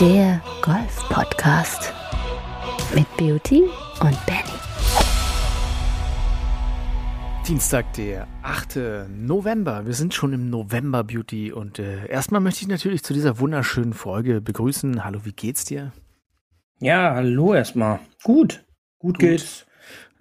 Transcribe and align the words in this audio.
Der 0.00 0.40
Golf-Podcast 0.62 1.92
mit 2.94 3.04
Beauty 3.18 3.64
und 4.00 4.16
Benny. 4.24 4.56
Dienstag, 7.46 7.92
der 7.92 8.26
8. 8.42 9.08
November. 9.10 9.84
Wir 9.84 9.92
sind 9.92 10.14
schon 10.14 10.32
im 10.32 10.48
November 10.48 11.04
Beauty 11.04 11.52
und 11.52 11.78
äh, 11.78 12.06
erstmal 12.08 12.40
möchte 12.40 12.62
ich 12.62 12.68
natürlich 12.68 13.02
zu 13.02 13.12
dieser 13.12 13.40
wunderschönen 13.40 13.92
Folge 13.92 14.40
begrüßen. 14.40 15.04
Hallo, 15.04 15.26
wie 15.26 15.32
geht's 15.32 15.66
dir? 15.66 15.92
Ja, 16.80 17.14
hallo 17.14 17.52
erstmal. 17.52 18.00
Gut, 18.22 18.64
gut, 18.98 19.18
gut. 19.18 19.28
geht's. 19.28 19.66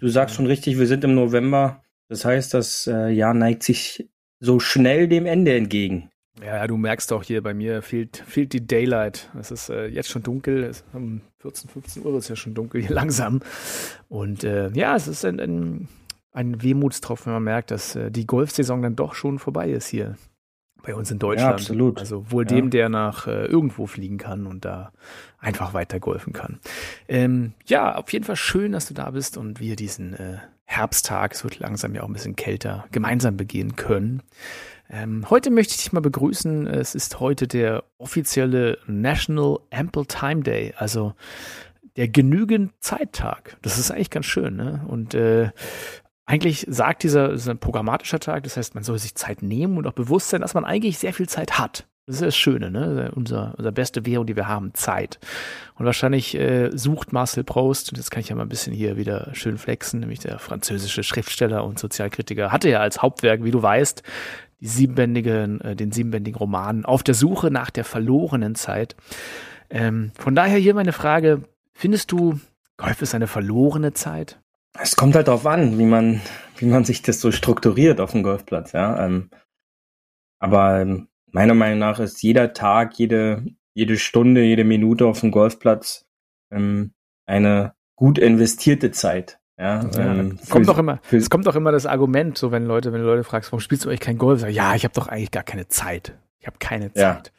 Du 0.02 0.10
sagst 0.10 0.36
schon 0.36 0.48
richtig, 0.48 0.78
wir 0.78 0.88
sind 0.88 1.06
im 1.06 1.16
November. 1.16 1.84
Das 2.10 2.26
heißt, 2.26 2.54
das 2.54 2.86
äh, 2.88 3.12
Jahr 3.12 3.34
neigt 3.34 3.64
sich 3.64 4.10
so 4.42 4.60
schnell 4.60 5.08
dem 5.08 5.26
Ende 5.26 5.56
entgegen. 5.56 6.10
Ja, 6.44 6.68
du 6.68 6.78
merkst 6.78 7.12
auch 7.14 7.24
hier 7.24 7.44
bei 7.44 7.54
mir 7.54 7.82
fehlt, 7.82 8.18
fehlt 8.26 8.54
die 8.54 8.66
Daylight. 8.66 9.30
Es 9.40 9.52
ist 9.52 9.70
äh, 9.70 9.88
jetzt 9.88 10.10
schon 10.10 10.24
dunkel. 10.24 10.64
Es, 10.64 10.84
um 10.94 11.22
14, 11.40 11.70
15 11.70 12.06
Uhr 12.06 12.18
ist 12.18 12.26
es 12.26 12.30
ja 12.30 12.36
schon 12.36 12.54
dunkel 12.54 12.82
hier 12.82 12.92
langsam. 12.96 13.42
Und 14.08 14.44
äh, 14.44 14.70
ja, 14.72 14.96
es 14.96 15.08
ist 15.08 15.26
ein, 15.26 15.40
ein, 15.40 15.88
ein 16.32 16.62
Wehmutstropfen, 16.62 17.28
wenn 17.28 17.34
man 17.34 17.44
merkt, 17.44 17.72
dass 17.72 17.96
äh, 17.96 18.12
die 18.12 18.28
Golfsaison 18.28 18.82
dann 18.82 18.96
doch 18.96 19.14
schon 19.14 19.40
vorbei 19.40 19.70
ist 19.70 19.88
hier 19.88 20.16
bei 20.82 20.96
uns 20.96 21.12
in 21.12 21.20
Deutschland. 21.20 21.50
Ja, 21.50 21.56
absolut. 21.56 22.00
Also 22.00 22.32
wohl 22.32 22.44
ja. 22.44 22.56
dem, 22.56 22.70
der 22.70 22.90
nach 22.90 23.28
äh, 23.28 23.46
irgendwo 23.46 23.86
fliegen 23.86 24.18
kann 24.18 24.48
und 24.48 24.66
da 24.66 24.92
einfach 25.40 25.74
weiter 25.74 26.00
golfen 26.00 26.34
kann. 26.34 26.60
Ähm, 27.08 27.54
ja, 27.66 27.96
auf 27.96 28.12
jeden 28.14 28.26
Fall 28.26 28.36
schön, 28.36 28.72
dass 28.72 28.88
du 28.88 28.94
da 28.94 29.12
bist 29.12 29.38
und 29.38 29.60
wir 29.60 29.76
diesen 29.76 30.14
äh, 30.14 30.38
Herbsttag, 30.66 31.34
es 31.34 31.44
wird 31.44 31.60
langsam 31.60 31.96
ja 31.96 32.04
auch 32.04 32.08
ein 32.08 32.14
bisschen 32.14 32.36
kälter, 32.36 32.86
gemeinsam 32.92 33.38
begehen 33.38 33.76
können. 33.76 34.22
Ähm, 34.92 35.30
heute 35.30 35.52
möchte 35.52 35.72
ich 35.72 35.78
dich 35.78 35.94
mal 35.94 36.00
begrüßen. 36.00 36.66
Es 36.66 36.96
ist 36.96 37.20
heute 37.20 37.48
der 37.48 37.84
offizielle 38.00 38.80
National 38.88 39.60
Ample 39.72 40.06
Time 40.08 40.42
Day, 40.42 40.74
also 40.78 41.14
der 41.96 42.08
genügend 42.08 42.72
Zeittag. 42.80 43.58
Das 43.62 43.78
ist 43.78 43.92
eigentlich 43.92 44.10
ganz 44.10 44.26
schön, 44.26 44.56
ne? 44.56 44.84
Und 44.88 45.14
äh, 45.14 45.52
eigentlich 46.26 46.66
sagt 46.70 47.04
dieser, 47.04 47.30
das 47.30 47.42
ist 47.42 47.50
ein 47.50 47.60
programmatischer 47.60 48.20
Tag, 48.20 48.44
das 48.44 48.58
heißt, 48.58 48.74
man 48.76 48.84
soll 48.84 48.98
sich 49.00 49.16
Zeit 49.16 49.44
nehmen 49.44 49.78
und 49.78 49.86
auch 49.86 49.94
bewusst 49.94 50.30
sein, 50.30 50.42
dass 50.42 50.54
man 50.54 50.66
eigentlich 50.66 50.98
sehr 50.98 51.14
viel 51.14 51.30
Zeit 51.30 51.60
hat. 51.60 51.88
Das 52.06 52.16
ist 52.16 52.24
das 52.24 52.36
Schöne, 52.36 52.72
ne? 52.72 53.12
Unser, 53.14 53.54
unser 53.58 53.72
beste 53.72 54.04
Währung, 54.08 54.26
die 54.26 54.36
wir 54.36 54.48
haben, 54.48 54.74
Zeit. 54.74 55.20
Und 55.76 55.86
wahrscheinlich 55.86 56.34
äh, 56.34 56.72
sucht 56.76 57.14
Marcel 57.14 57.44
Proust, 57.44 57.92
und 57.92 57.98
jetzt 57.98 58.10
kann 58.10 58.22
ich 58.22 58.30
ja 58.30 58.36
mal 58.36 58.42
ein 58.42 58.50
bisschen 58.50 58.74
hier 58.74 58.98
wieder 58.98 59.30
schön 59.34 59.60
flexen, 59.60 60.00
nämlich 60.00 60.18
der 60.18 60.40
französische 60.40 61.04
Schriftsteller 61.04 61.64
und 61.64 61.78
Sozialkritiker, 61.78 62.52
hatte 62.52 62.70
ja 62.70 62.80
als 62.80 63.04
Hauptwerk, 63.04 63.44
wie 63.44 63.52
du 63.52 63.62
weißt, 63.62 64.02
die 64.62 64.68
siebenbändigen, 64.68 65.62
äh, 65.62 65.76
den 65.76 65.92
siebenbändigen 65.92 66.38
Roman 66.38 66.86
Auf 66.86 67.04
der 67.04 67.16
Suche 67.16 67.52
nach 67.52 67.70
der 67.70 67.86
verlorenen 67.86 68.56
Zeit. 68.56 68.96
Ähm, 69.70 70.12
von 70.18 70.36
daher 70.36 70.58
hier 70.58 70.74
meine 70.74 70.94
Frage, 70.94 71.44
findest 71.74 72.12
du, 72.12 72.40
Golf 72.78 73.02
ist 73.02 73.16
eine 73.16 73.28
verlorene 73.28 73.94
Zeit? 73.94 74.40
Es 74.80 74.96
kommt 74.96 75.16
halt 75.16 75.28
darauf 75.28 75.46
an, 75.46 75.78
wie 75.78 75.86
man, 75.86 76.22
wie 76.58 76.66
man 76.66 76.86
sich 76.86 77.02
das 77.02 77.20
so 77.20 77.32
strukturiert 77.32 78.00
auf 78.00 78.12
dem 78.12 78.24
Golfplatz, 78.24 78.72
ja. 78.72 79.06
Ähm, 79.06 79.30
aber 80.40 80.82
ähm, 80.82 81.08
meiner 81.32 81.54
Meinung 81.54 81.80
nach 81.80 82.00
ist 82.00 82.22
jeder 82.22 82.54
Tag, 82.54 82.98
jede, 82.98 83.46
jede 83.74 83.98
Stunde, 83.98 84.44
jede 84.44 84.64
Minute 84.64 85.06
auf 85.06 85.20
dem 85.20 85.32
Golfplatz 85.32 86.06
ähm, 86.52 86.94
eine 87.26 87.74
gut 87.96 88.18
investierte 88.18 88.92
Zeit. 88.92 89.39
Ja, 89.60 89.86
ja 89.94 90.14
ähm, 90.16 90.40
kommt 90.50 90.70
doch 90.70 90.78
immer, 90.78 91.00
es 91.12 91.30
kommt 91.30 91.46
doch 91.46 91.56
immer 91.56 91.74
das 91.74 91.86
Argument, 91.86 92.38
so 92.38 92.52
wenn 92.52 92.66
Leute, 92.66 92.94
wenn 92.94 93.02
du 93.02 93.06
Leute 93.06 93.26
fragst, 93.26 93.52
warum 93.52 93.60
spielst 93.60 93.84
du 93.84 93.90
eigentlich 93.90 94.00
kein 94.00 94.18
Golf? 94.18 94.40
Sag, 94.40 94.52
ja, 94.52 94.74
ich 94.74 94.86
habe 94.86 94.94
doch 94.94 95.08
eigentlich 95.08 95.32
gar 95.32 95.44
keine 95.44 95.68
Zeit. 95.68 96.18
Ich 96.40 96.48
habe 96.48 96.58
keine 96.60 96.94
Zeit. 96.94 97.28
Ja. 97.28 97.34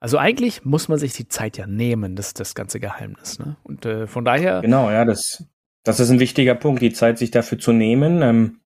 Also 0.00 0.18
eigentlich 0.18 0.64
muss 0.64 0.88
man 0.88 0.98
sich 0.98 1.12
die 1.12 1.28
Zeit 1.28 1.56
ja 1.56 1.68
nehmen, 1.68 2.16
das 2.16 2.28
ist 2.28 2.40
das 2.40 2.54
ganze 2.56 2.80
Geheimnis. 2.80 3.38
Ne? 3.38 3.56
Und 3.62 3.86
äh, 3.86 4.08
von 4.08 4.24
daher. 4.24 4.62
Genau, 4.62 4.90
ja, 4.90 5.04
das, 5.04 5.44
das 5.84 6.00
ist 6.00 6.10
ein 6.10 6.18
wichtiger 6.18 6.56
Punkt, 6.56 6.82
die 6.82 6.92
Zeit 6.92 7.18
sich 7.18 7.30
dafür 7.30 7.58
zu 7.58 7.72
nehmen. 7.72 8.20
Ähm, 8.22 8.60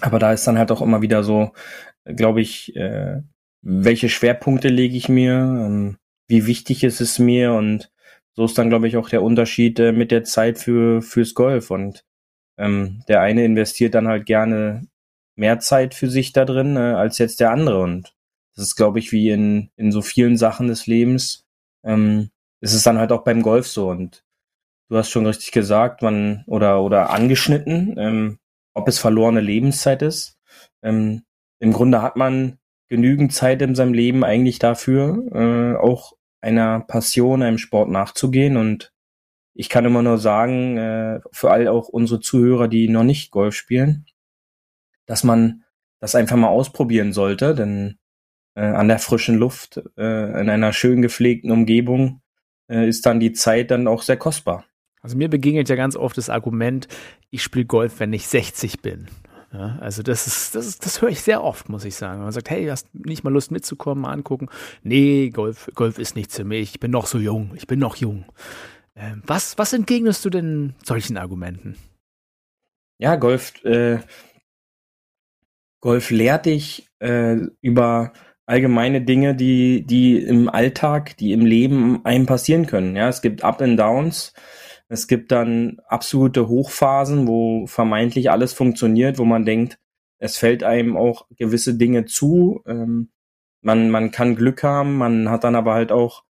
aber 0.00 0.18
da 0.18 0.32
ist 0.32 0.46
dann 0.46 0.56
halt 0.56 0.72
auch 0.72 0.80
immer 0.80 1.02
wieder 1.02 1.22
so, 1.22 1.52
glaube 2.04 2.40
ich, 2.40 2.74
äh, 2.74 3.20
welche 3.60 4.08
Schwerpunkte 4.08 4.68
lege 4.68 4.96
ich 4.96 5.10
mir, 5.10 5.34
ähm, 5.34 5.98
wie 6.28 6.46
wichtig 6.46 6.84
ist 6.84 7.02
es 7.02 7.18
mir 7.18 7.52
und 7.52 7.90
so 8.32 8.44
ist 8.46 8.56
dann, 8.56 8.70
glaube 8.70 8.88
ich, 8.88 8.96
auch 8.96 9.10
der 9.10 9.22
Unterschied 9.22 9.78
äh, 9.80 9.92
mit 9.92 10.10
der 10.10 10.24
Zeit 10.24 10.58
für 10.58 11.02
fürs 11.02 11.34
Golf. 11.34 11.70
Und 11.70 12.04
ähm, 12.60 13.02
der 13.08 13.22
eine 13.22 13.44
investiert 13.44 13.94
dann 13.94 14.06
halt 14.06 14.26
gerne 14.26 14.86
mehr 15.34 15.58
Zeit 15.58 15.94
für 15.94 16.10
sich 16.10 16.32
da 16.32 16.44
drin 16.44 16.76
äh, 16.76 16.80
als 16.80 17.18
jetzt 17.18 17.40
der 17.40 17.50
andere. 17.50 17.80
Und 17.82 18.14
das 18.54 18.66
ist, 18.66 18.76
glaube 18.76 18.98
ich, 18.98 19.10
wie 19.10 19.30
in, 19.30 19.70
in 19.76 19.90
so 19.90 20.02
vielen 20.02 20.36
Sachen 20.36 20.68
des 20.68 20.86
Lebens, 20.86 21.46
ähm, 21.82 22.30
ist 22.60 22.74
es 22.74 22.82
dann 22.82 22.98
halt 22.98 23.10
auch 23.10 23.24
beim 23.24 23.42
Golf 23.42 23.66
so. 23.66 23.88
Und 23.88 24.22
du 24.90 24.96
hast 24.98 25.10
schon 25.10 25.26
richtig 25.26 25.52
gesagt, 25.52 26.02
man 26.02 26.44
oder 26.46 26.82
oder 26.82 27.10
angeschnitten, 27.10 27.96
ähm, 27.98 28.38
ob 28.74 28.86
es 28.88 28.98
verlorene 28.98 29.40
Lebenszeit 29.40 30.02
ist. 30.02 30.38
Ähm, 30.82 31.22
Im 31.60 31.72
Grunde 31.72 32.02
hat 32.02 32.16
man 32.16 32.58
genügend 32.88 33.32
Zeit 33.32 33.62
in 33.62 33.74
seinem 33.74 33.94
Leben 33.94 34.24
eigentlich 34.24 34.58
dafür, 34.58 35.24
äh, 35.32 35.78
auch 35.78 36.12
einer 36.42 36.80
Passion, 36.80 37.42
einem 37.42 37.58
Sport 37.58 37.88
nachzugehen. 37.88 38.56
Und 38.58 38.92
ich 39.54 39.68
kann 39.68 39.84
immer 39.84 40.02
nur 40.02 40.18
sagen, 40.18 40.76
äh, 40.76 41.20
für 41.32 41.50
all 41.50 41.68
auch 41.68 41.88
unsere 41.88 42.20
Zuhörer, 42.20 42.68
die 42.68 42.88
noch 42.88 43.04
nicht 43.04 43.30
Golf 43.30 43.54
spielen, 43.54 44.06
dass 45.06 45.24
man 45.24 45.64
das 45.98 46.14
einfach 46.14 46.36
mal 46.36 46.48
ausprobieren 46.48 47.12
sollte, 47.12 47.54
denn 47.54 47.98
äh, 48.54 48.62
an 48.62 48.88
der 48.88 48.98
frischen 48.98 49.36
Luft, 49.36 49.82
äh, 49.96 50.40
in 50.40 50.48
einer 50.48 50.72
schön 50.72 51.02
gepflegten 51.02 51.50
Umgebung, 51.50 52.22
äh, 52.68 52.88
ist 52.88 53.06
dann 53.06 53.20
die 53.20 53.32
Zeit 53.32 53.70
dann 53.70 53.86
auch 53.86 54.02
sehr 54.02 54.16
kostbar. 54.16 54.64
Also 55.02 55.16
mir 55.16 55.28
begegnet 55.28 55.68
ja 55.68 55.76
ganz 55.76 55.96
oft 55.96 56.16
das 56.16 56.30
Argument, 56.30 56.88
ich 57.30 57.42
spiele 57.42 57.64
Golf, 57.64 58.00
wenn 58.00 58.12
ich 58.12 58.28
60 58.28 58.80
bin. 58.80 59.08
Ja, 59.52 59.78
also 59.80 60.02
das 60.02 60.26
ist, 60.26 60.54
das 60.54 60.66
ist, 60.66 60.86
das 60.86 61.02
höre 61.02 61.08
ich 61.08 61.22
sehr 61.22 61.42
oft, 61.42 61.68
muss 61.68 61.84
ich 61.84 61.96
sagen. 61.96 62.22
Man 62.22 62.30
sagt, 62.30 62.50
hey, 62.50 62.66
hast 62.66 62.86
nicht 62.94 63.24
mal 63.24 63.32
Lust 63.32 63.50
mitzukommen, 63.50 64.02
mal 64.02 64.12
angucken. 64.12 64.48
Nee, 64.82 65.30
Golf, 65.30 65.70
Golf 65.74 65.98
ist 65.98 66.14
nichts 66.14 66.36
für 66.36 66.44
mich. 66.44 66.74
Ich 66.74 66.80
bin 66.80 66.92
noch 66.92 67.06
so 67.06 67.18
jung. 67.18 67.50
Ich 67.56 67.66
bin 67.66 67.80
noch 67.80 67.96
jung. 67.96 68.24
Ähm, 68.96 69.22
was, 69.26 69.56
was 69.58 69.72
entgegnest 69.72 70.24
du 70.24 70.30
denn 70.30 70.74
solchen 70.84 71.16
Argumenten? 71.16 71.76
Ja, 72.98 73.16
Golf, 73.16 73.64
äh, 73.64 74.00
Golf 75.80 76.10
lehrt 76.10 76.46
dich 76.46 76.88
äh, 76.98 77.36
über 77.62 78.12
allgemeine 78.46 79.00
Dinge, 79.00 79.34
die, 79.34 79.86
die 79.86 80.18
im 80.18 80.48
Alltag, 80.48 81.16
die 81.16 81.32
im 81.32 81.46
Leben 81.46 82.04
einem 82.04 82.26
passieren 82.26 82.66
können. 82.66 82.96
Ja, 82.96 83.08
es 83.08 83.22
gibt 83.22 83.44
Up 83.44 83.62
and 83.62 83.78
Downs. 83.78 84.34
Es 84.88 85.06
gibt 85.06 85.30
dann 85.30 85.80
absolute 85.86 86.48
Hochphasen, 86.48 87.28
wo 87.28 87.66
vermeintlich 87.68 88.30
alles 88.30 88.52
funktioniert, 88.52 89.18
wo 89.18 89.24
man 89.24 89.44
denkt, 89.44 89.78
es 90.18 90.36
fällt 90.36 90.64
einem 90.64 90.96
auch 90.96 91.26
gewisse 91.36 91.76
Dinge 91.76 92.06
zu. 92.06 92.60
Ähm, 92.66 93.10
man, 93.62 93.90
man 93.90 94.10
kann 94.10 94.34
Glück 94.34 94.62
haben, 94.62 94.96
man 94.98 95.30
hat 95.30 95.44
dann 95.44 95.54
aber 95.54 95.74
halt 95.74 95.92
auch 95.92 96.24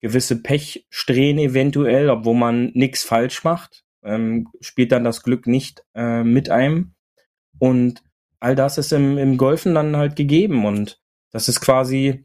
gewisse 0.00 0.40
Pechsträhnen 0.42 1.44
eventuell, 1.44 2.10
obwohl 2.10 2.34
man 2.34 2.70
nichts 2.74 3.02
falsch 3.02 3.44
macht, 3.44 3.84
ähm, 4.02 4.48
spielt 4.60 4.92
dann 4.92 5.04
das 5.04 5.22
Glück 5.22 5.46
nicht 5.46 5.84
äh, 5.94 6.24
mit 6.24 6.50
einem. 6.50 6.94
Und 7.58 8.02
all 8.40 8.54
das 8.54 8.78
ist 8.78 8.92
im, 8.92 9.18
im 9.18 9.36
Golfen 9.36 9.74
dann 9.74 9.96
halt 9.96 10.16
gegeben. 10.16 10.64
Und 10.64 11.00
das 11.30 11.48
ist 11.48 11.60
quasi 11.60 12.24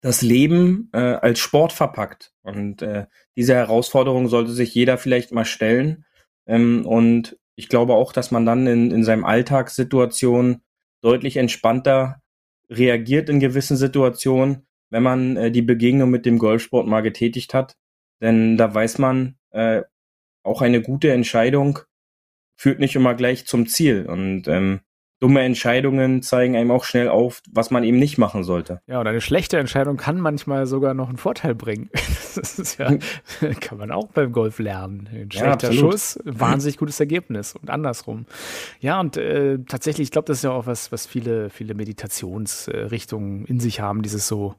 das 0.00 0.22
Leben 0.22 0.90
äh, 0.92 0.98
als 0.98 1.40
Sport 1.40 1.72
verpackt. 1.72 2.32
Und 2.42 2.82
äh, 2.82 3.06
diese 3.36 3.54
Herausforderung 3.54 4.28
sollte 4.28 4.52
sich 4.52 4.74
jeder 4.74 4.96
vielleicht 4.98 5.32
mal 5.32 5.44
stellen. 5.44 6.04
Ähm, 6.46 6.86
und 6.86 7.36
ich 7.56 7.68
glaube 7.68 7.94
auch, 7.94 8.12
dass 8.12 8.30
man 8.30 8.46
dann 8.46 8.66
in, 8.68 8.92
in 8.92 9.02
seinem 9.02 9.24
Alltagssituation 9.24 10.62
deutlich 11.02 11.36
entspannter 11.36 12.22
reagiert 12.70 13.28
in 13.28 13.40
gewissen 13.40 13.76
Situationen, 13.76 14.67
wenn 14.90 15.02
man 15.02 15.36
äh, 15.36 15.50
die 15.50 15.62
Begegnung 15.62 16.10
mit 16.10 16.26
dem 16.26 16.38
Golfsport 16.38 16.86
mal 16.86 17.00
getätigt 17.00 17.54
hat. 17.54 17.76
Denn 18.20 18.56
da 18.56 18.74
weiß 18.74 18.98
man, 18.98 19.36
äh, 19.50 19.82
auch 20.42 20.62
eine 20.62 20.82
gute 20.82 21.12
Entscheidung 21.12 21.80
führt 22.56 22.80
nicht 22.80 22.96
immer 22.96 23.14
gleich 23.14 23.46
zum 23.46 23.66
Ziel. 23.66 24.06
Und 24.06 24.48
ähm, 24.48 24.80
dumme 25.20 25.42
Entscheidungen 25.42 26.22
zeigen 26.22 26.56
einem 26.56 26.70
auch 26.70 26.84
schnell 26.84 27.08
auf, 27.08 27.42
was 27.50 27.70
man 27.70 27.82
eben 27.82 27.98
nicht 27.98 28.18
machen 28.18 28.44
sollte. 28.44 28.80
Ja, 28.86 29.00
und 29.00 29.06
eine 29.06 29.20
schlechte 29.20 29.58
Entscheidung 29.58 29.96
kann 29.96 30.20
manchmal 30.20 30.66
sogar 30.66 30.94
noch 30.94 31.08
einen 31.08 31.18
Vorteil 31.18 31.54
bringen. 31.54 31.90
Das 32.38 32.56
ist 32.56 32.78
ja, 32.78 32.96
kann 33.60 33.78
man 33.78 33.90
auch 33.90 34.08
beim 34.08 34.30
Golf 34.30 34.60
lernen. 34.60 35.08
Ein 35.12 35.32
schlechter 35.32 35.72
ja, 35.72 35.80
Schuss, 35.80 36.20
wahnsinnig 36.24 36.76
gutes 36.76 37.00
Ergebnis 37.00 37.56
und 37.56 37.68
andersrum. 37.68 38.26
Ja, 38.78 39.00
und 39.00 39.16
äh, 39.16 39.58
tatsächlich, 39.66 40.06
ich 40.06 40.10
glaube, 40.12 40.26
das 40.26 40.38
ist 40.38 40.44
ja 40.44 40.52
auch 40.52 40.66
was, 40.66 40.92
was 40.92 41.04
viele, 41.04 41.50
viele 41.50 41.74
Meditationsrichtungen 41.74 43.44
in 43.46 43.58
sich 43.58 43.80
haben, 43.80 44.02
dieses 44.02 44.28
so 44.28 44.54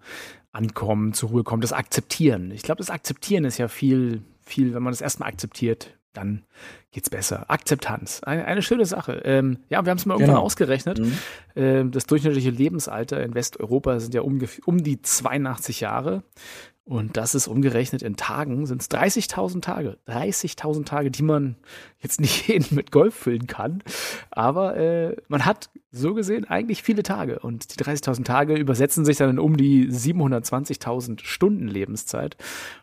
Ankommen, 0.51 1.13
zur 1.13 1.29
Ruhe 1.29 1.44
kommen, 1.44 1.62
das 1.62 1.71
Akzeptieren. 1.71 2.51
Ich 2.51 2.63
glaube, 2.63 2.79
das 2.79 2.89
Akzeptieren 2.89 3.45
ist 3.45 3.59
ja 3.59 3.69
viel, 3.69 4.23
viel, 4.41 4.73
wenn 4.73 4.83
man 4.83 4.91
das 4.91 5.00
erstmal 5.00 5.29
akzeptiert, 5.29 5.97
dann 6.19 6.44
geht's 6.92 7.10
besser. 7.10 7.45
Akzeptanz, 7.50 8.21
eine, 8.24 8.45
eine 8.45 8.62
schöne 8.62 8.86
Sache. 8.86 9.21
Ähm, 9.24 9.60
ja, 9.69 9.83
wir 9.86 9.89
haben 9.89 9.98
es 9.98 10.06
mal 10.06 10.16
irgendwann 10.16 10.36
genau. 10.36 10.45
ausgerechnet. 10.45 11.00
Mhm. 11.00 11.18
Ähm, 11.56 11.92
das 11.92 12.06
durchschnittliche 12.06 12.50
Lebensalter 12.50 13.21
in 13.24 13.33
Westeuropa 13.33 14.00
sind 14.00 14.13
ja 14.13 14.21
um, 14.21 14.39
um 14.66 14.83
die 14.83 15.01
82 15.01 15.80
Jahre. 15.81 16.24
Und 16.89 17.18
das 17.18 17.36
ist 17.36 17.47
umgerechnet 17.47 18.01
in 18.01 18.15
Tagen, 18.15 18.65
sind 18.65 18.81
es 18.81 18.89
30.000 18.89 19.62
Tage. 19.62 20.00
30.000 20.07 20.86
Tage, 20.86 21.12
die 21.12 21.21
man 21.21 21.56
jetzt 22.00 22.19
nicht 22.19 22.47
jeden 22.47 22.74
mit 22.75 22.91
Golf 22.91 23.13
füllen 23.13 23.45
kann. 23.45 23.83
Aber 24.31 24.75
äh, 24.75 25.15
man 25.27 25.45
hat 25.45 25.69
so 25.91 26.15
gesehen 26.15 26.45
eigentlich 26.45 26.81
viele 26.81 27.03
Tage. 27.03 27.38
Und 27.41 27.80
die 27.80 27.83
30.000 27.83 28.24
Tage 28.24 28.56
übersetzen 28.56 29.06
sich 29.06 29.18
dann 29.18 29.30
in 29.30 29.38
um 29.38 29.56
die 29.56 29.88
720.000 29.88 31.24
Stunden 31.24 31.68
Lebenszeit. 31.68 32.38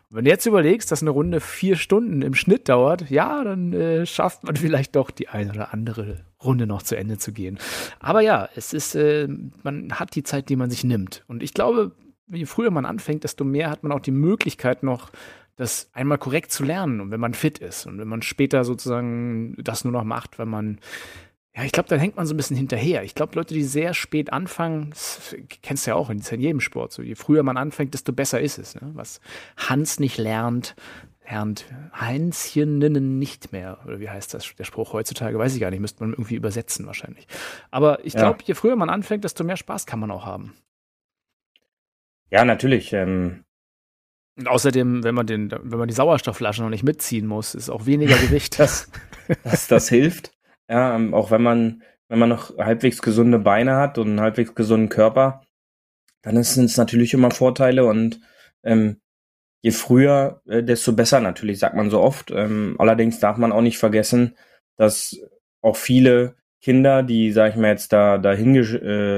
Und 0.09 0.15
wenn 0.15 0.23
du 0.23 0.31
jetzt 0.31 0.45
überlegst, 0.45 0.89
dass 0.89 1.01
eine 1.01 1.11
Runde 1.11 1.41
vier 1.41 1.75
Stunden 1.75 2.21
im 2.21 2.33
Schnitt 2.33 2.69
dauert, 2.69 3.09
ja, 3.09 3.43
dann 3.43 3.73
äh, 3.73 4.05
schafft 4.05 4.45
man 4.45 4.55
vielleicht 4.55 4.95
doch 4.95 5.11
die 5.11 5.27
eine 5.27 5.51
oder 5.51 5.73
andere 5.73 6.23
Runde 6.41 6.65
noch 6.65 6.81
zu 6.81 6.95
Ende 6.95 7.17
zu 7.17 7.33
gehen. 7.33 7.59
Aber 7.99 8.21
ja, 8.21 8.47
es 8.55 8.71
ist, 8.71 8.95
äh, 8.95 9.27
man 9.63 9.91
hat 9.99 10.15
die 10.15 10.23
Zeit, 10.23 10.47
die 10.47 10.55
man 10.55 10.69
sich 10.69 10.85
nimmt. 10.85 11.25
Und 11.27 11.43
ich 11.43 11.53
glaube, 11.53 11.91
je 12.29 12.45
früher 12.45 12.71
man 12.71 12.85
anfängt, 12.85 13.23
desto 13.23 13.43
mehr 13.43 13.69
hat 13.69 13.83
man 13.83 13.91
auch 13.91 13.99
die 13.99 14.11
Möglichkeit 14.11 14.83
noch, 14.83 15.11
das 15.55 15.89
einmal 15.93 16.19
korrekt 16.19 16.51
zu 16.51 16.63
lernen 16.63 17.01
und 17.01 17.11
wenn 17.11 17.19
man 17.19 17.33
fit 17.33 17.57
ist 17.57 17.87
und 17.87 17.97
wenn 17.97 18.07
man 18.07 18.21
später 18.21 18.63
sozusagen 18.63 19.55
das 19.57 19.83
nur 19.83 19.93
noch 19.93 20.03
macht, 20.03 20.37
wenn 20.37 20.49
man 20.49 20.79
ja, 21.55 21.63
ich 21.63 21.71
glaube, 21.71 21.89
dann 21.89 21.97
hängt 21.97 22.15
man 22.15 22.27
so 22.27 22.35
ein 22.35 22.37
bisschen 22.37 22.55
hinterher. 22.55 23.01
Ich 23.01 23.15
glaube, 23.15 23.33
Leute, 23.33 23.55
die 23.55 23.63
sehr 23.63 23.95
spät 23.95 24.31
anfangen, 24.31 24.91
das 24.91 25.35
kennst 25.63 25.87
du 25.87 25.91
ja 25.91 25.95
auch 25.95 26.11
in, 26.11 26.19
in 26.19 26.39
jedem 26.39 26.59
Sport. 26.59 26.91
So, 26.91 27.01
je 27.01 27.15
früher 27.15 27.41
man 27.41 27.57
anfängt, 27.57 27.95
desto 27.95 28.13
besser 28.13 28.39
ist 28.39 28.59
es. 28.59 28.75
Ne? 28.75 28.91
Was 28.93 29.21
Hans 29.57 29.99
nicht 29.99 30.19
lernt, 30.19 30.75
lernt 31.27 31.65
Heinzcheninnen 31.99 33.17
nicht 33.17 33.53
mehr. 33.53 33.79
Oder 33.87 33.99
wie 33.99 34.07
heißt 34.07 34.35
das 34.35 34.53
der 34.55 34.65
Spruch 34.65 34.93
heutzutage? 34.93 35.39
Weiß 35.39 35.55
ich 35.55 35.59
gar 35.59 35.71
nicht. 35.71 35.79
Müsste 35.79 36.03
man 36.03 36.13
irgendwie 36.13 36.35
übersetzen 36.35 36.85
wahrscheinlich. 36.85 37.27
Aber 37.71 38.05
ich 38.05 38.13
glaube, 38.13 38.37
ja. 38.41 38.49
je 38.49 38.53
früher 38.53 38.75
man 38.75 38.91
anfängt, 38.91 39.23
desto 39.23 39.43
mehr 39.43 39.57
Spaß 39.57 39.87
kann 39.87 39.99
man 39.99 40.11
auch 40.11 40.27
haben. 40.27 40.53
Ja, 42.29 42.45
natürlich. 42.45 42.93
Ähm 42.93 43.43
und 44.37 44.47
außerdem, 44.47 45.03
wenn 45.03 45.15
man 45.15 45.25
den, 45.25 45.51
wenn 45.51 45.79
man 45.79 45.87
die 45.87 45.93
Sauerstoffflaschen 45.93 46.63
noch 46.63 46.69
nicht 46.69 46.83
mitziehen 46.83 47.25
muss, 47.25 47.55
ist 47.55 47.69
auch 47.69 47.85
weniger 47.85 48.17
Gewicht. 48.21 48.59
das, 48.59 48.91
das, 49.43 49.67
das 49.67 49.89
hilft. 49.89 50.31
Ja, 50.69 50.95
ähm, 50.95 51.13
auch 51.13 51.31
wenn 51.31 51.41
man, 51.41 51.83
wenn 52.07 52.19
man 52.19 52.29
noch 52.29 52.57
halbwegs 52.57 53.01
gesunde 53.01 53.39
Beine 53.39 53.77
hat 53.77 53.97
und 53.97 54.09
einen 54.09 54.21
halbwegs 54.21 54.53
gesunden 54.53 54.89
Körper, 54.89 55.41
dann 56.21 56.41
sind 56.43 56.65
es 56.65 56.77
natürlich 56.77 57.13
immer 57.13 57.31
Vorteile 57.31 57.85
und 57.85 58.19
ähm, 58.63 58.99
je 59.61 59.71
früher, 59.71 60.41
äh, 60.45 60.63
desto 60.63 60.93
besser 60.93 61.19
natürlich, 61.19 61.59
sagt 61.59 61.75
man 61.75 61.89
so 61.89 62.01
oft. 62.01 62.31
Ähm, 62.31 62.75
allerdings 62.79 63.19
darf 63.19 63.37
man 63.37 63.51
auch 63.51 63.61
nicht 63.61 63.77
vergessen, 63.77 64.37
dass 64.77 65.17
auch 65.61 65.77
viele 65.77 66.35
Kinder, 66.61 67.03
die, 67.03 67.31
sag 67.31 67.51
ich 67.51 67.55
mal, 67.55 67.69
jetzt 67.69 67.93
da 67.93 68.17
dahin 68.17 68.53
ge 68.53 68.63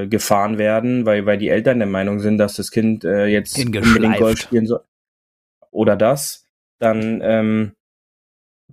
äh, 0.02 0.06
gefahren 0.06 0.58
werden, 0.58 1.06
weil, 1.06 1.26
weil 1.26 1.38
die 1.38 1.48
Eltern 1.48 1.78
der 1.78 1.88
Meinung 1.88 2.20
sind, 2.20 2.38
dass 2.38 2.54
das 2.54 2.70
Kind 2.70 3.04
äh, 3.04 3.26
jetzt 3.26 3.58
unbedingt 3.58 4.18
Golf 4.18 4.40
spielen 4.40 4.66
soll. 4.66 4.84
Oder 5.70 5.96
das, 5.96 6.46
dann 6.78 7.20
ähm, 7.22 7.72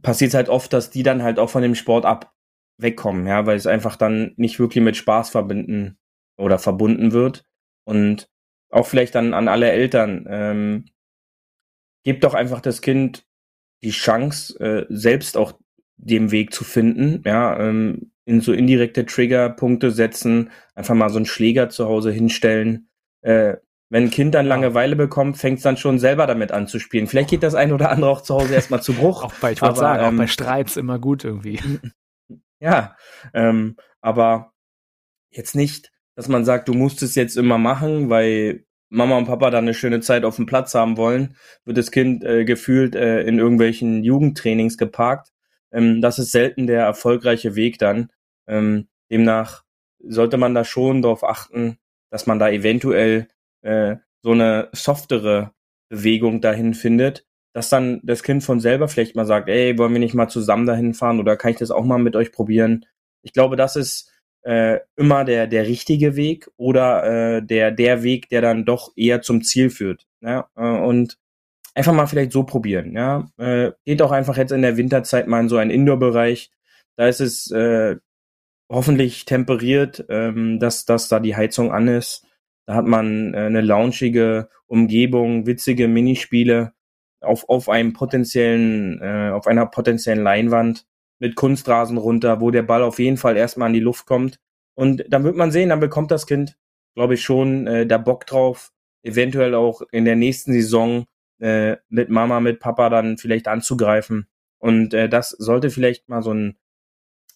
passiert 0.02 0.30
es 0.30 0.36
halt 0.36 0.50
oft, 0.50 0.74
dass 0.74 0.90
die 0.90 1.04
dann 1.04 1.24
halt 1.24 1.40
auch 1.40 1.50
von 1.50 1.62
dem 1.62 1.76
Sport 1.76 2.06
ab 2.06 2.34
wegkommen, 2.78 3.26
ja, 3.26 3.46
weil 3.46 3.58
es 3.58 3.68
einfach 3.68 3.96
dann 3.96 4.34
nicht 4.38 4.60
wirklich 4.60 4.84
mit 4.84 4.98
Spaß 4.98 5.30
verbinden 5.30 5.98
oder 6.38 6.60
verbunden 6.60 7.12
wird. 7.12 7.46
Und 7.86 8.30
auch 8.70 8.86
vielleicht 8.86 9.16
dann 9.16 9.34
an 9.34 9.48
alle 9.48 9.72
Eltern, 9.72 10.26
ähm, 10.30 10.86
gebt 12.04 12.24
doch 12.24 12.34
einfach 12.34 12.62
das 12.62 12.82
Kind 12.82 13.26
die 13.84 13.92
Chance, 13.92 14.60
äh, 14.60 14.86
selbst 14.90 15.38
auch 15.38 15.54
dem 15.98 16.32
Weg 16.32 16.54
zu 16.54 16.64
finden, 16.64 17.22
ja, 17.26 17.60
ähm, 17.60 18.12
in 18.28 18.42
so 18.42 18.52
indirekte 18.52 19.06
Triggerpunkte 19.06 19.90
setzen, 19.90 20.52
einfach 20.76 20.94
mal 20.94 21.10
so 21.10 21.16
einen 21.16 21.26
Schläger 21.26 21.70
zu 21.70 21.86
Hause 21.86 22.12
hinstellen. 22.12 22.90
Äh, 23.22 23.56
wenn 23.90 24.04
ein 24.04 24.10
Kind 24.10 24.36
dann 24.36 24.46
Langeweile 24.46 24.98
bekommt, 24.98 25.38
fängt 25.38 25.60
es 25.60 25.64
dann 25.64 25.78
schon 25.78 25.98
selber 25.98 26.28
damit 26.28 26.52
an 26.52 26.68
zu 26.68 26.78
spielen. 26.78 27.08
Vielleicht 27.08 27.30
geht 27.30 27.42
das 27.42 27.56
ein 27.56 27.72
oder 27.72 27.90
andere 27.90 28.10
auch 28.10 28.22
zu 28.22 28.36
Hause 28.36 28.54
erstmal 28.54 28.84
zu 28.84 28.94
Bruch. 28.94 29.24
auch 29.24 29.34
bei, 29.36 29.54
ich 29.54 29.62
wollte 29.62 29.80
sagen, 29.80 30.04
ähm, 30.04 30.16
auch 30.16 30.18
bei 30.18 30.28
Streits 30.28 30.76
immer 30.76 31.00
gut 31.00 31.24
irgendwie. 31.24 31.60
Ja, 32.60 32.96
ähm, 33.36 33.76
aber 34.02 34.52
jetzt 35.30 35.56
nicht, 35.56 35.92
dass 36.16 36.28
man 36.28 36.44
sagt, 36.44 36.68
du 36.68 36.74
musst 36.74 37.04
es 37.04 37.14
jetzt 37.14 37.38
immer 37.38 37.60
machen, 37.60 38.10
weil 38.10 38.66
Mama 38.90 39.16
und 39.16 39.26
Papa 39.26 39.52
dann 39.52 39.66
eine 39.66 39.76
schöne 39.76 40.00
Zeit 40.00 40.26
auf 40.26 40.38
dem 40.38 40.48
Platz 40.48 40.74
haben 40.74 40.98
wollen, 40.98 41.36
wird 41.66 41.78
das 41.78 41.92
Kind 41.92 42.24
äh, 42.24 42.46
gefühlt 42.46 42.96
äh, 42.96 43.22
in 43.22 43.38
irgendwelchen 43.38 44.04
Jugendtrainings 44.04 44.80
geparkt. 44.80 45.30
Ähm, 45.72 46.02
das 46.02 46.18
ist 46.18 46.32
selten 46.32 46.66
der 46.66 46.82
erfolgreiche 46.82 47.56
Weg 47.56 47.78
dann. 47.78 48.10
Ähm, 48.48 48.88
demnach 49.12 49.64
sollte 50.00 50.38
man 50.38 50.54
da 50.54 50.64
schon 50.64 51.02
darauf 51.02 51.24
achten, 51.24 51.78
dass 52.12 52.28
man 52.28 52.40
da 52.40 52.50
eventuell 52.50 53.28
äh, 53.62 53.98
so 54.24 54.32
eine 54.32 54.70
softere 54.74 55.52
Bewegung 55.90 56.42
dahin 56.42 56.74
findet, 56.74 57.26
dass 57.54 57.70
dann 57.70 58.02
das 58.04 58.24
Kind 58.24 58.44
von 58.44 58.60
selber 58.60 58.88
vielleicht 58.88 59.16
mal 59.16 59.26
sagt, 59.26 59.50
ey, 59.50 59.78
wollen 59.78 59.94
wir 59.94 60.00
nicht 60.00 60.14
mal 60.14 60.28
zusammen 60.28 60.66
dahin 60.66 60.94
fahren 60.94 61.20
oder 61.20 61.38
kann 61.38 61.52
ich 61.52 61.58
das 61.58 61.72
auch 61.72 61.86
mal 61.86 61.98
mit 61.98 62.16
euch 62.16 62.32
probieren? 62.32 62.86
Ich 63.24 63.34
glaube, 63.34 63.56
das 63.56 63.76
ist 63.76 64.12
äh, 64.44 64.80
immer 64.96 65.26
der, 65.26 65.48
der 65.48 65.68
richtige 65.68 66.16
Weg 66.16 66.50
oder 66.58 67.38
äh, 67.38 67.44
der, 67.44 67.72
der 67.72 68.04
Weg, 68.04 68.30
der 68.30 68.42
dann 68.42 68.66
doch 68.66 68.94
eher 68.96 69.22
zum 69.22 69.44
Ziel 69.44 69.70
führt. 69.70 70.08
Ja? 70.22 70.50
Äh, 70.56 70.62
und 70.62 71.18
einfach 71.76 71.94
mal 71.94 72.08
vielleicht 72.08 72.32
so 72.32 72.44
probieren. 72.44 72.94
Ja? 72.94 73.28
Äh, 73.38 73.72
geht 73.86 74.02
auch 74.02 74.12
einfach 74.12 74.38
jetzt 74.38 74.52
in 74.52 74.62
der 74.62 74.78
Winterzeit 74.78 75.28
mal 75.28 75.42
in 75.42 75.50
so 75.50 75.58
einen 75.58 75.72
Indoor-Bereich. 75.72 76.52
Da 76.96 77.08
ist 77.08 77.20
es 77.20 77.52
äh, 77.52 77.98
hoffentlich 78.70 79.26
temperiert, 79.26 80.06
ähm, 80.10 80.60
dass, 80.60 80.86
dass 80.86 81.08
da 81.08 81.20
die 81.20 81.36
Heizung 81.36 81.72
an 81.72 81.88
ist. 81.88 82.26
Da 82.66 82.76
hat 82.76 82.86
man 82.86 83.34
äh, 83.34 83.38
eine 83.38 83.62
launchige 83.62 84.50
Umgebung, 84.68 85.46
witzige 85.46 85.88
Minispiele 85.88 86.74
auf, 87.22 87.48
auf 87.50 87.70
einem 87.70 87.94
potenziellen, 87.94 89.02
äh, 89.02 89.32
auf 89.32 89.48
einer 89.48 89.66
potenziellen 89.66 90.24
Leinwand 90.24 90.86
mit 91.20 91.36
Kunstrasen 91.36 91.98
runter, 91.98 92.42
wo 92.42 92.52
der 92.52 92.64
Ball 92.64 92.84
auf 92.84 93.00
jeden 93.00 93.18
Fall 93.18 93.38
erstmal 93.38 93.68
an 93.68 93.74
die 93.74 93.80
Luft 93.80 94.06
kommt. 94.06 94.40
Und 94.76 95.04
dann 95.10 95.24
wird 95.24 95.36
man 95.36 95.52
sehen, 95.52 95.70
dann 95.70 95.80
bekommt 95.80 96.12
das 96.12 96.28
Kind, 96.28 96.58
glaube 96.94 97.16
ich, 97.16 97.24
schon 97.24 97.66
äh, 97.68 97.88
da 97.88 97.98
Bock 97.98 98.28
drauf, 98.28 98.72
eventuell 99.02 99.56
auch 99.56 99.82
in 99.92 100.06
der 100.06 100.16
nächsten 100.16 100.52
Saison 100.54 101.06
äh, 101.40 101.78
mit 101.90 102.10
Mama, 102.10 102.40
mit 102.40 102.60
Papa 102.60 102.90
dann 102.90 103.18
vielleicht 103.18 103.48
anzugreifen. 103.48 104.28
Und 104.60 104.94
äh, 104.94 105.10
das 105.10 105.30
sollte 105.30 105.70
vielleicht 105.70 106.10
mal 106.10 106.22
so 106.22 106.34
ein, 106.34 106.58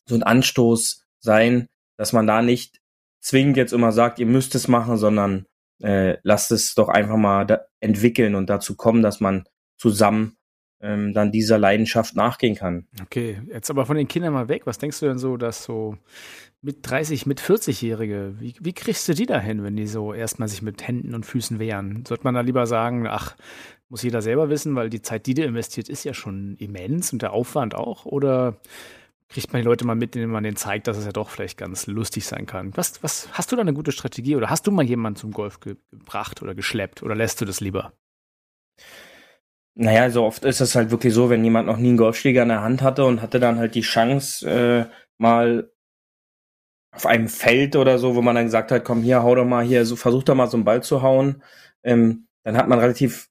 so 0.05 0.15
ein 0.15 0.23
Anstoß 0.23 1.00
sein, 1.21 1.67
dass 1.97 2.13
man 2.13 2.27
da 2.27 2.41
nicht 2.41 2.81
zwingend 3.21 3.57
jetzt 3.57 3.73
immer 3.73 3.91
sagt, 3.91 4.19
ihr 4.19 4.25
müsst 4.25 4.55
es 4.55 4.67
machen, 4.67 4.97
sondern 4.97 5.45
äh, 5.81 6.17
lasst 6.23 6.51
es 6.51 6.75
doch 6.75 6.89
einfach 6.89 7.17
mal 7.17 7.65
entwickeln 7.79 8.35
und 8.35 8.49
dazu 8.49 8.75
kommen, 8.75 9.01
dass 9.01 9.19
man 9.19 9.45
zusammen 9.77 10.37
ähm, 10.81 11.13
dann 11.13 11.31
dieser 11.31 11.57
Leidenschaft 11.57 12.15
nachgehen 12.15 12.55
kann. 12.55 12.87
Okay, 13.01 13.41
jetzt 13.47 13.69
aber 13.69 13.85
von 13.85 13.97
den 13.97 14.07
Kindern 14.07 14.33
mal 14.33 14.49
weg. 14.49 14.65
Was 14.65 14.79
denkst 14.79 14.99
du 14.99 15.05
denn 15.07 15.19
so, 15.19 15.37
dass 15.37 15.63
so 15.63 15.97
mit 16.61 16.77
30, 16.81 17.25
mit 17.25 17.39
40-Jährige, 17.39 18.35
wie, 18.39 18.55
wie 18.59 18.73
kriegst 18.73 19.07
du 19.07 19.13
die 19.13 19.25
da 19.25 19.39
hin, 19.39 19.63
wenn 19.63 19.75
die 19.75 19.87
so 19.87 20.13
erstmal 20.13 20.47
sich 20.47 20.61
mit 20.61 20.87
Händen 20.87 21.15
und 21.15 21.25
Füßen 21.25 21.59
wehren? 21.59 22.03
Sollte 22.07 22.23
man 22.23 22.35
da 22.35 22.41
lieber 22.41 22.67
sagen, 22.67 23.07
ach, 23.07 23.35
muss 23.89 24.03
jeder 24.03 24.21
selber 24.21 24.49
wissen, 24.49 24.75
weil 24.75 24.89
die 24.89 25.01
Zeit, 25.01 25.25
die 25.25 25.33
du 25.33 25.43
investiert, 25.43 25.89
ist 25.89 26.03
ja 26.03 26.13
schon 26.13 26.55
immens 26.57 27.11
und 27.13 27.21
der 27.21 27.33
Aufwand 27.33 27.75
auch? 27.75 28.05
Oder 28.05 28.57
kriegt 29.31 29.53
man 29.53 29.61
die 29.61 29.67
Leute 29.67 29.85
mal 29.85 29.95
mit, 29.95 30.15
indem 30.15 30.31
man 30.31 30.43
denen 30.43 30.57
zeigt, 30.57 30.87
dass 30.87 30.97
es 30.97 31.05
ja 31.05 31.11
doch 31.11 31.29
vielleicht 31.29 31.57
ganz 31.57 31.87
lustig 31.87 32.25
sein 32.25 32.45
kann? 32.45 32.75
Was, 32.75 33.01
was 33.01 33.29
hast 33.31 33.51
du 33.51 33.55
da 33.55 33.61
eine 33.61 33.73
gute 33.73 33.91
Strategie 33.91 34.35
oder 34.35 34.49
hast 34.49 34.67
du 34.67 34.71
mal 34.71 34.85
jemanden 34.85 35.17
zum 35.17 35.31
Golf 35.31 35.59
ge 35.59 35.77
gebracht 35.91 36.41
oder 36.41 36.53
geschleppt 36.53 37.01
oder 37.01 37.15
lässt 37.15 37.39
du 37.41 37.45
das 37.45 37.61
lieber? 37.61 37.93
Naja, 39.73 40.09
so 40.09 40.25
oft 40.25 40.43
ist 40.43 40.59
es 40.59 40.75
halt 40.75 40.91
wirklich 40.91 41.13
so, 41.13 41.29
wenn 41.29 41.43
jemand 41.43 41.67
noch 41.67 41.77
nie 41.77 41.89
einen 41.89 41.97
Golfschläger 41.97 42.43
in 42.43 42.49
der 42.49 42.61
Hand 42.61 42.81
hatte 42.81 43.05
und 43.05 43.21
hatte 43.21 43.39
dann 43.39 43.57
halt 43.57 43.73
die 43.75 43.81
Chance, 43.81 44.49
äh, 44.49 44.85
mal 45.17 45.71
auf 46.93 47.05
einem 47.05 47.29
Feld 47.29 47.77
oder 47.77 47.97
so, 47.97 48.15
wo 48.15 48.21
man 48.21 48.35
dann 48.35 48.45
gesagt 48.45 48.71
hat, 48.71 48.83
komm 48.83 49.01
hier, 49.01 49.23
hau 49.23 49.33
doch 49.33 49.45
mal 49.45 49.63
hier, 49.63 49.85
so 49.85 49.95
versuch 49.95 50.23
doch 50.23 50.35
mal 50.35 50.47
so 50.47 50.57
einen 50.57 50.65
Ball 50.65 50.83
zu 50.83 51.01
hauen, 51.01 51.41
ähm, 51.83 52.27
dann 52.43 52.57
hat 52.57 52.67
man 52.67 52.79
relativ 52.79 53.30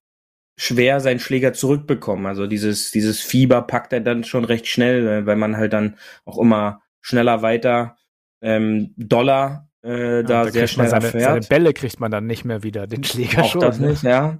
schwer 0.61 1.00
seinen 1.00 1.21
Schläger 1.21 1.55
zurückbekommen. 1.55 2.26
Also 2.26 2.47
dieses, 2.47 2.90
dieses 2.90 3.19
Fieber 3.19 3.62
packt 3.62 3.95
er 3.95 4.00
dann 4.00 4.25
schon 4.25 4.45
recht 4.45 4.67
schnell, 4.67 5.09
äh, 5.09 5.26
weil 5.26 5.37
man 5.37 5.57
halt 5.57 5.73
dann 5.73 5.97
auch 6.26 6.37
immer 6.37 6.83
schneller 7.00 7.40
weiter 7.40 7.97
ähm, 8.43 8.93
Dollar 8.99 9.71
äh, 9.83 10.17
ja, 10.17 10.23
da, 10.23 10.45
da 10.45 10.50
sehr 10.50 10.67
schnell 10.67 10.88
seine, 10.88 11.07
erfährt. 11.07 11.25
Seine 11.25 11.47
Bälle 11.47 11.73
kriegt 11.73 11.99
man 11.99 12.11
dann 12.11 12.26
nicht 12.26 12.45
mehr 12.45 12.62
wieder, 12.62 12.87
den 12.87 13.02
Schläger 13.02 13.45
auch 13.45 13.50
schon. 13.50 13.62
Das 13.62 13.79
ne? 13.79 13.88
nicht, 13.88 14.02
ja. 14.02 14.38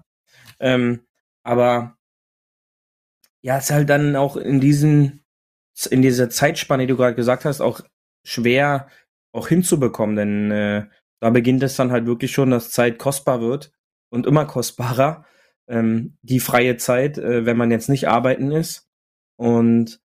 Ähm, 0.59 1.01
aber 1.43 1.97
ja, 3.41 3.57
ist 3.57 3.71
halt 3.71 3.89
dann 3.89 4.15
auch 4.15 4.37
in 4.37 4.61
diesen, 4.61 5.25
in 5.89 6.03
dieser 6.03 6.29
Zeitspanne, 6.29 6.83
die 6.83 6.89
du 6.89 6.99
gerade 6.99 7.15
gesagt 7.15 7.47
hast, 7.47 7.63
auch 7.63 7.81
schwer 8.27 8.89
auch 9.33 9.49
hinzubekommen, 9.49 10.17
denn 10.17 10.51
äh, 10.51 10.87
da 11.21 11.31
beginnt 11.31 11.63
es 11.63 11.77
dann 11.77 11.93
halt 11.93 12.05
wirklich 12.05 12.31
schon, 12.31 12.51
dass 12.51 12.73
Zeit 12.73 12.99
kostbar 12.99 13.41
wird 13.41 13.73
und 14.11 14.27
immer 14.27 14.45
kostbarer. 14.45 15.25
Ähm, 15.69 16.17
die 16.23 16.41
freie 16.41 16.77
Zeit, 16.77 17.19
äh, 17.19 17.47
wenn 17.47 17.57
man 17.57 17.71
jetzt 17.71 17.89
nicht 17.89 18.09
arbeiten 18.09 18.51
ist. 18.53 18.89
Und 19.37 20.01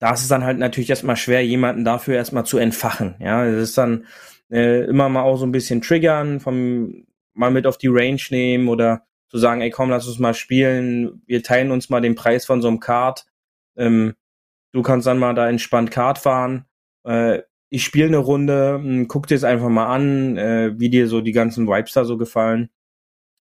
da 0.00 0.12
ist 0.12 0.22
es 0.22 0.28
dann 0.28 0.44
halt 0.44 0.58
natürlich 0.58 0.90
erstmal 0.90 1.16
schwer, 1.16 1.44
jemanden 1.44 1.84
dafür 1.84 2.16
erstmal 2.16 2.44
zu 2.44 2.58
entfachen. 2.58 3.16
Ja, 3.20 3.44
es 3.46 3.70
ist 3.70 3.78
dann 3.78 4.06
äh, 4.50 4.84
immer 4.84 5.08
mal 5.08 5.22
auch 5.22 5.36
so 5.36 5.46
ein 5.46 5.52
bisschen 5.52 5.80
triggern, 5.82 6.40
vom 6.40 7.06
mal 7.34 7.50
mit 7.50 7.66
auf 7.66 7.78
die 7.78 7.88
Range 7.88 8.20
nehmen 8.30 8.68
oder 8.68 9.06
zu 9.28 9.38
sagen, 9.38 9.60
ey 9.60 9.70
komm, 9.70 9.90
lass 9.90 10.06
uns 10.06 10.18
mal 10.18 10.34
spielen, 10.34 11.22
wir 11.26 11.42
teilen 11.42 11.70
uns 11.70 11.90
mal 11.90 12.00
den 12.00 12.14
Preis 12.14 12.46
von 12.46 12.62
so 12.62 12.68
einem 12.68 12.80
Kart. 12.80 13.26
Ähm, 13.76 14.14
du 14.72 14.82
kannst 14.82 15.06
dann 15.06 15.18
mal 15.18 15.34
da 15.34 15.48
entspannt 15.48 15.90
Kart 15.90 16.18
fahren. 16.18 16.66
Äh, 17.04 17.42
ich 17.70 17.82
spiele 17.84 18.06
eine 18.06 18.18
Runde, 18.18 18.80
hm, 18.80 19.08
guck 19.08 19.26
dir 19.26 19.34
es 19.34 19.44
einfach 19.44 19.68
mal 19.68 19.86
an, 19.86 20.36
äh, 20.36 20.78
wie 20.78 20.90
dir 20.90 21.08
so 21.08 21.20
die 21.20 21.32
ganzen 21.32 21.66
Vibes 21.66 21.92
da 21.92 22.04
so 22.04 22.16
gefallen. 22.16 22.70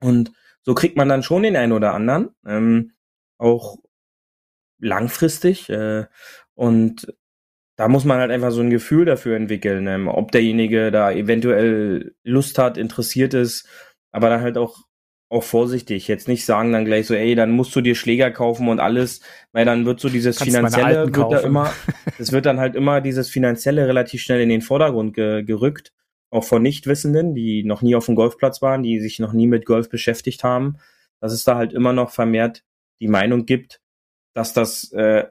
Und 0.04 0.32
so 0.64 0.74
kriegt 0.76 0.98
man 0.98 1.10
dann 1.10 1.24
schon 1.24 1.44
den 1.44 1.56
einen 1.56 1.74
oder 1.74 1.94
anderen. 1.94 2.30
Ähm, 2.46 2.92
auch 3.38 3.78
langfristig. 4.80 5.70
Äh, 5.70 6.06
und 6.54 7.14
da 7.78 7.88
muss 7.88 8.06
man 8.06 8.20
halt 8.20 8.32
einfach 8.32 8.52
so 8.52 8.62
ein 8.62 8.70
Gefühl 8.70 9.06
dafür 9.06 9.36
entwickeln, 9.36 9.88
ähm, 9.88 10.08
ob 10.08 10.32
derjenige 10.32 10.92
da 10.92 11.12
eventuell 11.12 12.14
Lust 12.24 12.58
hat, 12.58 12.78
interessiert 12.78 13.34
ist, 13.34 13.68
aber 14.12 14.30
dann 14.30 14.42
halt 14.42 14.58
auch 14.58 14.78
auch 15.32 15.44
vorsichtig. 15.44 16.10
Jetzt 16.10 16.28
nicht 16.28 16.46
sagen 16.46 16.74
dann 16.74 16.84
gleich 16.84 17.08
so, 17.08 17.16
ey, 17.16 17.36
dann 17.36 17.52
musst 17.52 17.74
du 17.74 17.80
dir 17.80 17.96
Schläger 17.96 18.32
kaufen 18.32 18.68
und 18.68 18.82
alles, 18.82 19.22
weil 19.54 19.64
dann 19.64 19.86
wird 19.86 20.02
so 20.02 20.10
dieses 20.10 20.38
Kannst 20.38 20.54
finanzielle 20.54 21.16
wird 21.16 21.32
da 21.32 21.40
immer, 21.40 21.74
es 22.20 22.34
wird 22.34 22.46
dann 22.46 22.60
halt 22.60 22.76
immer 22.76 23.00
dieses 23.00 23.30
finanzielle 23.30 23.88
relativ 23.88 24.22
schnell 24.22 24.42
in 24.42 24.50
den 24.50 24.62
Vordergrund 24.62 25.14
ge 25.14 25.44
gerückt, 25.44 25.94
auch 26.32 26.44
von 26.44 26.64
Nichtwissenden, 26.64 27.36
die 27.36 27.64
noch 27.64 27.82
nie 27.82 27.96
auf 27.96 28.08
dem 28.08 28.16
Golfplatz 28.16 28.62
waren, 28.62 28.84
die 28.84 29.00
sich 29.00 29.20
noch 29.20 29.34
nie 29.34 29.48
mit 29.48 29.66
Golf 29.66 29.90
beschäftigt 29.90 30.44
haben, 30.44 30.78
dass 31.20 31.34
es 31.34 31.44
da 31.44 31.56
halt 31.56 31.74
immer 31.74 31.94
noch 31.94 32.10
vermehrt 32.10 32.64
die 33.02 33.10
Meinung 33.10 33.46
gibt, 33.46 33.82
dass 34.34 34.54
das 34.54 34.92
äh, 34.94 35.26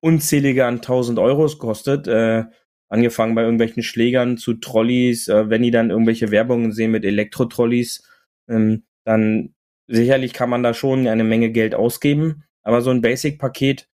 unzählige 0.00 0.66
an 0.66 0.76
1000 0.76 1.18
Euros 1.18 1.58
kostet, 1.58 2.06
äh, 2.06 2.44
angefangen 2.88 3.34
bei 3.34 3.42
irgendwelchen 3.42 3.82
Schlägern 3.82 4.38
zu 4.38 4.54
Trolleys, 4.54 5.28
äh, 5.28 5.50
wenn 5.50 5.62
die 5.62 5.72
dann 5.72 5.90
irgendwelche 5.90 6.30
Werbungen 6.30 6.72
sehen 6.72 6.92
mit 6.92 7.04
Elektro-Trolleys, 7.04 8.08
ähm, 8.48 8.84
dann 9.04 9.54
sicherlich 9.88 10.32
kann 10.32 10.50
man 10.50 10.62
da 10.62 10.74
schon 10.74 11.08
eine 11.08 11.24
Menge 11.24 11.50
Geld 11.50 11.74
ausgeben, 11.74 12.44
aber 12.62 12.82
so 12.82 12.90
ein 12.90 13.02
Basic-Paket 13.02 13.88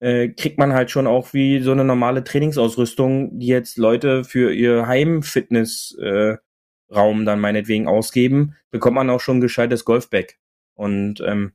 äh, 0.00 0.28
kriegt 0.28 0.58
man 0.58 0.72
halt 0.72 0.90
schon 0.90 1.06
auch 1.06 1.32
wie 1.32 1.60
so 1.60 1.72
eine 1.72 1.84
normale 1.84 2.24
Trainingsausrüstung, 2.24 3.38
die 3.38 3.46
jetzt 3.46 3.78
Leute 3.78 4.24
für 4.24 4.52
ihr 4.52 4.86
Heim-Fitness-Raum 4.86 6.40
äh, 7.22 7.24
dann 7.24 7.40
meinetwegen 7.40 7.88
ausgeben, 7.88 8.56
bekommt 8.70 8.96
man 8.96 9.10
auch 9.10 9.20
schon 9.20 9.38
ein 9.38 9.42
gescheites 9.42 9.84
Golfbag. 9.84 10.34
Und 10.74 11.20
ähm, 11.26 11.52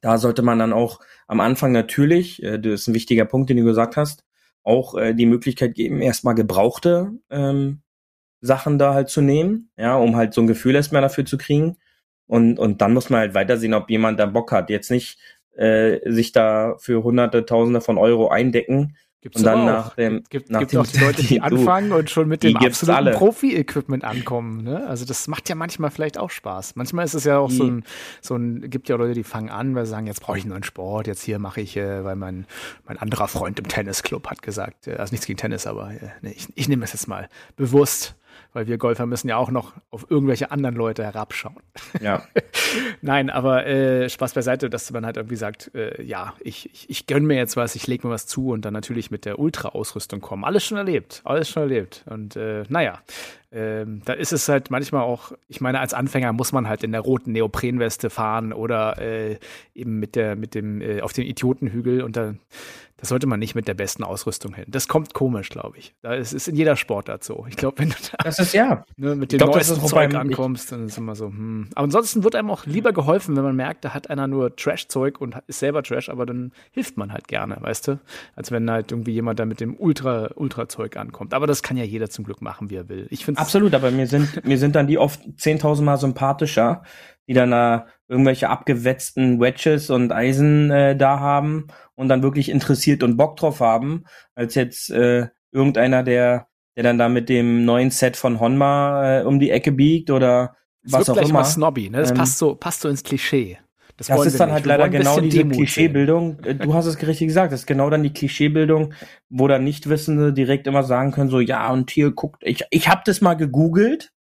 da 0.00 0.18
sollte 0.18 0.42
man 0.42 0.58
dann 0.58 0.72
auch 0.72 1.00
am 1.26 1.40
Anfang 1.40 1.72
natürlich, 1.72 2.42
äh, 2.42 2.58
das 2.58 2.82
ist 2.82 2.88
ein 2.88 2.94
wichtiger 2.94 3.24
Punkt, 3.24 3.50
den 3.50 3.56
du 3.56 3.64
gesagt 3.64 3.96
hast, 3.96 4.24
auch 4.62 4.94
äh, 4.96 5.14
die 5.14 5.26
Möglichkeit 5.26 5.74
geben, 5.74 6.00
erstmal 6.02 6.34
gebrauchte 6.34 7.12
ähm, 7.30 7.82
Sachen 8.40 8.78
da 8.78 8.94
halt 8.94 9.08
zu 9.08 9.20
nehmen, 9.20 9.70
ja, 9.76 9.96
um 9.96 10.16
halt 10.16 10.34
so 10.34 10.40
ein 10.40 10.46
Gefühl 10.46 10.74
erstmal 10.74 11.02
dafür 11.02 11.24
zu 11.24 11.38
kriegen. 11.38 11.76
Und, 12.26 12.58
und 12.58 12.80
dann 12.80 12.92
muss 12.92 13.08
man 13.08 13.20
halt 13.20 13.34
weitersehen, 13.34 13.74
ob 13.74 13.88
jemand 13.88 14.18
da 14.18 14.26
Bock 14.26 14.50
hat. 14.52 14.68
Jetzt 14.68 14.90
nicht 14.90 15.18
äh, 15.56 16.00
sich 16.10 16.32
da 16.32 16.76
für 16.78 17.02
hunderte, 17.02 17.44
tausende 17.46 17.80
von 17.80 17.98
Euro 17.98 18.28
eindecken. 18.28 18.96
Gibt's 19.22 19.40
und 19.40 19.44
dann 19.46 19.64
nach 19.64 19.96
dem- 19.96 20.22
gibt, 20.30 20.50
nach 20.50 20.60
gibt 20.60 20.72
dem- 20.72 20.80
auch 20.82 20.86
die 20.86 20.98
Leute, 21.00 21.22
die 21.24 21.40
anfangen 21.40 21.90
und 21.90 22.10
schon 22.10 22.28
mit 22.28 22.44
dem 22.44 22.56
absoluten. 22.58 23.12
Profi-Equipment 23.16 24.04
ankommen. 24.04 24.62
Ne? 24.62 24.86
Also 24.86 25.04
das 25.04 25.26
macht 25.26 25.48
ja 25.48 25.56
manchmal 25.56 25.90
vielleicht 25.90 26.16
auch 26.16 26.30
Spaß. 26.30 26.76
Manchmal 26.76 27.06
ist 27.06 27.14
es 27.14 27.24
ja 27.24 27.38
auch 27.38 27.50
so 27.50 27.64
ein, 27.64 27.84
so 28.20 28.36
ein, 28.36 28.70
gibt 28.70 28.88
ja 28.88 28.94
Leute, 28.94 29.14
die 29.14 29.24
fangen 29.24 29.48
an, 29.50 29.74
weil 29.74 29.84
sie 29.84 29.90
sagen, 29.90 30.06
jetzt 30.06 30.20
brauche 30.20 30.38
ich 30.38 30.44
einen 30.44 30.50
neuen 30.50 30.62
Sport, 30.62 31.08
jetzt 31.08 31.22
hier 31.22 31.40
mache 31.40 31.60
ich, 31.60 31.76
äh, 31.76 32.04
weil 32.04 32.14
mein, 32.14 32.46
mein 32.86 32.98
anderer 32.98 33.26
Freund 33.26 33.58
im 33.58 33.66
Tennisclub 33.66 34.28
hat 34.28 34.42
gesagt, 34.42 34.86
äh, 34.86 34.92
also 34.94 35.12
nichts 35.12 35.26
gegen 35.26 35.38
Tennis, 35.38 35.66
aber 35.66 35.90
äh, 35.90 35.98
nee, 36.22 36.34
ich, 36.36 36.46
ich 36.54 36.68
nehme 36.68 36.84
es 36.84 36.92
jetzt 36.92 37.08
mal 37.08 37.28
bewusst, 37.56 38.14
weil 38.52 38.66
wir 38.66 38.78
Golfer 38.78 39.06
müssen 39.06 39.28
ja 39.28 39.36
auch 39.36 39.50
noch 39.50 39.74
auf 39.90 40.06
irgendwelche 40.08 40.50
anderen 40.50 40.76
Leute 40.76 41.04
herabschauen. 41.04 41.56
Ja, 42.00 42.22
Nein, 43.02 43.30
aber 43.30 43.66
äh, 43.66 44.08
Spaß 44.08 44.34
beiseite, 44.34 44.70
dass 44.70 44.90
man 44.92 45.06
halt 45.06 45.16
irgendwie 45.16 45.36
sagt, 45.36 45.74
äh, 45.74 46.02
ja, 46.02 46.34
ich, 46.40 46.70
ich, 46.72 46.90
ich 46.90 47.06
gönn 47.06 47.26
mir 47.26 47.36
jetzt 47.36 47.56
was, 47.56 47.74
ich 47.74 47.86
lege 47.86 48.06
mir 48.06 48.12
was 48.12 48.26
zu 48.26 48.50
und 48.50 48.64
dann 48.64 48.72
natürlich 48.72 49.10
mit 49.10 49.24
der 49.24 49.38
Ultra-Ausrüstung 49.38 50.20
kommen. 50.20 50.44
Alles 50.44 50.64
schon 50.64 50.78
erlebt, 50.78 51.22
alles 51.24 51.48
schon 51.48 51.62
erlebt. 51.64 52.04
Und 52.08 52.36
äh, 52.36 52.64
naja, 52.68 53.00
ähm, 53.56 54.02
da 54.04 54.12
ist 54.12 54.34
es 54.34 54.50
halt 54.50 54.70
manchmal 54.70 55.00
auch, 55.00 55.32
ich 55.48 55.62
meine, 55.62 55.80
als 55.80 55.94
Anfänger 55.94 56.34
muss 56.34 56.52
man 56.52 56.68
halt 56.68 56.84
in 56.84 56.92
der 56.92 57.00
roten 57.00 57.32
Neoprenweste 57.32 58.10
fahren 58.10 58.52
oder 58.52 59.00
äh, 59.00 59.38
eben 59.74 59.98
mit 59.98 60.14
der, 60.14 60.36
mit 60.36 60.54
dem, 60.54 60.82
äh, 60.82 61.00
auf 61.00 61.14
dem 61.14 61.24
Idiotenhügel 61.24 62.02
und 62.02 62.18
da, 62.18 62.34
das 62.98 63.10
sollte 63.10 63.26
man 63.26 63.38
nicht 63.38 63.54
mit 63.54 63.68
der 63.68 63.74
besten 63.74 64.04
Ausrüstung 64.04 64.54
hin. 64.54 64.64
Das 64.68 64.88
kommt 64.88 65.12
komisch, 65.12 65.50
glaube 65.50 65.76
ich. 65.76 65.94
Da 66.00 66.14
ist 66.14 66.32
es 66.32 66.48
in 66.48 66.56
jeder 66.56 66.76
Sportart 66.76 67.24
so. 67.24 67.46
Ich 67.48 67.56
glaube, 67.56 67.78
wenn 67.78 67.90
du 67.90 67.94
da 68.10 68.24
das 68.24 68.38
ist 68.38 68.54
ja. 68.54 68.84
ne, 68.96 69.14
mit 69.14 69.32
dem 69.32 69.38
glaub, 69.38 69.54
neuesten 69.54 69.82
ist 69.82 69.88
Zeug 69.88 70.14
ankommst, 70.14 70.72
dann 70.72 70.86
ist 70.86 70.92
es 70.92 70.98
immer 70.98 71.14
so, 71.14 71.26
hm. 71.26 71.68
Aber 71.74 71.84
ansonsten 71.84 72.24
wird 72.24 72.34
einem 72.34 72.50
auch 72.50 72.64
lieber 72.64 72.92
geholfen, 72.92 73.36
wenn 73.36 73.44
man 73.44 73.56
merkt, 73.56 73.84
da 73.84 73.92
hat 73.92 74.08
einer 74.08 74.26
nur 74.26 74.56
Trash-Zeug 74.56 75.20
und 75.20 75.36
ist 75.46 75.58
selber 75.58 75.82
Trash, 75.82 76.08
aber 76.08 76.24
dann 76.24 76.52
hilft 76.72 76.96
man 76.96 77.12
halt 77.12 77.28
gerne, 77.28 77.58
weißt 77.60 77.88
du? 77.88 78.00
Als 78.34 78.50
wenn 78.50 78.70
halt 78.70 78.92
irgendwie 78.92 79.12
jemand 79.12 79.38
da 79.40 79.44
mit 79.44 79.60
dem 79.60 79.76
Ultra, 79.76 80.30
Ultra-Zeug 80.34 80.96
ankommt. 80.96 81.34
Aber 81.34 81.46
das 81.46 81.62
kann 81.62 81.76
ja 81.76 81.84
jeder 81.84 82.08
zum 82.08 82.24
Glück 82.24 82.40
machen, 82.40 82.70
wie 82.70 82.76
er 82.76 82.88
will. 82.88 83.06
Ich 83.10 83.26
finde 83.26 83.40
Absolut, 83.46 83.74
aber 83.74 83.90
mir 83.90 84.06
sind, 84.06 84.44
mir 84.44 84.58
sind 84.58 84.76
dann 84.76 84.86
die 84.86 84.98
oft 84.98 85.20
10.000 85.20 85.82
Mal 85.82 85.96
sympathischer, 85.96 86.82
die 87.28 87.34
dann 87.34 87.50
da 87.50 87.86
irgendwelche 88.08 88.48
abgewetzten 88.48 89.40
Wedges 89.40 89.90
und 89.90 90.12
Eisen 90.12 90.70
äh, 90.70 90.96
da 90.96 91.18
haben 91.20 91.68
und 91.94 92.08
dann 92.08 92.22
wirklich 92.22 92.48
interessiert 92.48 93.02
und 93.02 93.16
Bock 93.16 93.36
drauf 93.36 93.60
haben, 93.60 94.04
als 94.34 94.54
jetzt 94.54 94.90
äh, 94.90 95.28
irgendeiner, 95.50 96.02
der, 96.02 96.46
der 96.76 96.84
dann 96.84 96.98
da 96.98 97.08
mit 97.08 97.28
dem 97.28 97.64
neuen 97.64 97.90
Set 97.90 98.16
von 98.16 98.38
Honma 98.38 99.20
äh, 99.20 99.24
um 99.24 99.40
die 99.40 99.50
Ecke 99.50 99.72
biegt 99.72 100.10
oder 100.10 100.56
es 100.84 100.92
was 100.92 101.10
auch 101.10 101.14
gleich 101.14 101.30
immer. 101.30 101.40
mal 101.40 101.44
snobby, 101.44 101.90
ne? 101.90 101.98
Das 101.98 102.10
Ähm, 102.10 102.16
passt 102.16 102.38
so, 102.38 102.54
passt 102.54 102.82
so 102.82 102.88
ins 102.88 103.02
Klischee. 103.02 103.58
Das 103.98 104.10
wollen 104.10 104.28
ist 104.28 104.38
dann 104.38 104.48
nicht. 104.48 104.54
halt 104.56 104.66
leider 104.66 104.88
genau 104.88 105.20
diese 105.20 105.38
sehen. 105.38 105.50
Klischeebildung. 105.52 106.38
Äh, 106.44 106.54
Du 106.56 106.74
hast 106.74 106.86
es 106.86 107.00
richtig 107.06 107.28
gesagt. 107.28 107.52
Das 107.52 107.60
ist 107.60 107.66
genau 107.66 107.88
dann 107.90 108.02
die 108.02 108.12
Klischeebildung, 108.12 108.92
wo 109.30 109.48
dann 109.48 109.64
Nichtwissende 109.64 110.32
direkt 110.32 110.66
immer 110.66 110.82
sagen 110.82 111.12
können, 111.12 111.30
so, 111.30 111.40
ja, 111.40 111.70
und 111.72 111.90
hier 111.90 112.10
guckt, 112.10 112.42
ich, 112.44 112.64
ich 112.70 112.88
habe 112.88 113.02
das 113.06 113.20
mal 113.20 113.34
gegoogelt. 113.34 114.12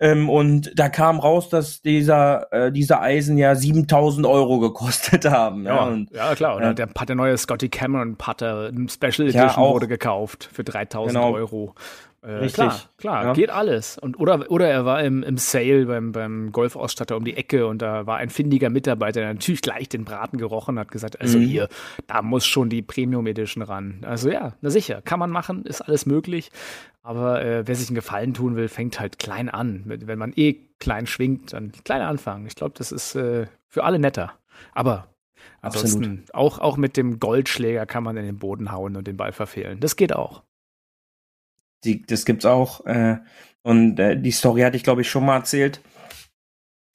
Ähm, 0.00 0.28
und 0.28 0.72
da 0.74 0.88
kam 0.88 1.20
raus, 1.20 1.48
dass 1.48 1.80
dieser, 1.82 2.52
äh, 2.52 2.72
diese 2.72 3.00
Eisen 3.00 3.38
ja 3.38 3.54
7000 3.54 4.26
Euro 4.26 4.58
gekostet 4.58 5.24
haben. 5.30 5.64
Ja, 5.64 5.76
Ja, 5.76 5.82
und 5.84 6.10
ja 6.10 6.34
klar. 6.34 6.56
Oder 6.56 6.66
ja. 6.68 6.72
der, 6.72 6.86
der 6.88 7.14
neue 7.14 7.38
Scotty 7.38 7.68
Cameron 7.68 8.16
Putter, 8.16 8.70
ein 8.74 8.88
Special 8.88 9.28
Ja, 9.30 9.44
Edition 9.44 9.64
auch. 9.64 9.74
wurde 9.74 9.86
gekauft 9.86 10.48
für 10.52 10.64
3000 10.64 11.14
Genau. 11.14 11.32
Euro. 11.32 11.74
Äh. 12.22 12.46
Klar, 12.48 12.78
klar, 12.98 13.24
Ja. 13.24 13.32
geht 13.32 13.50
alles. 13.50 13.98
Und, 13.98 14.18
oder, 14.20 14.48
oder 14.50 14.68
er 14.68 14.84
war 14.84 15.02
im, 15.02 15.22
im 15.24 15.38
Sale 15.38 15.86
beim, 15.86 16.12
beim 16.12 16.52
Golfausstatter 16.52 17.16
um 17.16 17.24
die 17.24 17.36
Ecke 17.36 17.66
und 17.66 17.82
da 17.82 18.06
war 18.06 18.18
ein 18.18 18.30
findiger 18.30 18.70
Mitarbeiter, 18.70 19.20
der 19.20 19.34
natürlich 19.34 19.60
gleich 19.60 19.88
den 19.88 20.04
Braten 20.04 20.38
gerochen 20.38 20.78
hat, 20.78 20.90
gesagt, 20.92 21.20
also 21.20 21.38
Mhm. 21.38 21.42
hier, 21.42 21.68
da 22.06 22.22
muss 22.22 22.46
schon 22.46 22.68
die 22.68 22.82
Premium 22.82 23.26
Edition 23.26 23.62
ran. 23.62 23.98
Also 24.06 24.30
ja, 24.30 24.54
na 24.60 24.70
sicher, 24.70 25.02
kann 25.02 25.18
man 25.18 25.30
machen, 25.30 25.64
ist 25.64 25.80
alles 25.80 26.06
möglich. 26.06 26.50
Aber 27.02 27.44
äh, 27.44 27.66
wer 27.66 27.74
sich 27.74 27.88
einen 27.88 27.96
Gefallen 27.96 28.34
tun 28.34 28.54
will, 28.54 28.68
fängt 28.68 29.00
halt 29.00 29.18
klein 29.18 29.48
an. 29.48 29.82
Wenn 29.86 30.18
man 30.18 30.32
eh 30.36 30.54
klein 30.78 31.06
schwingt, 31.08 31.52
dann 31.52 31.72
klein 31.84 32.02
anfangen. 32.02 32.46
Ich 32.46 32.54
glaube, 32.54 32.74
das 32.78 32.92
ist 32.92 33.16
äh, 33.16 33.46
für 33.66 33.82
alle 33.82 33.98
netter. 33.98 34.34
Aber 34.72 35.08
ansonsten, 35.60 36.24
auch, 36.32 36.60
auch 36.60 36.76
mit 36.76 36.96
dem 36.96 37.18
Goldschläger 37.18 37.86
kann 37.86 38.04
man 38.04 38.16
in 38.16 38.24
den 38.26 38.38
Boden 38.38 38.70
hauen 38.70 38.94
und 38.96 39.08
den 39.08 39.16
Ball 39.16 39.32
verfehlen. 39.32 39.80
Das 39.80 39.96
geht 39.96 40.12
auch. 40.14 40.42
Die, 41.84 42.02
das 42.02 42.24
gibt's 42.24 42.44
auch. 42.44 42.84
Äh, 42.86 43.18
und 43.62 43.98
äh, 43.98 44.20
die 44.20 44.30
Story 44.30 44.62
hatte 44.62 44.76
ich, 44.76 44.84
glaube 44.84 45.02
ich, 45.02 45.10
schon 45.10 45.24
mal 45.24 45.36
erzählt. 45.36 45.80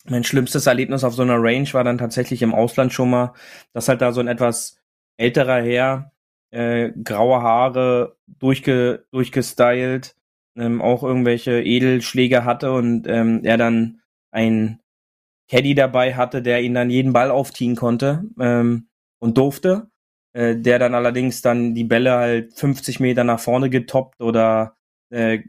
Mein 0.06 0.24
schlimmstes 0.24 0.68
Erlebnis 0.68 1.04
auf 1.04 1.14
so 1.14 1.22
einer 1.22 1.42
Range 1.42 1.68
war 1.74 1.84
dann 1.84 1.98
tatsächlich 1.98 2.42
im 2.42 2.54
Ausland 2.54 2.94
schon 2.94 3.10
mal, 3.10 3.34
dass 3.74 3.90
halt 3.90 4.02
da 4.02 4.14
so 4.14 4.22
ein 4.22 4.28
etwas 4.28 4.80
älterer 5.18 5.62
Herr, 5.62 6.12
äh, 6.52 6.92
graue 7.04 7.42
Haare, 7.42 8.18
durchge, 8.28 9.06
durchgestylt, 9.12 10.16
ähm, 10.56 10.82
auch 10.82 11.04
irgendwelche 11.04 11.62
Edelschläge 11.62 12.46
hatte 12.46 12.72
und 12.72 13.08
ähm, 13.08 13.42
er 13.44 13.58
dann 13.58 14.02
ein 14.32 14.80
Caddy 15.50 15.76
dabei 15.76 16.16
hatte, 16.16 16.42
der 16.42 16.62
ihn 16.62 16.74
dann 16.74 16.90
jeden 16.90 17.14
Ball 17.14 17.32
aufziehen 17.32 17.76
konnte 17.76 18.24
ähm, 18.40 18.88
und 19.20 19.38
durfte. 19.38 19.90
Äh, 20.38 20.56
der 20.58 20.78
dann 20.78 20.94
allerdings 20.94 21.42
dann 21.42 21.74
die 21.74 21.84
Bälle 21.84 22.12
halt 22.12 22.54
50 22.54 23.00
Meter 23.00 23.24
nach 23.24 23.40
vorne 23.40 23.72
getoppt 23.72 24.22
oder 24.22 24.77
äh, 25.10 25.40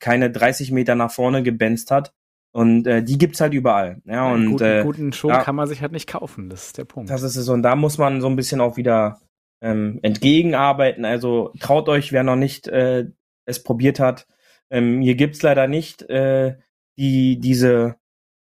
keine 0.00 0.30
30 0.30 0.72
Meter 0.72 0.94
nach 0.94 1.10
vorne 1.10 1.42
gebenzt 1.42 1.90
hat. 1.90 2.12
Und 2.52 2.86
äh, 2.86 3.02
die 3.02 3.18
gibt's 3.18 3.40
halt 3.40 3.52
überall. 3.52 4.00
Ja, 4.06 4.28
Einen 4.28 4.46
und 4.46 4.52
guten, 4.52 4.64
äh, 4.64 4.82
guten 4.82 5.12
Show 5.12 5.28
ja. 5.28 5.42
kann 5.42 5.56
man 5.56 5.68
sich 5.68 5.82
halt 5.82 5.92
nicht 5.92 6.08
kaufen. 6.08 6.48
Das 6.48 6.68
ist 6.68 6.78
der 6.78 6.86
Punkt. 6.86 7.10
das 7.10 7.22
ist 7.22 7.36
es. 7.36 7.48
Und 7.50 7.62
da 7.62 7.76
muss 7.76 7.98
man 7.98 8.22
so 8.22 8.28
ein 8.28 8.36
bisschen 8.36 8.62
auch 8.62 8.78
wieder 8.78 9.20
ähm, 9.60 9.98
entgegenarbeiten. 10.02 11.04
Also 11.04 11.52
traut 11.60 11.88
euch, 11.88 12.12
wer 12.12 12.22
noch 12.22 12.36
nicht 12.36 12.66
äh, 12.68 13.06
es 13.44 13.62
probiert 13.62 14.00
hat. 14.00 14.26
Ähm, 14.70 15.02
hier 15.02 15.16
gibt's 15.16 15.42
leider 15.42 15.68
nicht 15.68 16.02
äh, 16.08 16.56
die 16.98 17.38
diese 17.38 17.96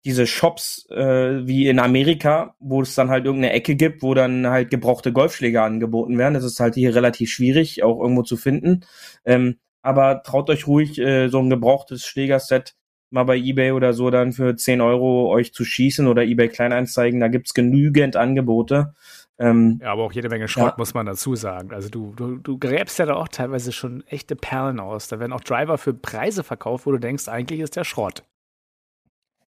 diese 0.04 0.26
Shops 0.26 0.86
äh, 0.90 1.46
wie 1.46 1.68
in 1.68 1.80
Amerika, 1.80 2.54
wo 2.60 2.82
es 2.82 2.94
dann 2.94 3.10
halt 3.10 3.24
irgendeine 3.24 3.52
Ecke 3.52 3.74
gibt, 3.74 4.02
wo 4.02 4.14
dann 4.14 4.46
halt 4.46 4.70
gebrauchte 4.70 5.12
Golfschläger 5.12 5.64
angeboten 5.64 6.16
werden. 6.18 6.34
Das 6.34 6.44
ist 6.44 6.60
halt 6.60 6.76
hier 6.76 6.94
relativ 6.94 7.30
schwierig, 7.30 7.82
auch 7.82 8.00
irgendwo 8.00 8.22
zu 8.22 8.36
finden. 8.36 8.84
Ähm, 9.24 9.58
aber 9.88 10.22
traut 10.22 10.50
euch 10.50 10.66
ruhig, 10.66 10.98
äh, 10.98 11.28
so 11.28 11.38
ein 11.38 11.48
gebrauchtes 11.48 12.04
Schlägerset 12.04 12.76
mal 13.10 13.24
bei 13.24 13.38
eBay 13.38 13.72
oder 13.72 13.94
so 13.94 14.10
dann 14.10 14.32
für 14.32 14.54
10 14.54 14.82
Euro 14.82 15.30
euch 15.30 15.54
zu 15.54 15.64
schießen 15.64 16.06
oder 16.06 16.24
eBay 16.24 16.48
Kleinanzeigen. 16.48 17.20
Da 17.20 17.28
gibt's 17.28 17.54
genügend 17.54 18.14
Angebote. 18.14 18.92
Ähm, 19.38 19.80
ja, 19.82 19.92
aber 19.92 20.02
auch 20.02 20.12
jede 20.12 20.28
Menge 20.28 20.46
Schrott, 20.46 20.72
ja. 20.72 20.74
muss 20.76 20.92
man 20.92 21.06
dazu 21.06 21.36
sagen. 21.36 21.72
Also 21.72 21.88
du, 21.88 22.12
du, 22.14 22.36
du 22.36 22.58
gräbst 22.58 22.98
ja 22.98 23.06
da 23.06 23.14
auch 23.14 23.28
teilweise 23.28 23.72
schon 23.72 24.04
echte 24.08 24.36
Perlen 24.36 24.78
aus. 24.78 25.08
Da 25.08 25.20
werden 25.20 25.32
auch 25.32 25.40
Driver 25.40 25.78
für 25.78 25.94
Preise 25.94 26.44
verkauft, 26.44 26.84
wo 26.84 26.92
du 26.92 26.98
denkst, 26.98 27.26
eigentlich 27.28 27.60
ist 27.60 27.76
der 27.76 27.84
Schrott. 27.84 28.24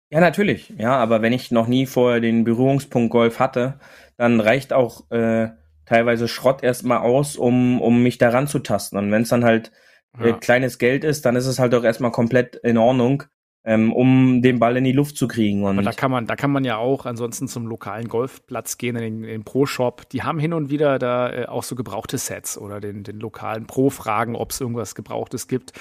Ja, 0.09 0.19
natürlich. 0.19 0.73
Ja, 0.79 0.95
aber 0.95 1.21
wenn 1.21 1.33
ich 1.33 1.51
noch 1.51 1.67
nie 1.67 1.85
vorher 1.85 2.21
den 2.21 2.43
Berührungspunkt 2.43 3.11
Golf 3.11 3.39
hatte, 3.39 3.79
dann 4.17 4.39
reicht 4.39 4.73
auch 4.73 5.11
äh, 5.11 5.49
teilweise 5.85 6.27
Schrott 6.27 6.63
erstmal 6.63 6.99
aus, 6.99 7.35
um, 7.35 7.79
um 7.81 8.01
mich 8.01 8.17
daran 8.17 8.47
zu 8.47 8.59
tasten. 8.59 8.97
Und 8.97 9.11
wenn 9.11 9.23
es 9.23 9.29
dann 9.29 9.43
halt 9.43 9.71
äh, 10.19 10.29
ja. 10.29 10.37
kleines 10.37 10.77
Geld 10.77 11.03
ist, 11.03 11.25
dann 11.25 11.35
ist 11.35 11.47
es 11.47 11.59
halt 11.59 11.73
auch 11.75 11.83
erstmal 11.83 12.11
komplett 12.11 12.55
in 12.57 12.77
Ordnung 12.77 13.23
ähm, 13.65 13.93
um 13.93 14.41
den 14.41 14.59
Ball 14.59 14.75
in 14.75 14.83
die 14.83 14.91
Luft 14.91 15.17
zu 15.17 15.27
kriegen. 15.27 15.63
Und 15.63 15.77
Aber 15.77 15.83
da 15.83 15.93
kann 15.93 16.11
man, 16.11 16.27
da 16.27 16.35
kann 16.35 16.51
man 16.51 16.65
ja 16.65 16.77
auch 16.77 17.05
ansonsten 17.05 17.47
zum 17.47 17.65
lokalen 17.67 18.09
Golfplatz 18.09 18.77
gehen, 18.77 18.95
in 18.97 19.01
den, 19.01 19.23
in 19.23 19.29
den 19.29 19.43
Pro-Shop. 19.43 20.09
Die 20.09 20.23
haben 20.23 20.39
hin 20.39 20.53
und 20.53 20.69
wieder 20.69 20.99
da 20.99 21.31
äh, 21.31 21.45
auch 21.45 21.63
so 21.63 21.75
gebrauchte 21.75 22.17
Sets 22.17 22.57
oder 22.57 22.81
den, 22.81 23.03
den 23.03 23.19
lokalen 23.19 23.65
Pro 23.65 23.89
fragen, 23.89 24.35
ob 24.35 24.51
es 24.51 24.59
irgendwas 24.59 24.95
Gebrauchtes 24.95 25.47
gibt. 25.47 25.71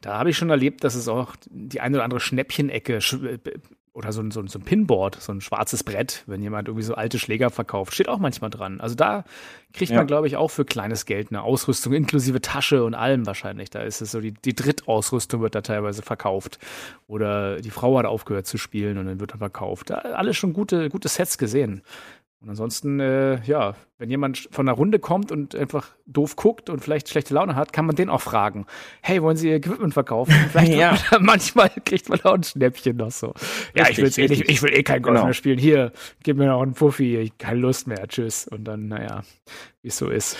Da 0.00 0.18
habe 0.18 0.30
ich 0.30 0.36
schon 0.36 0.50
erlebt, 0.50 0.82
dass 0.82 0.94
es 0.94 1.06
auch 1.06 1.36
die 1.48 1.80
eine 1.80 1.96
oder 1.96 2.04
andere 2.04 2.20
Schnäppchenecke 2.20 2.96
äh, 2.96 3.38
oder 3.98 4.12
so 4.12 4.20
ein, 4.20 4.30
so, 4.30 4.38
ein, 4.38 4.46
so 4.46 4.60
ein 4.60 4.62
Pinboard, 4.62 5.16
so 5.20 5.32
ein 5.32 5.40
schwarzes 5.40 5.82
Brett, 5.82 6.22
wenn 6.28 6.40
jemand 6.40 6.68
irgendwie 6.68 6.84
so 6.84 6.94
alte 6.94 7.18
Schläger 7.18 7.50
verkauft, 7.50 7.92
steht 7.92 8.08
auch 8.08 8.20
manchmal 8.20 8.48
dran. 8.48 8.80
Also 8.80 8.94
da 8.94 9.24
kriegt 9.72 9.90
ja. 9.90 9.96
man, 9.96 10.06
glaube 10.06 10.28
ich, 10.28 10.36
auch 10.36 10.52
für 10.52 10.64
kleines 10.64 11.04
Geld 11.04 11.32
eine 11.32 11.42
Ausrüstung, 11.42 11.92
inklusive 11.92 12.40
Tasche 12.40 12.84
und 12.84 12.94
allem 12.94 13.26
wahrscheinlich. 13.26 13.70
Da 13.70 13.80
ist 13.80 14.00
es 14.00 14.12
so, 14.12 14.20
die, 14.20 14.32
die 14.32 14.54
Drittausrüstung 14.54 15.40
wird 15.40 15.56
da 15.56 15.62
teilweise 15.62 16.02
verkauft. 16.02 16.60
Oder 17.08 17.60
die 17.60 17.70
Frau 17.70 17.98
hat 17.98 18.06
aufgehört 18.06 18.46
zu 18.46 18.56
spielen 18.56 18.98
und 18.98 19.06
dann 19.06 19.18
wird 19.18 19.32
er 19.32 19.38
verkauft. 19.38 19.90
Da 19.90 19.96
alles 19.96 20.36
schon 20.36 20.52
gute, 20.52 20.90
gute 20.90 21.08
Sets 21.08 21.36
gesehen. 21.36 21.82
Und 22.40 22.50
ansonsten, 22.50 23.00
äh, 23.00 23.40
ja, 23.42 23.74
wenn 23.98 24.10
jemand 24.10 24.48
von 24.52 24.66
der 24.66 24.76
Runde 24.76 25.00
kommt 25.00 25.32
und 25.32 25.56
einfach 25.56 25.96
doof 26.06 26.36
guckt 26.36 26.70
und 26.70 26.78
vielleicht 26.78 27.08
schlechte 27.08 27.34
Laune 27.34 27.56
hat, 27.56 27.72
kann 27.72 27.84
man 27.84 27.96
den 27.96 28.08
auch 28.08 28.20
fragen. 28.20 28.66
Hey, 29.02 29.20
wollen 29.22 29.36
Sie 29.36 29.48
Ihr 29.48 29.56
Equipment 29.56 29.92
verkaufen? 29.92 30.32
Vielleicht 30.52 30.72
ja. 30.74 30.96
manchmal 31.20 31.68
kriegt 31.84 32.08
man 32.08 32.20
auch 32.20 32.34
ein 32.34 32.44
Schnäppchen 32.44 32.96
noch 32.96 33.10
so. 33.10 33.34
Ja, 33.74 33.88
ich, 33.88 33.98
will's 33.98 34.18
eh 34.18 34.28
nicht, 34.28 34.48
ich 34.48 34.62
will 34.62 34.72
eh 34.72 34.84
kein 34.84 35.02
Golf 35.02 35.16
genau. 35.16 35.24
mehr 35.24 35.34
spielen. 35.34 35.58
Hier, 35.58 35.90
gib 36.22 36.36
mir 36.36 36.46
noch 36.46 36.62
einen 36.62 36.74
Puffi, 36.74 37.32
keine 37.38 37.58
Lust 37.58 37.88
mehr, 37.88 38.06
tschüss. 38.06 38.46
Und 38.46 38.64
dann, 38.64 38.86
naja, 38.86 39.22
wie 39.82 39.88
es 39.88 39.98
so 39.98 40.08
ist. 40.08 40.36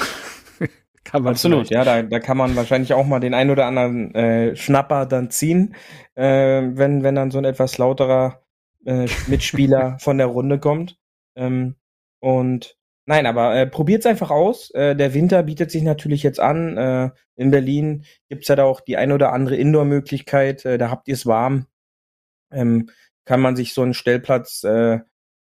kann 1.05 1.25
man 1.25 1.33
Absolut, 1.33 1.69
ja, 1.69 1.83
da, 1.83 2.03
da 2.03 2.21
kann 2.21 2.37
man 2.37 2.55
wahrscheinlich 2.55 2.95
auch 2.95 3.07
mal 3.07 3.19
den 3.19 3.35
ein 3.35 3.51
oder 3.51 3.67
anderen 3.67 4.15
äh, 4.15 4.55
Schnapper 4.55 5.05
dann 5.05 5.31
ziehen, 5.31 5.75
äh, 6.15 6.63
wenn, 6.63 7.03
wenn 7.03 7.17
dann 7.17 7.33
so 7.33 7.39
ein 7.39 7.45
etwas 7.45 7.77
lauterer 7.77 8.43
äh, 8.87 9.09
Mitspieler 9.27 9.99
von 9.99 10.19
der 10.19 10.29
Runde 10.29 10.61
kommt. 10.61 10.97
Ähm, 11.35 11.75
und 12.21 12.77
nein, 13.07 13.27
aber 13.27 13.55
äh, 13.55 13.67
probiert's 13.67 14.07
einfach 14.07 14.31
aus. 14.31 14.71
Äh, 14.71 14.97
der 14.97 15.15
Winter 15.15 15.43
bietet 15.43 15.71
sich 15.71 15.83
natürlich 15.83 16.23
jetzt 16.23 16.41
an. 16.41 16.77
Äh, 16.77 17.11
in 17.37 17.51
Berlin 17.51 18.05
gibt's 18.29 18.49
ja 18.49 18.57
da 18.57 18.65
auch 18.65 18.81
die 18.81 18.97
ein 18.97 19.13
oder 19.13 19.33
andere 19.33 19.57
Indoor-Möglichkeit. 19.57 20.65
Äh, 20.65 20.79
da 20.79 20.91
habt 20.91 21.09
ihr's 21.09 21.27
warm. 21.27 21.67
Ähm, 22.51 22.91
kann 23.25 23.41
man 23.41 23.57
sich 23.57 23.75
so 23.75 23.83
einen 23.83 23.95
Stellplatz 23.95 24.65
äh, 24.65 25.01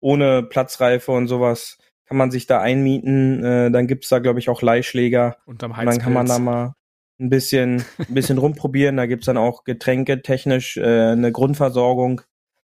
ohne 0.01 0.43
Platzreife 0.43 1.13
und 1.13 1.29
sowas 1.29 1.79
kann 2.07 2.17
man 2.17 2.33
sich 2.33 2.47
da 2.47 2.61
einmieten. 2.61 3.45
Äh, 3.45 3.71
dann 3.71 3.87
gibt's 3.87 4.09
da 4.09 4.19
glaube 4.19 4.41
ich 4.41 4.49
auch 4.49 4.63
Leihschläger. 4.63 5.37
Unterm 5.47 5.73
und 5.73 5.87
dann 5.87 5.99
kann 5.99 6.13
man 6.13 6.27
da 6.27 6.39
mal 6.39 6.75
ein 7.21 7.29
bisschen, 7.29 7.85
ein 7.99 8.15
bisschen 8.15 8.39
rumprobieren. 8.39 8.97
Da 8.97 9.07
gibt's 9.07 9.27
dann 9.27 9.37
auch 9.37 9.65
Getränke 9.65 10.23
technisch 10.23 10.77
äh, 10.77 11.13
eine 11.13 11.31
Grundversorgung 11.31 12.23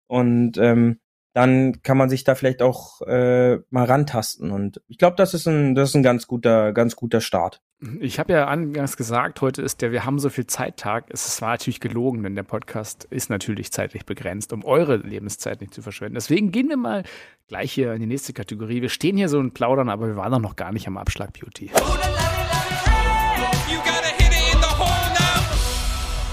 und 0.08 0.58
ähm, 0.58 0.98
dann 1.38 1.82
kann 1.82 1.96
man 1.96 2.10
sich 2.10 2.24
da 2.24 2.34
vielleicht 2.34 2.62
auch 2.62 3.00
äh, 3.02 3.58
mal 3.70 3.84
rantasten. 3.84 4.50
Und 4.50 4.82
ich 4.88 4.98
glaube, 4.98 5.14
das 5.14 5.34
ist 5.34 5.46
ein, 5.46 5.76
das 5.76 5.90
ist 5.90 5.94
ein 5.94 6.02
ganz 6.02 6.26
guter, 6.26 6.72
ganz 6.72 6.96
guter 6.96 7.20
Start. 7.20 7.62
Ich 8.00 8.18
habe 8.18 8.32
ja 8.32 8.48
angangs 8.48 8.96
gesagt, 8.96 9.40
heute 9.40 9.62
ist 9.62 9.80
der 9.80 9.92
Wir 9.92 10.04
haben 10.04 10.18
so 10.18 10.30
viel 10.30 10.48
Zeittag. 10.48 11.04
Es 11.10 11.40
war 11.40 11.50
natürlich 11.50 11.78
gelogen, 11.78 12.24
denn 12.24 12.34
der 12.34 12.42
Podcast 12.42 13.04
ist 13.10 13.30
natürlich 13.30 13.70
zeitlich 13.70 14.04
begrenzt, 14.04 14.52
um 14.52 14.64
eure 14.64 14.96
Lebenszeit 14.96 15.60
nicht 15.60 15.72
zu 15.72 15.80
verschwenden. 15.80 16.16
Deswegen 16.16 16.50
gehen 16.50 16.68
wir 16.70 16.76
mal 16.76 17.04
gleich 17.46 17.70
hier 17.70 17.92
in 17.92 18.00
die 18.00 18.06
nächste 18.06 18.32
Kategorie. 18.32 18.82
Wir 18.82 18.88
stehen 18.88 19.16
hier 19.16 19.28
so 19.28 19.38
und 19.38 19.54
plaudern, 19.54 19.90
aber 19.90 20.08
wir 20.08 20.16
waren 20.16 20.32
doch 20.32 20.40
noch 20.40 20.56
gar 20.56 20.72
nicht 20.72 20.88
am 20.88 20.96
Abschlag 20.96 21.32
Beauty. 21.34 21.70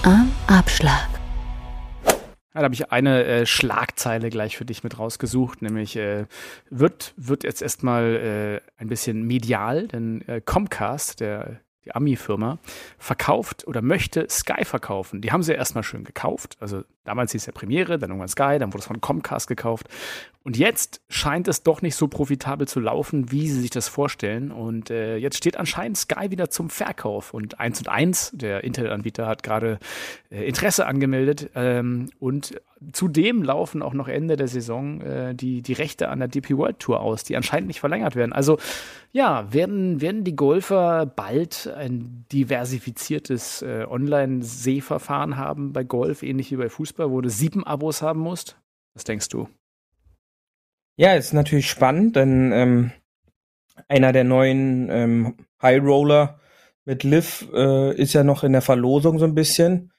Am 0.02 0.32
Abschlag. 0.48 1.15
Ja, 2.56 2.60
da 2.60 2.64
habe 2.64 2.74
ich 2.74 2.90
eine 2.90 3.22
äh, 3.24 3.44
Schlagzeile 3.44 4.30
gleich 4.30 4.56
für 4.56 4.64
dich 4.64 4.82
mit 4.82 4.98
rausgesucht, 4.98 5.60
nämlich 5.60 5.94
äh, 5.96 6.24
wird, 6.70 7.12
wird 7.18 7.44
jetzt 7.44 7.60
erstmal 7.60 8.62
äh, 8.64 8.80
ein 8.80 8.88
bisschen 8.88 9.24
medial, 9.24 9.88
denn 9.88 10.26
äh, 10.26 10.40
Comcast, 10.40 11.20
der 11.20 11.60
die 11.86 11.94
Ami-Firma, 11.94 12.58
verkauft 12.98 13.66
oder 13.66 13.80
möchte 13.80 14.26
Sky 14.28 14.64
verkaufen. 14.64 15.20
Die 15.20 15.32
haben 15.32 15.42
sie 15.42 15.52
ja 15.52 15.58
erstmal 15.58 15.84
schön 15.84 16.04
gekauft. 16.04 16.56
Also 16.60 16.82
damals 17.04 17.32
hieß 17.32 17.42
es 17.42 17.46
ja 17.46 17.52
Premiere, 17.52 17.98
dann 17.98 18.10
irgendwann 18.10 18.28
Sky, 18.28 18.58
dann 18.58 18.72
wurde 18.72 18.80
es 18.80 18.86
von 18.86 19.00
Comcast 19.00 19.46
gekauft. 19.48 19.88
Und 20.42 20.56
jetzt 20.56 21.00
scheint 21.08 21.48
es 21.48 21.62
doch 21.62 21.82
nicht 21.82 21.96
so 21.96 22.08
profitabel 22.08 22.68
zu 22.68 22.80
laufen, 22.80 23.32
wie 23.32 23.48
sie 23.48 23.60
sich 23.60 23.70
das 23.70 23.88
vorstellen. 23.88 24.52
Und 24.52 24.90
äh, 24.90 25.16
jetzt 25.16 25.36
steht 25.38 25.56
anscheinend 25.56 25.96
Sky 25.96 26.30
wieder 26.30 26.50
zum 26.50 26.70
Verkauf. 26.70 27.34
Und 27.34 27.58
1 27.58 27.80
und 27.80 27.88
1, 27.88 28.32
der 28.34 28.62
Internetanbieter, 28.62 29.26
hat 29.26 29.42
gerade 29.42 29.78
äh, 30.30 30.46
Interesse 30.46 30.86
angemeldet. 30.86 31.50
Ähm, 31.54 32.10
und 32.20 32.60
zudem 32.92 33.42
laufen 33.42 33.82
auch 33.82 33.94
noch 33.94 34.08
Ende 34.08 34.36
der 34.36 34.48
Saison 34.48 35.00
äh, 35.00 35.34
die, 35.34 35.62
die 35.62 35.72
Rechte 35.72 36.08
an 36.08 36.18
der 36.18 36.28
DP 36.28 36.56
World 36.56 36.78
Tour 36.78 37.00
aus, 37.00 37.24
die 37.24 37.36
anscheinend 37.36 37.68
nicht 37.68 37.80
verlängert 37.80 38.16
werden. 38.16 38.32
Also 38.32 38.58
ja, 39.12 39.52
werden, 39.52 40.00
werden 40.00 40.24
die 40.24 40.36
Golfer 40.36 41.06
bald 41.06 41.72
ein 41.74 42.26
diversifiziertes 42.32 43.62
äh, 43.62 43.86
Online-Sehverfahren 43.88 45.36
haben 45.36 45.72
bei 45.72 45.84
Golf, 45.84 46.22
ähnlich 46.22 46.50
wie 46.50 46.56
bei 46.56 46.68
Fußball, 46.68 47.10
wo 47.10 47.20
du 47.20 47.30
sieben 47.30 47.64
Abos 47.64 48.02
haben 48.02 48.20
musst? 48.20 48.58
Was 48.94 49.04
denkst 49.04 49.28
du? 49.28 49.48
Ja, 50.96 51.14
ist 51.14 51.32
natürlich 51.32 51.68
spannend, 51.68 52.16
denn 52.16 52.52
ähm, 52.52 52.90
einer 53.88 54.12
der 54.12 54.24
neuen 54.24 54.88
ähm, 54.90 55.34
High 55.62 55.82
Roller 55.82 56.40
mit 56.84 57.04
Liv 57.04 57.48
äh, 57.52 57.94
ist 57.96 58.12
ja 58.12 58.22
noch 58.22 58.44
in 58.44 58.52
der 58.52 58.62
Verlosung 58.62 59.18
so 59.18 59.24
ein 59.24 59.34
bisschen, 59.34 59.92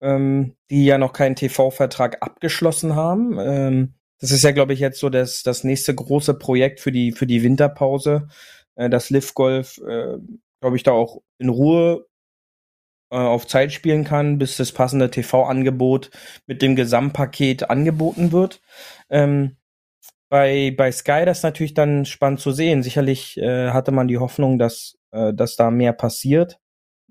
ähm, 0.00 0.56
die 0.70 0.84
ja 0.84 0.98
noch 0.98 1.12
keinen 1.12 1.36
TV-Vertrag 1.36 2.22
abgeschlossen 2.22 2.94
haben. 2.94 3.38
Ähm, 3.38 3.94
das 4.20 4.32
ist 4.32 4.44
ja, 4.44 4.52
glaube 4.52 4.72
ich, 4.72 4.80
jetzt 4.80 5.00
so 5.00 5.08
das, 5.08 5.42
das 5.42 5.64
nächste 5.64 5.94
große 5.94 6.34
Projekt 6.34 6.80
für 6.80 6.92
die, 6.92 7.12
für 7.12 7.26
die 7.26 7.42
Winterpause, 7.42 8.28
äh, 8.76 8.90
dass 8.90 9.10
Liv 9.10 9.34
Golf, 9.34 9.78
äh, 9.78 10.18
glaube 10.60 10.76
ich, 10.76 10.82
da 10.82 10.92
auch 10.92 11.22
in 11.38 11.48
Ruhe 11.48 12.06
äh, 13.10 13.16
auf 13.16 13.46
Zeit 13.46 13.72
spielen 13.72 14.04
kann, 14.04 14.38
bis 14.38 14.56
das 14.56 14.72
passende 14.72 15.10
TV-Angebot 15.10 16.10
mit 16.46 16.62
dem 16.62 16.76
Gesamtpaket 16.76 17.70
angeboten 17.70 18.32
wird. 18.32 18.60
Ähm, 19.08 19.56
bei, 20.30 20.72
bei 20.76 20.92
Sky 20.92 21.24
das 21.24 21.42
natürlich 21.42 21.74
dann 21.74 22.04
spannend 22.04 22.40
zu 22.40 22.52
sehen. 22.52 22.82
Sicherlich 22.82 23.36
äh, 23.38 23.70
hatte 23.70 23.90
man 23.90 24.06
die 24.06 24.18
Hoffnung, 24.18 24.58
dass, 24.58 24.96
äh, 25.10 25.34
dass 25.34 25.56
da 25.56 25.70
mehr 25.70 25.92
passiert. 25.92 26.60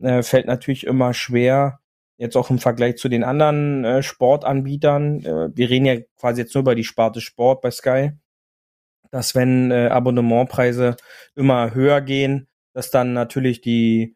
Äh, 0.02 0.24
fällt 0.24 0.48
natürlich 0.48 0.86
immer 0.86 1.14
schwer, 1.14 1.80
jetzt 2.20 2.38
auch 2.38 2.52
im 2.52 2.60
Vergleich 2.60 2.98
zu 2.98 3.10
den 3.10 3.24
anderen 3.24 3.84
äh, 3.84 4.04
Sportanbietern. 4.04 5.24
Äh, 5.26 5.50
wir 5.56 5.70
reden 5.70 5.86
ja 5.86 5.96
quasi 6.20 6.42
jetzt 6.42 6.54
nur 6.54 6.62
über 6.62 6.76
die 6.76 6.84
Sparte 6.84 7.22
Sport 7.22 7.62
bei 7.62 7.72
Sky, 7.72 8.12
dass 9.10 9.34
wenn 9.34 9.72
äh, 9.72 9.88
Abonnementpreise 9.88 10.96
immer 11.36 11.74
höher 11.74 12.02
gehen, 12.02 12.48
dass 12.74 12.92
dann 12.92 13.14
natürlich 13.14 13.62
die 13.62 14.16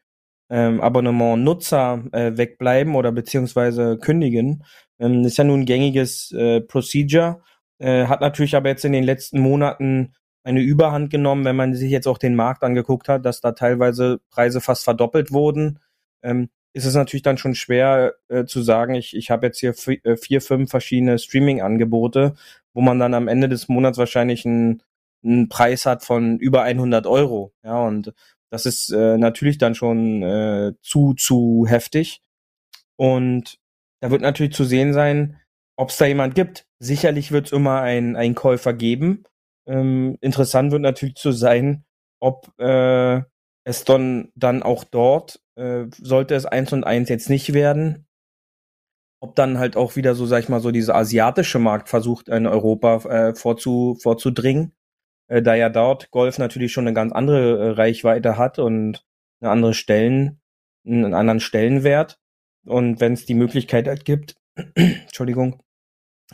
ähm, 0.51 0.81
Abonnementnutzer 0.81 2.03
äh, 2.11 2.37
wegbleiben 2.37 2.93
oder 2.93 3.11
beziehungsweise 3.11 3.97
kündigen. 3.97 4.63
Ähm, 4.99 5.23
ist 5.25 5.37
ja 5.37 5.43
nun 5.43 5.61
ein 5.61 5.65
gängiges 5.65 6.31
äh, 6.31 6.61
Procedure 6.61 7.41
äh, 7.83 8.07
hat 8.07 8.21
natürlich 8.21 8.55
aber 8.55 8.69
jetzt 8.69 8.85
in 8.85 8.93
den 8.93 9.03
letzten 9.03 9.39
Monaten 9.39 10.13
eine 10.45 10.61
Überhand 10.61 11.09
genommen, 11.09 11.43
wenn 11.45 11.55
man 11.55 11.73
sich 11.73 11.91
jetzt 11.91 12.07
auch 12.07 12.17
den 12.17 12.35
Markt 12.35 12.63
angeguckt 12.63 13.09
hat, 13.09 13.25
dass 13.25 13.41
da 13.41 13.51
teilweise 13.53 14.19
Preise 14.29 14.61
fast 14.61 14.85
verdoppelt 14.85 15.31
wurden. 15.31 15.79
Ähm, 16.21 16.49
ist 16.73 16.85
es 16.85 16.95
natürlich 16.95 17.23
dann 17.23 17.37
schon 17.37 17.55
schwer 17.55 18.15
äh, 18.29 18.45
zu 18.45 18.61
sagen, 18.61 18.95
ich, 18.95 19.15
ich 19.15 19.29
habe 19.29 19.45
jetzt 19.45 19.59
hier 19.59 19.75
äh, 20.03 20.17
vier, 20.17 20.41
fünf 20.41 20.71
verschiedene 20.71 21.19
Streaming-Angebote, 21.19 22.35
wo 22.73 22.81
man 22.81 22.99
dann 22.99 23.13
am 23.13 23.27
Ende 23.27 23.47
des 23.47 23.69
Monats 23.69 23.97
wahrscheinlich 23.97 24.45
einen, 24.45 24.81
einen 25.23 25.49
Preis 25.49 25.85
hat 25.85 26.03
von 26.03 26.39
über 26.39 26.63
100 26.63 27.05
Euro. 27.05 27.53
Ja, 27.63 27.79
und 27.85 28.13
das 28.49 28.65
ist 28.65 28.89
äh, 28.91 29.17
natürlich 29.17 29.57
dann 29.59 29.75
schon 29.75 30.23
äh, 30.23 30.73
zu, 30.81 31.13
zu 31.13 31.65
heftig. 31.67 32.21
Und 32.95 33.59
da 34.01 34.11
wird 34.11 34.21
natürlich 34.21 34.53
zu 34.53 34.63
sehen 34.63 34.93
sein, 34.93 35.39
ob 35.75 35.89
es 35.89 35.97
da 35.97 36.05
jemand 36.05 36.35
gibt. 36.35 36.67
Sicherlich 36.79 37.31
wird 37.31 37.47
es 37.47 37.51
immer 37.51 37.81
einen, 37.81 38.15
einen 38.15 38.35
Käufer 38.35 38.73
geben. 38.73 39.23
Ähm, 39.65 40.17
interessant 40.21 40.71
wird 40.71 40.81
natürlich 40.81 41.15
zu 41.15 41.31
sein, 41.31 41.85
ob 42.19 42.51
äh, 42.59 43.21
es 43.63 43.85
dann, 43.85 44.31
dann 44.35 44.63
auch 44.63 44.83
dort, 44.83 45.39
äh, 45.55 45.85
sollte 45.97 46.35
es 46.35 46.45
eins 46.45 46.73
und 46.73 46.83
eins 46.83 47.09
jetzt 47.09 47.29
nicht 47.29 47.53
werden, 47.53 48.05
ob 49.19 49.35
dann 49.35 49.57
halt 49.57 49.77
auch 49.77 49.95
wieder 49.95 50.15
so, 50.15 50.25
sag 50.25 50.43
ich 50.43 50.49
mal, 50.49 50.59
so 50.59 50.71
dieser 50.71 50.95
asiatische 50.95 51.59
Markt 51.59 51.89
versucht, 51.89 52.27
in 52.27 52.45
Europa 52.45 52.97
äh, 53.09 53.35
vorzu, 53.35 53.97
vorzudringen, 54.01 54.73
äh, 55.27 55.41
da 55.41 55.55
ja 55.55 55.69
dort 55.69 56.11
Golf 56.11 56.37
natürlich 56.39 56.73
schon 56.73 56.87
eine 56.87 56.93
ganz 56.93 57.13
andere 57.13 57.57
äh, 57.57 57.69
Reichweite 57.71 58.37
hat 58.37 58.59
und 58.59 59.05
eine 59.41 59.51
andere 59.51 59.73
Stellen, 59.73 60.41
einen 60.85 61.13
anderen 61.13 61.39
Stellenwert. 61.39 62.19
Und 62.65 62.99
wenn 62.99 63.13
es 63.13 63.25
die 63.25 63.33
Möglichkeit 63.33 63.87
halt 63.87 64.05
gibt, 64.05 64.35
Entschuldigung, 64.75 65.61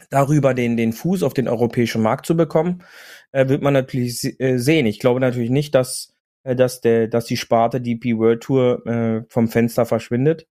darüber 0.09 0.53
den, 0.53 0.77
den 0.77 0.93
Fuß 0.93 1.23
auf 1.23 1.33
den 1.33 1.47
europäischen 1.47 2.01
Markt 2.01 2.25
zu 2.25 2.35
bekommen, 2.35 2.83
äh, 3.31 3.47
wird 3.47 3.61
man 3.61 3.73
natürlich 3.73 4.39
äh, 4.39 4.57
sehen. 4.57 4.85
Ich 4.85 4.99
glaube 4.99 5.19
natürlich 5.19 5.49
nicht, 5.49 5.75
dass, 5.75 6.15
dass, 6.55 6.81
der, 6.81 7.07
dass 7.07 7.25
die 7.25 7.37
Sparte 7.37 7.81
DP 7.81 8.17
World 8.17 8.41
Tour 8.41 8.85
äh, 8.85 9.23
vom 9.29 9.47
Fenster 9.47 9.85
verschwindet 9.85 10.47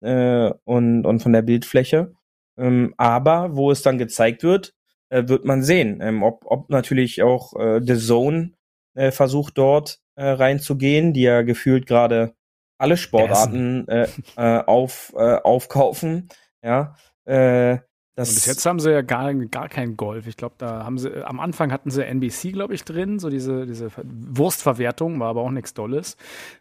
äh, 0.00 0.50
und, 0.64 1.04
und 1.04 1.20
von 1.20 1.32
der 1.32 1.42
Bildfläche. 1.42 2.14
Ähm, 2.58 2.94
aber 2.96 3.56
wo 3.56 3.70
es 3.70 3.82
dann 3.82 3.98
gezeigt 3.98 4.42
wird, 4.42 4.74
äh, 5.10 5.24
wird 5.26 5.44
man 5.44 5.62
sehen, 5.62 6.00
ähm, 6.00 6.22
ob, 6.22 6.44
ob 6.46 6.70
natürlich 6.70 7.22
auch 7.22 7.54
äh, 7.58 7.80
The 7.82 7.96
Zone 7.96 8.52
äh, 8.94 9.10
versucht 9.10 9.58
dort 9.58 10.00
äh, 10.16 10.24
reinzugehen, 10.24 11.12
die 11.12 11.22
ja 11.22 11.42
gefühlt 11.42 11.86
gerade 11.86 12.34
alle 12.78 12.96
Sportarten 12.96 13.86
äh, 13.88 14.08
äh, 14.36 14.62
auf, 14.64 15.12
äh, 15.16 15.36
aufkaufen. 15.36 16.28
Ja, 16.62 16.96
äh, 17.24 17.78
das 18.16 18.30
und 18.30 18.34
bis 18.36 18.46
jetzt 18.46 18.64
haben 18.64 18.80
sie 18.80 18.90
ja 18.90 19.02
gar, 19.02 19.34
gar 19.34 19.68
kein 19.68 19.96
Golf. 19.96 20.26
Ich 20.26 20.38
glaube, 20.38 20.54
da 20.56 20.84
haben 20.84 20.96
sie, 20.96 21.22
am 21.22 21.38
Anfang 21.38 21.70
hatten 21.70 21.90
sie 21.90 22.04
NBC, 22.04 22.50
glaube 22.50 22.74
ich, 22.74 22.82
drin, 22.82 23.18
so 23.18 23.28
diese, 23.28 23.66
diese 23.66 23.90
Wurstverwertung, 24.04 25.20
war 25.20 25.28
aber 25.28 25.42
auch 25.42 25.50
nichts 25.50 25.74
Dolles. 25.74 26.16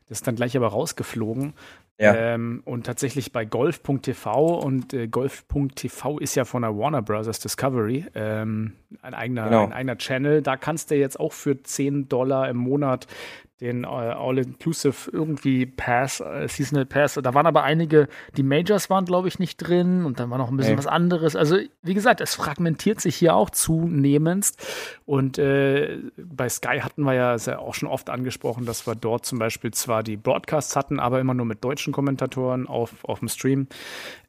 Das 0.10 0.20
ist 0.20 0.28
dann 0.28 0.36
gleich 0.36 0.58
aber 0.58 0.68
rausgeflogen. 0.68 1.54
Ja. 1.98 2.14
Ähm, 2.14 2.62
und 2.66 2.86
tatsächlich 2.86 3.32
bei 3.32 3.46
Golf.tv 3.46 4.60
und 4.60 4.94
äh, 4.94 5.08
Golf.tv 5.08 6.20
ist 6.20 6.36
ja 6.36 6.44
von 6.44 6.64
der 6.64 6.78
Warner 6.78 7.02
Brothers 7.02 7.40
Discovery 7.40 8.06
ähm, 8.16 8.74
ein, 9.02 9.14
eigener, 9.14 9.46
genau. 9.46 9.64
ein 9.64 9.72
eigener 9.72 9.98
Channel. 9.98 10.42
Da 10.42 10.58
kannst 10.58 10.92
du 10.92 10.96
jetzt 10.96 11.18
auch 11.18 11.32
für 11.32 11.64
10 11.64 12.10
Dollar 12.10 12.50
im 12.50 12.58
Monat 12.58 13.08
den 13.62 13.84
äh, 13.84 13.88
All-Inclusive 13.88 15.10
irgendwie 15.12 15.66
Pass, 15.66 16.20
äh, 16.20 16.48
Seasonal 16.48 16.86
Pass. 16.86 17.14
Da 17.14 17.34
waren 17.34 17.46
aber 17.46 17.64
einige, 17.64 18.08
die 18.36 18.44
Majors 18.44 18.90
waren, 18.90 19.06
glaube 19.06 19.28
ich, 19.28 19.40
nicht 19.40 19.58
drin 19.58 20.06
und 20.06 20.20
dann 20.20 20.30
war 20.30 20.38
noch 20.38 20.50
ein 20.50 20.58
bisschen 20.58 20.74
hey. 20.74 20.78
was 20.78 20.88
anderes. 20.88 21.36
Also, 21.36 21.58
wie 21.82 21.94
gesagt, 21.94 22.20
es 22.22 22.36
fragmentiert 22.36 23.00
sich 23.00 23.16
hier 23.16 23.36
auch 23.36 23.50
zunehmendst. 23.50 24.62
Und 25.06 25.38
äh, 25.38 26.00
bei 26.18 26.50
Sky 26.50 26.80
hatten 26.82 27.04
wir 27.04 27.14
ja, 27.14 27.36
ja 27.36 27.60
auch 27.60 27.74
schon 27.74 27.88
oft 27.88 28.10
angesprochen, 28.10 28.66
dass 28.66 28.86
wir 28.88 28.96
dort 28.96 29.26
zum 29.26 29.40
Beispiel 29.40 29.72
zwar 29.72 30.04
die 30.04 30.18
Broadcasts 30.18 30.76
hatten, 30.76 31.00
aber 31.00 31.20
immer 31.20 31.34
nur 31.34 31.46
mit 31.46 31.64
deutschen 31.64 31.94
Kommentatoren 31.94 32.68
auf, 32.68 33.04
auf 33.04 33.20
dem 33.20 33.30
Stream. 33.30 33.68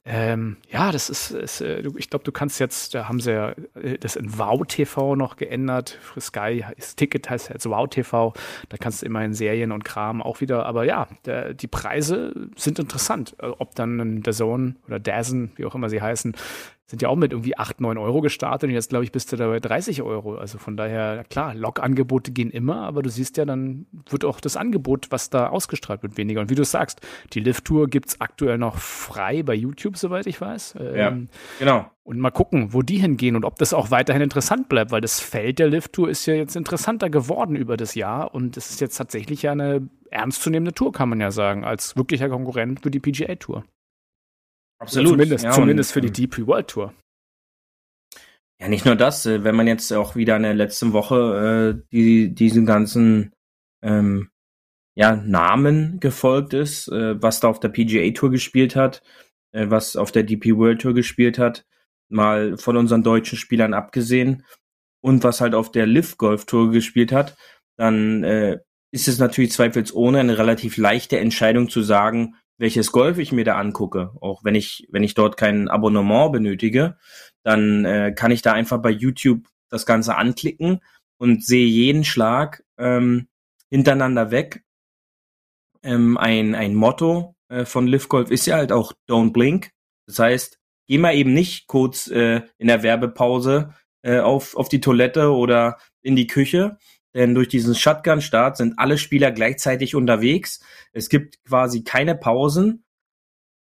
Ähm, 0.09 0.57
ja, 0.71 0.93
das 0.93 1.11
ist, 1.11 1.33
ist 1.33 1.61
äh, 1.61 1.83
ich 1.97 2.09
glaube, 2.11 2.25
du 2.25 2.31
kannst 2.31 2.61
jetzt, 2.61 2.95
da 2.95 3.09
haben 3.09 3.19
sie 3.19 3.33
ja 3.33 3.55
äh, 3.75 3.99
das 3.99 4.15
in 4.15 4.39
Wow 4.39 4.65
TV 4.65 5.17
noch 5.17 5.37
geändert. 5.37 5.99
Für 6.01 6.21
Sky 6.21 6.65
ist 6.77 6.97
Ticket 6.97 7.29
heißt 7.29 7.49
jetzt 7.49 7.69
Wow 7.69 7.89
TV. 7.89 8.33
Da 8.69 8.77
kannst 8.77 9.03
du 9.03 9.07
immerhin 9.07 9.35
Serien 9.35 9.73
und 9.73 9.85
Kram 9.85 10.23
auch 10.23 10.41
wieder. 10.41 10.65
Aber 10.65 10.85
ja, 10.85 11.09
der, 11.25 11.55
die 11.55 11.67
Preise 11.67 12.33
sind 12.55 12.79
interessant. 12.79 13.35
Äh, 13.41 13.47
ob 13.47 13.75
dann 13.75 14.23
der 14.23 14.33
Zone 14.33 14.77
oder 14.87 15.01
Dazen, 15.01 15.51
wie 15.57 15.65
auch 15.65 15.75
immer 15.75 15.91
sie 15.91 16.01
heißen, 16.01 16.37
sind 16.87 17.03
ja 17.03 17.09
auch 17.09 17.17
mit 17.17 17.33
irgendwie 17.33 17.59
8, 17.59 17.81
9 17.81 17.99
Euro 17.99 18.21
gestartet 18.21 18.69
und 18.69 18.75
jetzt, 18.75 18.91
glaube 18.91 19.05
ich, 19.05 19.11
bist 19.11 19.33
du 19.33 19.37
da 19.37 19.49
bei 19.49 19.59
30 19.59 20.03
Euro. 20.03 20.37
Also 20.37 20.59
von 20.59 20.77
daher, 20.77 21.25
klar, 21.29 21.53
Log-Angebote 21.53 22.31
gehen 22.31 22.51
immer, 22.51 22.83
aber 22.83 23.03
du 23.03 23.11
siehst 23.11 23.37
ja, 23.37 23.45
dann 23.45 23.87
wird 24.09 24.25
auch 24.25 24.41
das 24.41 24.57
Angebot, 24.57 25.09
was 25.11 25.29
da 25.29 25.49
ausgestrahlt 25.49 26.05
wird, 26.05 26.17
weniger. 26.17 26.41
Und 26.41 26.49
wie 26.49 26.55
du 26.55 26.65
sagst, 26.65 27.01
die 27.33 27.41
Lift-Tour 27.41 27.89
gibt 27.89 28.11
es 28.11 28.21
aktuell 28.21 28.57
noch 28.57 28.79
frei 28.79 29.43
bei 29.43 29.55
YouTube, 29.55 29.97
soweit 29.97 30.29
ich 30.29 30.41
weiß. 30.41 30.77
Ja, 30.79 31.09
ähm, 31.09 31.29
genau. 31.59 31.91
Und 32.05 32.21
mal 32.21 32.31
gucken, 32.31 32.73
wo 32.73 32.83
die 32.83 32.99
hingehen 32.99 33.35
und 33.35 33.45
ob 33.45 33.57
das 33.57 33.75
auch 33.75 33.91
weiterhin 33.91 34.23
interessant 34.23 34.69
bleibt, 34.69 34.93
weil 34.93 35.01
das 35.01 35.19
Feld 35.19 35.59
der 35.59 35.67
Lift-Tour 35.67 36.09
ist 36.09 36.25
ja 36.27 36.35
jetzt 36.35 36.55
interessanter 36.55 37.11
geworden 37.11 37.57
über 37.57 37.77
das 37.77 37.97
Jahr 37.97 38.33
und 38.33 38.57
es 38.57 38.71
ist 38.71 38.81
jetzt 38.81 38.97
tatsächlich 38.97 39.43
ja 39.43 39.51
eine 39.51 39.89
ernstzunehmende 40.13 40.73
Tour, 40.73 40.93
kann 40.93 41.09
man 41.09 41.21
ja 41.21 41.33
sagen, 41.33 41.65
als 41.65 41.97
wirklicher 41.97 42.29
Konkurrent 42.29 42.81
für 42.85 42.93
die 42.93 43.01
PGA-Tour. 43.01 43.65
Absolut. 44.79 45.13
Zumindest, 45.13 45.45
ja, 45.45 45.51
zumindest 45.53 45.91
und, 45.91 45.95
für 45.95 46.01
die 46.11 46.27
DP 46.27 46.47
World 46.47 46.69
Tour. 46.69 46.95
Ja, 48.61 48.69
nicht 48.69 48.87
nur 48.87 48.97
das, 48.97 49.27
äh, 49.27 49.45
wenn 49.45 49.57
man 49.57 49.67
jetzt 49.67 49.93
auch 49.93 50.17
wieder 50.17 50.37
in 50.37 50.43
der 50.43 50.55
letzten 50.55 50.93
Woche 50.93 51.77
äh, 51.77 51.87
die, 51.93 52.35
diesen 52.35 52.67
ganzen 52.67 53.33
ähm, 53.83 54.31
ja, 54.95 55.15
Namen 55.17 56.01
gefolgt 56.01 56.55
ist, 56.55 56.89
äh, 56.89 57.21
was 57.23 57.41
da 57.41 57.49
auf 57.49 57.61
der 57.61 57.69
PGA 57.69 58.11
Tour 58.13 58.31
gespielt 58.31 58.77
hat, 58.77 59.03
äh, 59.53 59.67
was 59.69 59.97
auf 59.97 60.11
der 60.11 60.23
DP 60.23 60.57
World 60.57 60.81
Tour 60.81 60.95
gespielt 60.95 61.39
hat, 61.39 61.67
mal 62.09 62.57
von 62.57 62.77
unseren 62.77 63.03
deutschen 63.03 63.37
Spielern 63.37 63.75
abgesehen 63.75 64.45
und 65.03 65.23
was 65.23 65.41
halt 65.41 65.55
auf 65.55 65.71
der 65.71 65.87
Live 65.87 66.17
Golf 66.17 66.47
Tour 66.47 66.71
gespielt 66.71 67.13
hat, 67.13 67.37
dann 67.77 68.25
äh, 68.25 68.61
ist 68.91 69.09
es 69.09 69.19
natürlich 69.19 69.53
zweifelsohne 69.53 70.21
eine 70.21 70.39
relativ 70.39 70.79
leichte 70.79 71.19
Entscheidung 71.19 71.69
zu 71.69 71.83
sagen, 71.83 72.37
welches 72.59 72.93
Golf 72.93 73.19
ich 73.19 73.33
mir 73.33 73.45
da 73.45 73.57
angucke, 73.57 74.13
auch 74.21 74.43
wenn 74.45 74.55
ich, 74.55 74.87
wenn 74.91 75.03
ich 75.03 75.15
dort 75.15 75.37
kein 75.37 75.69
Abonnement 75.69 76.33
benötige, 76.33 76.97
dann 77.43 77.85
äh, 77.85 78.13
kann 78.17 78.31
ich 78.31 78.43
da 78.43 78.53
einfach 78.53 78.81
bei 78.81 78.91
YouTube 78.91 79.47
das 79.69 79.87
Ganze 79.87 80.17
anklicken 80.17 80.81
und 81.19 81.45
sehe 81.45 81.67
jeden 81.67 82.05
Schlag 82.05 82.65
ähm, 82.79 83.29
hintereinander 83.71 84.31
weg. 84.31 84.65
Ähm, 85.83 86.17
ein, 86.17 86.55
ein 86.55 86.75
Motto 86.75 87.37
äh, 87.49 87.65
von 87.65 87.87
Live 87.87 88.09
Golf 88.09 88.31
ist 88.31 88.47
ja 88.47 88.57
halt 88.57 88.73
auch 88.73 88.93
Don't 89.09 89.33
Blink. 89.33 89.71
Das 90.07 90.19
heißt, 90.19 90.59
geh 90.87 90.99
mal 90.99 91.15
eben 91.15 91.33
nicht 91.33 91.67
kurz 91.67 92.09
äh, 92.09 92.43
in 92.59 92.69
der 92.69 92.83
Werbepause 92.83 93.75
äh, 94.03 94.21
auf, 94.21 94.57
auf 94.57 94.69
die 94.69 94.81
Toilette 94.81 95.33
oder 95.33 95.79
in 96.03 96.17
die 96.17 96.27
Küche, 96.27 96.79
denn 97.17 97.35
durch 97.35 97.49
diesen 97.49 97.75
Shotgun-Start 97.75 98.59
sind 98.59 98.79
alle 98.79 98.99
Spieler 98.99 99.33
gleichzeitig 99.33 99.95
unterwegs. 99.95 100.61
Es 100.93 101.09
gibt 101.09 101.43
quasi 101.45 101.83
keine 101.83 102.15
Pausen. 102.15 102.85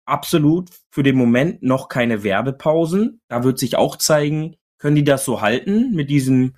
Absolut 0.08 0.72
für 0.90 1.04
den 1.04 1.16
Moment 1.16 1.62
noch 1.62 1.88
keine 1.88 2.24
Werbepausen. 2.24 3.22
Da 3.28 3.44
wird 3.44 3.60
sich 3.60 3.78
auch 3.78 3.98
zeigen, 3.98 4.56
können 4.80 4.96
die 4.96 5.04
das 5.04 5.26
so 5.26 5.42
halten 5.42 5.94
mit 5.94 6.10
diesem 6.10 6.58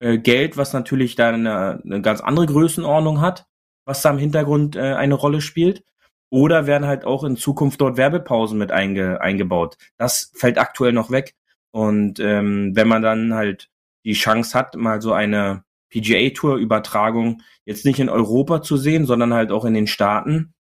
äh, 0.00 0.18
Geld, 0.18 0.56
was 0.56 0.72
natürlich 0.72 1.14
da 1.14 1.28
eine, 1.28 1.80
eine, 1.84 2.02
ganz 2.02 2.20
andere 2.20 2.46
Größenordnung 2.46 3.20
hat, 3.20 3.46
was 3.84 4.02
da 4.02 4.10
im 4.10 4.18
Hintergrund 4.18 4.74
äh, 4.74 4.94
eine 4.94 5.14
Rolle 5.14 5.40
spielt. 5.40 5.84
Oder 6.28 6.66
werden 6.66 6.88
halt 6.88 7.04
auch 7.04 7.22
in 7.22 7.36
Zukunft 7.36 7.80
dort 7.80 7.96
Werbepausen 7.96 8.58
mit 8.58 8.72
einge, 8.72 9.20
eingebaut. 9.20 9.78
Das 9.96 10.32
fällt 10.34 10.58
aktuell 10.58 10.92
noch 10.92 11.12
weg. 11.12 11.36
Und 11.70 12.18
ähm, 12.18 12.74
wenn 12.74 12.88
man 12.88 13.02
dann 13.02 13.34
halt 13.34 13.70
die 14.04 14.14
Chance 14.14 14.58
hat, 14.58 14.74
mal 14.74 15.00
so 15.00 15.12
eine 15.12 15.62
PGA 15.90 16.30
Tour 16.30 16.56
Übertragung 16.56 17.42
jetzt 17.64 17.84
nicht 17.84 18.00
in 18.00 18.08
Europa 18.08 18.62
zu 18.62 18.76
sehen, 18.76 19.06
sondern 19.06 19.34
halt 19.34 19.50
auch 19.50 19.64
in 19.64 19.74
den 19.74 19.86
Staaten, 19.86 20.54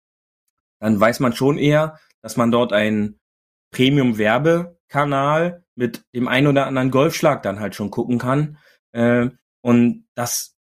dann 0.81 0.99
weiß 0.99 1.21
man 1.21 1.33
schon 1.33 1.59
eher, 1.59 1.99
dass 2.23 2.37
man 2.37 2.51
dort 2.51 2.73
einen 2.73 3.21
Premium 3.73 4.19
Werbekanal 4.19 5.65
mit 5.75 6.05
dem 6.15 6.29
ein 6.29 6.47
oder 6.47 6.67
anderen 6.67 6.91
Golfschlag 6.91 7.43
dann 7.43 7.61
halt 7.61 7.75
schon 7.75 7.91
gucken 7.91 8.19
kann. 8.19 8.59
Äh, 8.93 9.31
und 9.63 10.07
das 10.15 10.57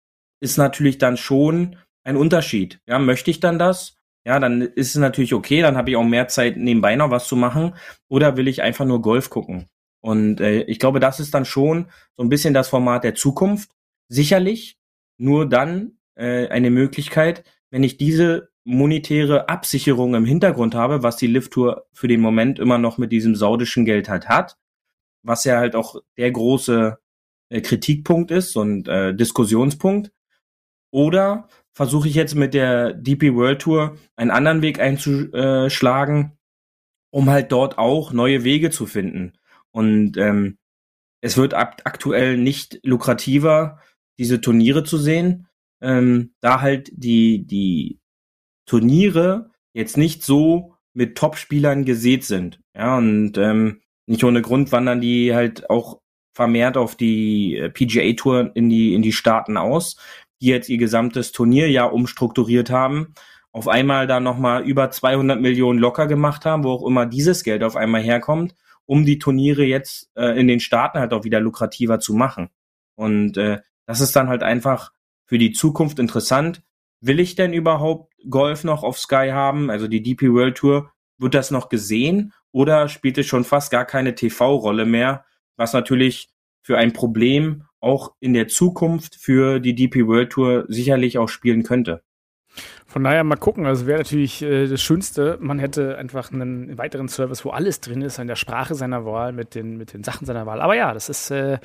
ist 0.41 0.57
natürlich 0.57 0.99
dann 0.99 1.17
schon 1.17 1.77
ein 2.05 2.17
Unterschied. 2.17 2.81
Ja, 2.87 2.99
möchte 2.99 3.31
ich 3.31 3.41
dann 3.41 3.59
das? 3.59 3.97
Ja, 4.27 4.41
dann 4.41 4.63
ist 4.63 4.89
es 4.89 4.97
natürlich 4.97 5.35
okay, 5.35 5.63
dann 5.63 5.77
habe 5.77 5.91
ich 5.91 5.97
auch 5.97 6.05
mehr 6.05 6.29
Zeit 6.29 6.57
nebenbei 6.57 6.97
noch 6.97 7.11
was 7.11 7.29
zu 7.29 7.37
machen. 7.37 7.75
Oder 8.09 8.37
will 8.37 8.49
ich 8.49 8.63
einfach 8.63 8.85
nur 8.85 9.03
Golf 9.03 9.31
gucken? 9.31 9.69
Und 10.01 10.41
äh, 10.41 10.63
ich 10.63 10.79
glaube, 10.79 11.01
das 11.01 11.21
ist 11.21 11.35
dann 11.35 11.45
schon 11.45 11.91
so 12.17 12.23
ein 12.23 12.29
bisschen 12.29 12.55
das 12.55 12.69
Format 12.69 13.05
der 13.05 13.15
Zukunft 13.15 13.71
sicherlich 14.09 14.79
nur 15.19 15.49
dann 15.49 15.99
äh, 16.15 16.49
eine 16.49 16.71
Möglichkeit, 16.71 17.45
wenn 17.71 17.83
ich 17.83 17.97
diese 17.97 18.51
monetäre 18.65 19.49
Absicherung 19.49 20.15
im 20.15 20.25
Hintergrund 20.25 20.75
habe, 20.75 21.03
was 21.03 21.17
die 21.17 21.29
Lift-Tour 21.29 21.87
für 21.93 22.09
den 22.09 22.21
Moment 22.21 22.59
immer 22.59 22.79
noch 22.79 22.99
mit 22.99 23.13
diesem 23.13 23.37
saudischen 23.37 23.85
Geld 23.85 24.09
halt 24.09 24.29
hat, 24.29 24.59
was 25.23 25.45
ja 25.45 25.59
halt 25.59 25.77
auch 25.77 25.97
der 26.17 26.31
große 26.33 26.99
äh, 27.49 27.61
Kritikpunkt 27.61 28.31
ist 28.31 28.57
und 28.57 28.89
äh, 28.89 29.15
Diskussionspunkt. 29.15 30.13
Oder 30.91 31.49
versuche 31.73 32.09
ich 32.09 32.15
jetzt 32.15 32.35
mit 32.35 32.55
der 32.55 32.93
DP 32.95 33.35
World 33.35 33.61
Tour 33.61 33.99
einen 34.17 34.31
anderen 34.31 34.63
Weg 34.63 34.81
einzuschlagen, 34.81 36.39
um 37.11 37.31
halt 37.31 37.53
dort 37.53 37.79
auch 37.79 38.13
neue 38.13 38.45
Wege 38.45 38.71
zu 38.71 38.87
finden. 38.87 39.35
Und 39.71 40.17
ähm, 40.17 40.59
es 41.21 41.37
wird 41.37 41.55
aktuell 41.55 42.37
nicht 42.39 42.81
lukrativer, 42.83 43.81
diese 44.19 44.41
Turniere 44.41 44.85
zu 44.85 44.99
sehen, 44.99 45.49
ähm, 45.81 46.35
da 46.41 46.61
halt 46.61 46.91
die, 46.93 47.47
die 47.47 48.01
Turniere 48.67 49.51
jetzt 49.73 49.97
nicht 49.97 50.23
so 50.23 50.75
mit 50.95 51.17
Top-Spielern 51.17 51.85
gesät 51.85 52.25
sind. 52.25 52.61
Ja, 52.75 52.97
und 52.97 53.37
ähm, 53.37 53.83
nicht 54.07 54.25
ohne 54.25 54.43
Grund 54.43 54.73
wandern 54.73 55.01
die 55.01 55.35
halt 55.35 55.69
auch 55.69 56.01
vermehrt 56.35 56.77
auf 56.77 56.97
die 56.97 57.57
äh, 57.57 57.71
PGA-Tour 57.71 58.53
in 58.55 58.69
die, 58.69 58.95
in 58.95 59.03
die 59.03 59.13
Staaten 59.13 59.57
aus, 59.57 59.97
die 60.41 60.49
jetzt 60.49 60.69
ihr 60.69 60.79
gesamtes 60.79 61.33
Turnierjahr 61.33 61.93
umstrukturiert 61.93 62.71
haben, 62.71 63.15
auf 63.53 63.69
einmal 63.69 64.07
da 64.07 64.21
nochmal 64.21 64.65
über 64.65 64.91
200 64.91 65.41
Millionen 65.41 65.79
locker 65.79 66.07
gemacht 66.07 66.45
haben, 66.45 66.65
wo 66.65 66.73
auch 66.73 66.87
immer 66.87 67.07
dieses 67.07 67.43
Geld 67.43 67.63
auf 67.63 67.77
einmal 67.77 68.03
herkommt 68.03 68.55
um 68.87 69.05
die 69.05 69.19
Turniere 69.19 69.65
jetzt 69.65 70.11
äh, 70.17 70.39
in 70.39 70.49
den 70.49 70.61
Staaten 70.61 70.99
halt 70.99 71.13
auch 71.13 71.25
wieder 71.25 71.41
lukrativer 71.41 71.99
zu 71.99 72.15
machen. 72.15 72.49
Und 72.95 73.37
äh, 73.37 73.61
das 73.87 74.01
ist 74.01 74.15
dann 74.17 74.29
halt 74.29 74.43
einfach 74.43 74.93
für 75.27 75.39
die 75.39 75.53
Zukunft 75.53 75.99
interessant. 75.99 76.63
Will 77.01 77.21
ich 77.21 77.35
denn 77.35 77.53
überhaupt 77.53 78.13
Golf 78.29 78.65
noch 78.65 78.83
auf 78.83 78.99
Sky 78.99 79.31
haben? 79.33 79.71
Also 79.71 79.89
die 79.89 80.03
DP 80.03 80.33
World 80.33 80.57
Tour, 80.57 80.93
wird 81.19 81.35
das 81.35 81.51
noch 81.51 81.69
gesehen 81.69 82.33
oder 82.53 82.89
spielt 82.89 83.19
es 83.19 83.27
schon 83.27 83.45
fast 83.45 83.71
gar 83.71 83.85
keine 83.85 84.15
TV-Rolle 84.15 84.87
mehr, 84.87 85.25
was 85.57 85.73
natürlich 85.73 86.29
für 86.63 86.79
ein 86.79 86.93
Problem 86.93 87.65
auch 87.81 88.15
in 88.21 88.35
der 88.35 88.49
Zukunft 88.49 89.17
für 89.17 89.61
die 89.61 89.75
DP 89.75 90.07
World 90.07 90.31
Tour 90.31 90.65
sicherlich 90.69 91.19
auch 91.19 91.29
spielen 91.29 91.63
könnte. 91.63 92.03
Von 92.97 93.05
daher 93.05 93.25
mal 93.25 93.37
gucken. 93.37 93.67
Also 93.67 93.87
wäre 93.87 93.99
natürlich 93.99 94.41
äh, 94.41 94.69
das 94.69 94.81
Schönste, 94.81 95.37
man 95.39 95.59
hätte 95.59 95.99
einfach 95.99 96.33
einen 96.33 96.79
weiteren 96.79 97.09
Service, 97.09 97.45
wo 97.45 97.51
alles 97.51 97.83
drin 97.83 98.01
ist, 98.01 98.19
an 98.19 98.27
der 98.27 98.37
Sprache 98.37 98.75
seiner 98.75 99.05
Wahl, 99.05 99.35
mit 99.35 99.55
den, 99.55 99.77
mit 99.77 99.93
den 99.93 100.03
Sachen 100.03 100.25
seiner 100.25 100.47
Wahl. 100.47 100.63
Aber 100.63 100.77
ja, 100.77 100.95
das 100.95 101.11
ist 101.11 101.31
äh, 101.31 101.59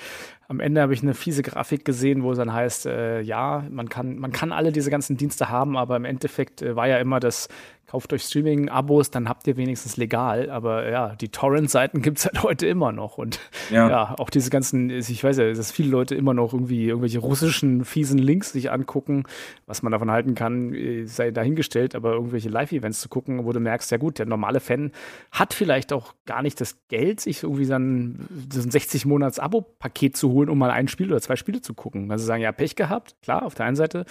am 0.51 0.59
Ende 0.59 0.81
habe 0.81 0.93
ich 0.93 1.01
eine 1.01 1.13
fiese 1.13 1.43
Grafik 1.43 1.85
gesehen, 1.85 2.23
wo 2.23 2.33
es 2.33 2.37
dann 2.37 2.51
heißt, 2.51 2.85
äh, 2.85 3.21
ja, 3.21 3.63
man 3.69 3.87
kann, 3.87 4.19
man 4.19 4.33
kann 4.33 4.51
alle 4.51 4.73
diese 4.73 4.91
ganzen 4.91 5.15
Dienste 5.15 5.47
haben, 5.47 5.77
aber 5.77 5.95
im 5.95 6.03
Endeffekt 6.03 6.61
äh, 6.61 6.75
war 6.75 6.89
ja 6.89 6.97
immer 6.97 7.21
das, 7.21 7.47
kauft 7.87 8.11
euch 8.11 8.23
Streaming-Abos, 8.23 9.11
dann 9.11 9.29
habt 9.29 9.47
ihr 9.47 9.55
wenigstens 9.55 9.95
legal. 9.95 10.49
Aber 10.49 10.89
ja, 10.89 11.15
die 11.15 11.29
Torrent-Seiten 11.29 12.01
gibt 12.01 12.17
es 12.19 12.25
halt 12.25 12.43
heute 12.43 12.67
immer 12.67 12.91
noch. 12.91 13.17
Und 13.17 13.39
ja. 13.69 13.89
ja. 13.89 14.15
auch 14.17 14.29
diese 14.29 14.49
ganzen, 14.49 14.89
ich 14.89 15.23
weiß 15.23 15.37
ja, 15.37 15.53
dass 15.53 15.71
viele 15.71 15.89
Leute 15.89 16.15
immer 16.15 16.33
noch 16.33 16.51
irgendwie 16.51 16.85
irgendwelche 16.85 17.19
russischen 17.19 17.85
fiesen 17.85 18.17
Links 18.17 18.51
sich 18.51 18.71
angucken. 18.71 19.23
Was 19.67 19.83
man 19.83 19.93
davon 19.93 20.11
halten 20.11 20.35
kann, 20.35 20.73
äh, 20.73 21.05
sei 21.21 21.31
dahingestellt, 21.31 21.95
aber 21.95 22.13
irgendwelche 22.13 22.49
Live-Events 22.49 23.01
zu 23.01 23.09
gucken, 23.09 23.45
wo 23.45 23.51
du 23.51 23.59
merkst, 23.59 23.91
ja 23.91 23.97
gut, 23.97 24.19
der 24.19 24.25
normale 24.25 24.59
Fan 24.59 24.91
hat 25.31 25.53
vielleicht 25.53 25.93
auch 25.93 26.15
gar 26.25 26.41
nicht 26.41 26.59
das 26.59 26.87
Geld, 26.87 27.19
sich 27.19 27.43
irgendwie 27.43 27.65
dann 27.65 28.27
so 28.51 28.61
ein 28.61 28.69
60-Monats-Abo-Paket 28.69 30.17
zu 30.17 30.31
holen, 30.31 30.49
um 30.49 30.57
mal 30.57 30.71
ein 30.71 30.87
Spiel 30.87 31.11
oder 31.11 31.21
zwei 31.21 31.35
Spiele 31.35 31.61
zu 31.61 31.73
gucken. 31.73 32.11
Also 32.11 32.25
sagen, 32.25 32.41
ja, 32.41 32.51
Pech 32.51 32.75
gehabt, 32.75 33.15
klar, 33.21 33.43
auf 33.45 33.55
der 33.55 33.65
einen 33.65 33.75
Seite. 33.75 34.05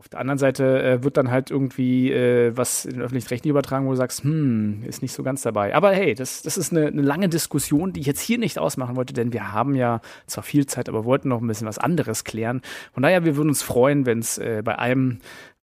Auf 0.00 0.08
der 0.08 0.20
anderen 0.20 0.38
Seite 0.38 0.80
äh, 0.80 1.02
wird 1.02 1.16
dann 1.16 1.28
halt 1.28 1.50
irgendwie 1.50 2.12
äh, 2.12 2.56
was 2.56 2.84
in 2.84 3.02
öffentlichen 3.02 3.26
Rechten 3.30 3.48
übertragen, 3.48 3.84
wo 3.84 3.90
du 3.90 3.96
sagst, 3.96 4.22
hm, 4.22 4.84
ist 4.86 5.02
nicht 5.02 5.12
so 5.12 5.24
ganz 5.24 5.42
dabei. 5.42 5.74
Aber 5.74 5.90
hey, 5.90 6.14
das, 6.14 6.42
das 6.42 6.56
ist 6.56 6.70
eine, 6.70 6.86
eine, 6.86 7.02
lange 7.02 7.28
Diskussion, 7.28 7.92
die 7.92 7.98
ich 7.98 8.06
jetzt 8.06 8.20
hier 8.20 8.38
nicht 8.38 8.60
ausmachen 8.60 8.94
wollte, 8.94 9.12
denn 9.12 9.32
wir 9.32 9.52
haben 9.52 9.74
ja 9.74 10.00
zwar 10.26 10.44
viel 10.44 10.66
Zeit, 10.66 10.88
aber 10.88 11.04
wollten 11.04 11.28
noch 11.28 11.40
ein 11.40 11.48
bisschen 11.48 11.66
was 11.66 11.78
anderes 11.78 12.22
klären. 12.22 12.62
Von 12.92 13.02
daher, 13.02 13.24
wir 13.24 13.34
würden 13.34 13.48
uns 13.48 13.62
freuen, 13.62 14.06
wenn 14.06 14.20
es 14.20 14.38
äh, 14.38 14.62
bei 14.64 14.78
einem 14.78 15.18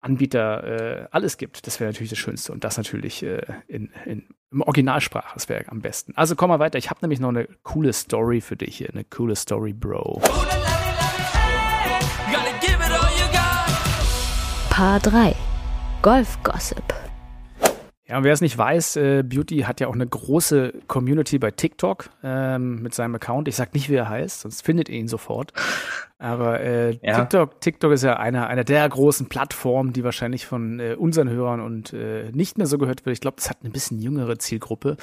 Anbieter 0.01 1.03
äh, 1.03 1.09
alles 1.11 1.37
gibt. 1.37 1.67
Das 1.67 1.81
wäre 1.81 1.91
natürlich 1.91 2.11
das 2.11 2.19
Schönste. 2.19 2.53
Und 2.53 2.65
das 2.65 2.77
natürlich 2.77 3.23
äh, 3.23 3.43
in, 3.67 3.91
in, 4.05 4.29
im 4.51 4.63
Originalsprache. 4.63 5.35
Das 5.35 5.49
wäre 5.49 5.65
am 5.69 5.81
besten. 5.81 6.13
Also 6.17 6.37
komm 6.37 6.51
mal 6.51 6.59
weiter. 6.59 6.79
Ich 6.79 6.91
habe 6.91 7.01
nämlich 7.03 7.21
noch 7.21 7.31
eine 7.31 7.49
coole 7.63 7.93
Story 7.93 8.41
für 8.41 8.57
dich 8.57 8.77
hier. 8.77 8.91
Eine 8.91 9.05
coole 9.05 9.35
Story, 9.37 9.73
Bro. 9.73 10.23
Paar 14.71 15.01
3 15.01 15.35
Golf 16.03 16.39
Gossip. 16.45 17.08
Ja, 18.09 18.17
und 18.17 18.25
wer 18.25 18.33
es 18.33 18.41
nicht 18.41 18.57
weiß, 18.57 18.97
äh, 18.97 19.23
Beauty 19.23 19.59
hat 19.61 19.81
ja 19.81 19.89
auch 19.89 19.95
eine 19.95 20.07
große 20.07 20.73
Community 20.87 21.39
bei 21.39 21.51
TikTok 21.51 22.09
ähm, 22.23 22.81
mit 22.81 22.95
seinem 22.95 23.15
Account. 23.17 23.49
Ich 23.49 23.57
sag 23.57 23.75
nicht, 23.75 23.91
wie 23.91 23.97
er 23.97 24.09
heißt, 24.09 24.41
sonst 24.41 24.65
findet 24.65 24.89
ihr 24.89 24.99
ihn 24.99 25.09
sofort. 25.09 25.53
Aber 26.19 26.61
äh, 26.61 26.99
ja. 27.03 27.21
TikTok, 27.21 27.61
TikTok 27.61 27.93
ist 27.93 28.03
ja 28.05 28.17
einer 28.17 28.47
einer 28.47 28.65
der 28.65 28.89
großen 28.89 29.29
Plattformen, 29.29 29.93
die 29.93 30.05
wahrscheinlich 30.05 30.47
von 30.47 30.81
äh, 30.81 30.95
unseren 30.99 31.29
Hörern 31.29 31.61
und 31.61 31.93
äh, 31.93 32.31
nicht 32.33 32.57
mehr 32.57 32.67
so 32.67 32.79
gehört 32.79 33.05
wird. 33.05 33.13
Ich 33.13 33.21
glaube, 33.21 33.37
das 33.37 33.51
hat 33.51 33.59
eine 33.61 33.71
bisschen 33.71 33.99
jüngere 33.99 34.39
Zielgruppe. 34.39 34.97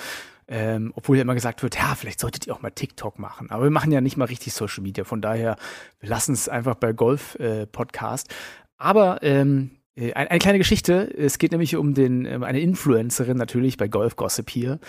Ähm, 0.48 0.92
obwohl 0.96 1.18
ja 1.18 1.24
immer 1.24 1.34
gesagt 1.34 1.64
wird, 1.64 1.76
ja, 1.76 1.96
vielleicht 1.96 2.20
solltet 2.20 2.46
ihr 2.48 2.54
auch 2.54 2.62
mal 2.62 2.70
TikTok 2.72 3.18
machen. 3.18 3.50
Aber 3.50 3.64
wir 3.64 3.72
machen 3.72 3.92
ja 3.92 4.02
nicht 4.02 4.18
mal 4.18 4.26
richtig 4.26 4.54
Social 4.54 4.84
Media. 4.84 5.04
Von 5.04 5.22
daher, 5.22 5.58
wir 6.00 6.10
lassen 6.10 6.34
es 6.34 6.50
einfach 6.50 6.76
bei 6.76 6.92
Golf 6.92 7.36
äh, 7.36 7.66
Podcast. 7.66 8.34
Aber 8.78 9.24
ähm, 9.24 9.72
äh, 9.72 9.85
eine, 9.98 10.16
eine 10.16 10.40
kleine 10.40 10.58
Geschichte. 10.58 11.14
Es 11.18 11.38
geht 11.38 11.52
nämlich 11.52 11.76
um 11.76 11.94
den, 11.94 12.28
um 12.28 12.44
eine 12.44 12.60
Influencerin 12.60 13.38
natürlich 13.38 13.78
bei 13.78 13.88
Golf 13.88 14.16
Gossip 14.16 14.50
hier. 14.50 14.80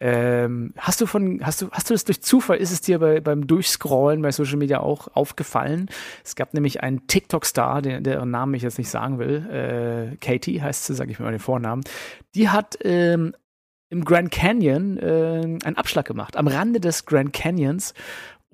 Ähm, 0.00 0.72
hast 0.76 1.00
du 1.00 1.06
von, 1.06 1.40
hast 1.44 1.62
du, 1.62 1.70
hast 1.70 1.90
du 1.90 1.94
das 1.94 2.04
durch 2.04 2.22
Zufall, 2.22 2.56
ist 2.56 2.72
es 2.72 2.80
dir 2.80 2.98
bei, 2.98 3.20
beim 3.20 3.46
Durchscrollen 3.46 4.22
bei 4.22 4.32
Social 4.32 4.56
Media 4.56 4.80
auch 4.80 5.08
aufgefallen? 5.14 5.88
Es 6.24 6.34
gab 6.34 6.54
nämlich 6.54 6.82
einen 6.82 7.06
TikTok-Star, 7.06 7.82
der, 7.82 8.00
deren 8.00 8.30
Namen 8.30 8.54
ich 8.54 8.62
jetzt 8.62 8.78
nicht 8.78 8.90
sagen 8.90 9.18
will. 9.18 10.12
Äh, 10.12 10.16
Katie 10.16 10.60
heißt 10.60 10.86
sie, 10.86 10.94
sage 10.94 11.12
ich 11.12 11.18
mir 11.18 11.26
mal 11.26 11.30
den 11.30 11.40
Vornamen. 11.40 11.84
Die 12.34 12.48
hat 12.48 12.78
ähm, 12.82 13.34
im 13.90 14.04
Grand 14.04 14.32
Canyon 14.32 14.98
äh, 14.98 15.42
einen 15.64 15.76
Abschlag 15.76 16.06
gemacht, 16.06 16.36
am 16.36 16.48
Rande 16.48 16.80
des 16.80 17.06
Grand 17.06 17.32
Canyons 17.32 17.94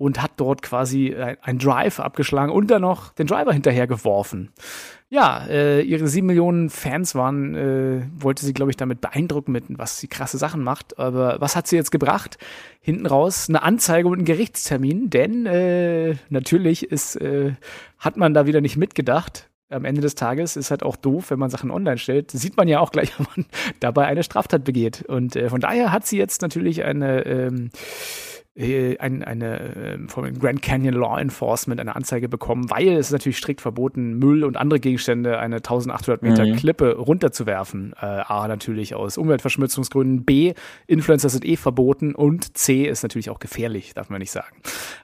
und 0.01 0.21
hat 0.21 0.31
dort 0.37 0.63
quasi 0.63 1.15
ein, 1.15 1.59
Drive 1.59 1.99
abgeschlagen 1.99 2.51
und 2.51 2.71
dann 2.71 2.81
noch 2.81 3.13
den 3.13 3.27
Driver 3.27 3.53
hinterher 3.53 3.85
geworfen. 3.85 4.49
Ja, 5.09 5.45
äh, 5.47 5.81
ihre 5.81 6.07
sieben 6.07 6.27
Millionen 6.27 6.69
Fans 6.69 7.13
waren, 7.13 7.53
äh, 7.53 8.01
wollte 8.15 8.43
sie, 8.43 8.53
glaube 8.53 8.71
ich, 8.71 8.77
damit 8.77 8.99
beeindrucken, 8.99 9.51
mit 9.51 9.65
was 9.69 9.99
sie 9.99 10.07
krasse 10.07 10.39
Sachen 10.39 10.63
macht. 10.63 10.97
Aber 10.97 11.39
was 11.39 11.55
hat 11.55 11.67
sie 11.67 11.75
jetzt 11.75 11.91
gebracht? 11.91 12.39
Hinten 12.79 13.05
raus 13.05 13.47
eine 13.47 13.61
Anzeige 13.61 14.07
und 14.07 14.15
einen 14.15 14.25
Gerichtstermin, 14.25 15.11
denn 15.11 15.45
äh, 15.45 16.15
natürlich 16.29 16.91
ist, 16.91 17.17
äh, 17.17 17.53
hat 17.99 18.17
man 18.17 18.33
da 18.33 18.47
wieder 18.47 18.61
nicht 18.61 18.77
mitgedacht 18.77 19.49
am 19.69 19.85
Ende 19.85 20.01
des 20.01 20.15
Tages 20.15 20.57
ist 20.57 20.69
halt 20.69 20.83
auch 20.83 20.97
doof, 20.97 21.31
wenn 21.31 21.39
man 21.39 21.49
Sachen 21.49 21.71
online 21.71 21.97
stellt. 21.97 22.31
Sieht 22.31 22.57
man 22.57 22.67
ja 22.67 22.81
auch 22.81 22.91
gleich, 22.91 23.13
wenn 23.17 23.27
man 23.37 23.45
dabei 23.79 24.05
eine 24.07 24.21
Straftat 24.23 24.65
begeht. 24.65 25.03
Und 25.07 25.37
äh, 25.37 25.49
von 25.49 25.61
daher 25.61 25.93
hat 25.93 26.05
sie 26.05 26.17
jetzt 26.17 26.41
natürlich 26.41 26.83
eine 26.83 27.25
ähm, 27.25 27.69
äh, 27.69 28.40
ein, 28.57 29.23
eine 29.23 29.75
ähm, 29.75 30.09
vom 30.09 30.37
Grand 30.37 30.61
Canyon 30.61 30.93
Law 30.93 31.17
Enforcement 31.17 31.79
eine 31.79 31.95
Anzeige 31.95 32.27
bekommen, 32.27 32.69
weil 32.69 32.89
es 32.89 33.07
ist 33.07 33.13
natürlich 33.13 33.37
strikt 33.37 33.61
verboten, 33.61 34.19
Müll 34.19 34.43
und 34.43 34.57
andere 34.57 34.81
Gegenstände 34.81 35.39
eine 35.39 35.57
1800 35.57 36.21
Meter 36.21 36.45
mhm. 36.45 36.57
Klippe 36.57 36.97
runterzuwerfen. 36.97 37.93
Äh, 38.01 38.05
A, 38.05 38.49
natürlich 38.49 38.93
aus 38.93 39.17
Umweltverschmutzungsgründen, 39.17 40.25
B, 40.25 40.53
Influencer 40.87 41.29
sind 41.29 41.45
eh 41.45 41.55
verboten 41.55 42.13
und 42.13 42.57
C, 42.57 42.83
ist 42.83 43.03
natürlich 43.03 43.29
auch 43.29 43.39
gefährlich, 43.39 43.93
darf 43.93 44.09
man 44.09 44.19
nicht 44.19 44.31
sagen. 44.31 44.57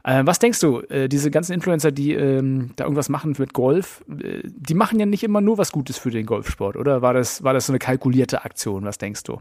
Äh, 0.04 0.24
was 0.26 0.40
denkst 0.40 0.60
du, 0.60 0.82
äh, 0.90 1.08
diese 1.08 1.32
ganzen 1.32 1.54
Influencer, 1.54 1.94
die 1.94 2.14
ähm, 2.14 2.72
da 2.76 2.84
irgendwas 2.84 3.08
machen 3.08 3.34
mit 3.38 3.54
Golf, 3.54 4.04
äh, 4.10 4.42
die 4.44 4.74
machen 4.74 5.00
ja 5.00 5.06
nicht 5.06 5.24
immer 5.24 5.40
nur 5.40 5.58
was 5.58 5.72
Gutes 5.72 5.98
für 5.98 6.12
den 6.12 6.26
Golfsport, 6.26 6.76
oder? 6.76 7.02
War 7.02 7.14
das, 7.14 7.44
war 7.44 7.54
das 7.54 7.68
so 7.68 7.72
eine 7.72 7.80
kalkulierte 7.80 8.44
Aktion? 8.44 8.84
Was 8.84 8.98
denkst 8.98 9.24
du? 9.24 9.40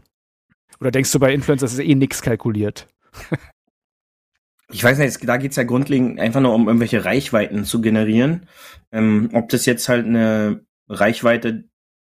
Oder 0.79 0.91
denkst 0.91 1.11
du 1.11 1.19
bei 1.19 1.33
Influencers 1.33 1.73
ist 1.73 1.79
eh 1.79 1.95
nichts 1.95 2.21
kalkuliert? 2.21 2.87
ich 4.71 4.83
weiß 4.83 4.97
nicht, 4.97 5.27
da 5.27 5.37
geht's 5.37 5.55
ja 5.55 5.63
grundlegend 5.63 6.19
einfach 6.19 6.41
nur 6.41 6.53
um 6.53 6.67
irgendwelche 6.67 7.05
Reichweiten 7.05 7.63
zu 7.63 7.81
generieren. 7.81 8.47
Ähm, 8.91 9.29
ob 9.33 9.49
das 9.49 9.65
jetzt 9.65 9.87
halt 9.89 10.05
eine 10.05 10.65
Reichweite 10.89 11.65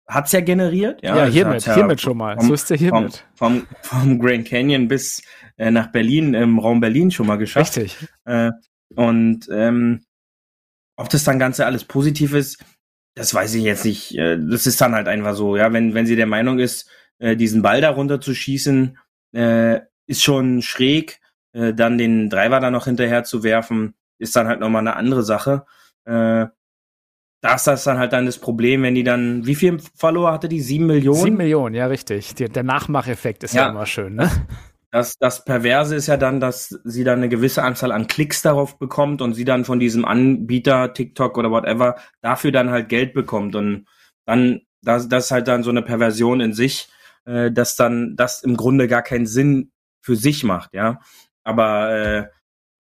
hat's 0.07 0.33
ja 0.33 0.41
generiert. 0.41 1.01
Ja, 1.01 1.17
ja 1.17 1.25
hiermit, 1.25 1.65
ja 1.65 1.75
hiermit 1.75 2.01
schon 2.01 2.17
mal. 2.17 2.35
Vom, 2.35 2.47
so 2.47 2.53
ist 2.53 2.69
der 2.69 2.77
hiermit. 2.77 3.25
Vom, 3.35 3.65
vom, 3.81 4.01
vom 4.03 4.19
Grand 4.19 4.45
Canyon 4.45 4.87
bis 4.87 5.23
äh, 5.57 5.71
nach 5.71 5.87
Berlin, 5.87 6.33
im 6.33 6.59
Raum 6.59 6.81
Berlin 6.81 7.11
schon 7.11 7.27
mal 7.27 7.37
geschafft. 7.37 7.77
Richtig. 7.77 8.09
Äh, 8.25 8.51
und 8.95 9.47
ähm, 9.51 10.03
ob 10.97 11.09
das 11.09 11.23
dann 11.23 11.39
Ganze 11.39 11.65
alles 11.65 11.85
positiv 11.85 12.33
ist, 12.33 12.63
das 13.15 13.33
weiß 13.33 13.55
ich 13.55 13.63
jetzt 13.63 13.85
nicht. 13.85 14.17
Äh, 14.17 14.37
das 14.37 14.67
ist 14.67 14.81
dann 14.81 14.93
halt 14.93 15.07
einfach 15.07 15.35
so, 15.35 15.55
ja, 15.55 15.71
wenn, 15.71 15.93
wenn 15.93 16.05
sie 16.05 16.17
der 16.17 16.27
Meinung 16.27 16.59
ist, 16.59 16.89
äh, 17.19 17.37
diesen 17.37 17.61
Ball 17.61 17.79
darunter 17.79 18.19
zu 18.19 18.33
schießen, 18.33 18.97
äh, 19.33 19.79
ist 20.07 20.23
schon 20.23 20.61
schräg 20.61 21.20
äh, 21.53 21.73
dann 21.73 21.97
den 21.97 22.29
Driver 22.29 22.59
da 22.59 22.71
noch 22.71 22.85
hinterher 22.85 23.23
zu 23.23 23.43
werfen, 23.43 23.95
ist 24.17 24.35
dann 24.35 24.47
halt 24.47 24.59
nochmal 24.59 24.81
eine 24.81 24.95
andere 24.95 25.23
Sache. 25.23 25.65
Äh, 26.05 26.47
da 27.41 27.55
ist 27.55 27.65
das 27.65 27.83
dann 27.83 27.97
halt 27.97 28.13
dann 28.13 28.27
das 28.27 28.37
Problem, 28.37 28.83
wenn 28.83 28.93
die 28.93 29.03
dann, 29.03 29.45
wie 29.45 29.55
viel 29.55 29.79
Follower 29.95 30.31
hatte 30.31 30.47
die? 30.47 30.61
Sieben 30.61 30.85
Millionen? 30.85 31.23
Sieben 31.23 31.37
Millionen, 31.37 31.73
ja, 31.73 31.87
richtig. 31.87 32.35
Die, 32.35 32.45
der 32.45 32.63
Nachmacheffekt 32.63 33.43
ist 33.43 33.55
ja, 33.55 33.63
ja 33.63 33.69
immer 33.69 33.85
schön, 33.85 34.15
ne? 34.15 34.29
Das, 34.91 35.17
das 35.17 35.45
Perverse 35.45 35.95
ist 35.95 36.07
ja 36.07 36.17
dann, 36.17 36.41
dass 36.41 36.77
sie 36.83 37.05
dann 37.05 37.19
eine 37.19 37.29
gewisse 37.29 37.63
Anzahl 37.63 37.93
an 37.93 38.07
Klicks 38.07 38.41
darauf 38.41 38.77
bekommt 38.77 39.21
und 39.21 39.33
sie 39.33 39.45
dann 39.45 39.63
von 39.63 39.79
diesem 39.79 40.03
Anbieter, 40.03 40.93
TikTok 40.93 41.37
oder 41.37 41.49
whatever, 41.49 41.95
dafür 42.21 42.51
dann 42.51 42.71
halt 42.71 42.89
Geld 42.89 43.13
bekommt. 43.13 43.55
Und 43.55 43.85
dann, 44.25 44.59
das, 44.81 45.07
das 45.07 45.25
ist 45.25 45.31
halt 45.31 45.47
dann 45.47 45.63
so 45.63 45.69
eine 45.69 45.81
Perversion 45.81 46.41
in 46.41 46.53
sich, 46.53 46.89
äh, 47.25 47.51
dass 47.51 47.77
dann 47.77 48.17
das 48.17 48.43
im 48.43 48.57
Grunde 48.57 48.89
gar 48.89 49.01
keinen 49.01 49.27
Sinn 49.27 49.71
für 50.01 50.17
sich 50.17 50.43
macht, 50.43 50.73
ja. 50.73 50.99
Aber 51.43 51.91
äh, 51.91 52.27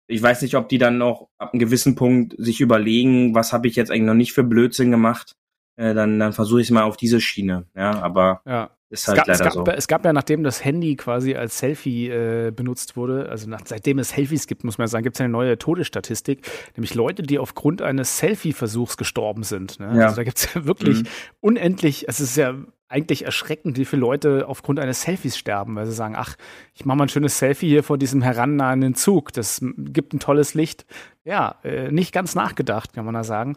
ich 0.06 0.22
weiß 0.22 0.42
nicht, 0.42 0.54
ob 0.54 0.68
die 0.68 0.78
dann 0.78 0.98
noch 0.98 1.28
ab 1.38 1.52
einem 1.52 1.60
gewissen 1.60 1.94
Punkt 1.94 2.34
sich 2.38 2.60
überlegen, 2.60 3.34
was 3.34 3.52
habe 3.52 3.68
ich 3.68 3.76
jetzt 3.76 3.90
eigentlich 3.90 4.02
noch 4.02 4.14
nicht 4.14 4.32
für 4.32 4.44
Blödsinn 4.44 4.90
gemacht. 4.90 5.36
Äh, 5.76 5.94
dann 5.94 6.18
dann 6.18 6.32
versuche 6.32 6.60
ich 6.60 6.66
es 6.66 6.70
mal 6.70 6.82
auf 6.82 6.96
diese 6.96 7.20
Schiene. 7.20 7.66
Ja, 7.74 8.02
aber 8.02 8.42
ja. 8.44 8.70
ist 8.90 9.08
halt 9.08 9.18
es 9.18 9.20
gab, 9.20 9.26
leider 9.26 9.32
es 9.32 9.54
gab, 9.54 9.66
so. 9.66 9.72
Es 9.72 9.88
gab 9.88 10.04
ja, 10.04 10.12
nachdem 10.12 10.44
das 10.44 10.62
Handy 10.62 10.96
quasi 10.96 11.34
als 11.34 11.58
Selfie 11.58 12.10
äh, 12.10 12.50
benutzt 12.50 12.94
wurde, 12.96 13.30
also 13.30 13.48
nach, 13.48 13.60
seitdem 13.64 13.98
es 13.98 14.10
Selfies 14.10 14.46
gibt, 14.46 14.64
muss 14.64 14.76
man 14.76 14.86
sagen, 14.88 15.02
gibt 15.02 15.16
es 15.16 15.20
eine 15.20 15.30
neue 15.30 15.56
Todesstatistik, 15.56 16.46
nämlich 16.76 16.94
Leute, 16.94 17.22
die 17.22 17.38
aufgrund 17.38 17.80
eines 17.80 18.18
Selfie-Versuchs 18.18 18.98
gestorben 18.98 19.44
sind. 19.44 19.80
Ne? 19.80 19.96
Ja. 19.96 20.04
Also 20.04 20.16
da 20.16 20.24
gibt 20.24 20.38
es 20.38 20.52
ja 20.54 20.66
wirklich 20.66 21.04
mhm. 21.04 21.08
unendlich, 21.40 22.06
es 22.06 22.20
ist 22.20 22.36
ja 22.36 22.54
eigentlich 22.92 23.24
erschreckend, 23.24 23.78
wie 23.78 23.84
viele 23.84 24.00
Leute 24.00 24.46
aufgrund 24.46 24.78
eines 24.78 25.02
Selfies 25.02 25.36
sterben, 25.36 25.74
weil 25.74 25.86
sie 25.86 25.92
sagen, 25.92 26.14
ach, 26.16 26.36
ich 26.74 26.84
mache 26.84 26.98
mal 26.98 27.04
ein 27.06 27.08
schönes 27.08 27.38
Selfie 27.38 27.68
hier 27.68 27.82
vor 27.82 27.96
diesem 27.98 28.22
herannahenden 28.22 28.94
Zug, 28.94 29.32
das 29.32 29.64
gibt 29.78 30.12
ein 30.12 30.20
tolles 30.20 30.54
Licht. 30.54 30.84
Ja, 31.24 31.56
äh, 31.64 31.90
nicht 31.90 32.12
ganz 32.12 32.34
nachgedacht, 32.34 32.92
kann 32.92 33.04
man 33.04 33.14
da 33.14 33.24
sagen. 33.24 33.56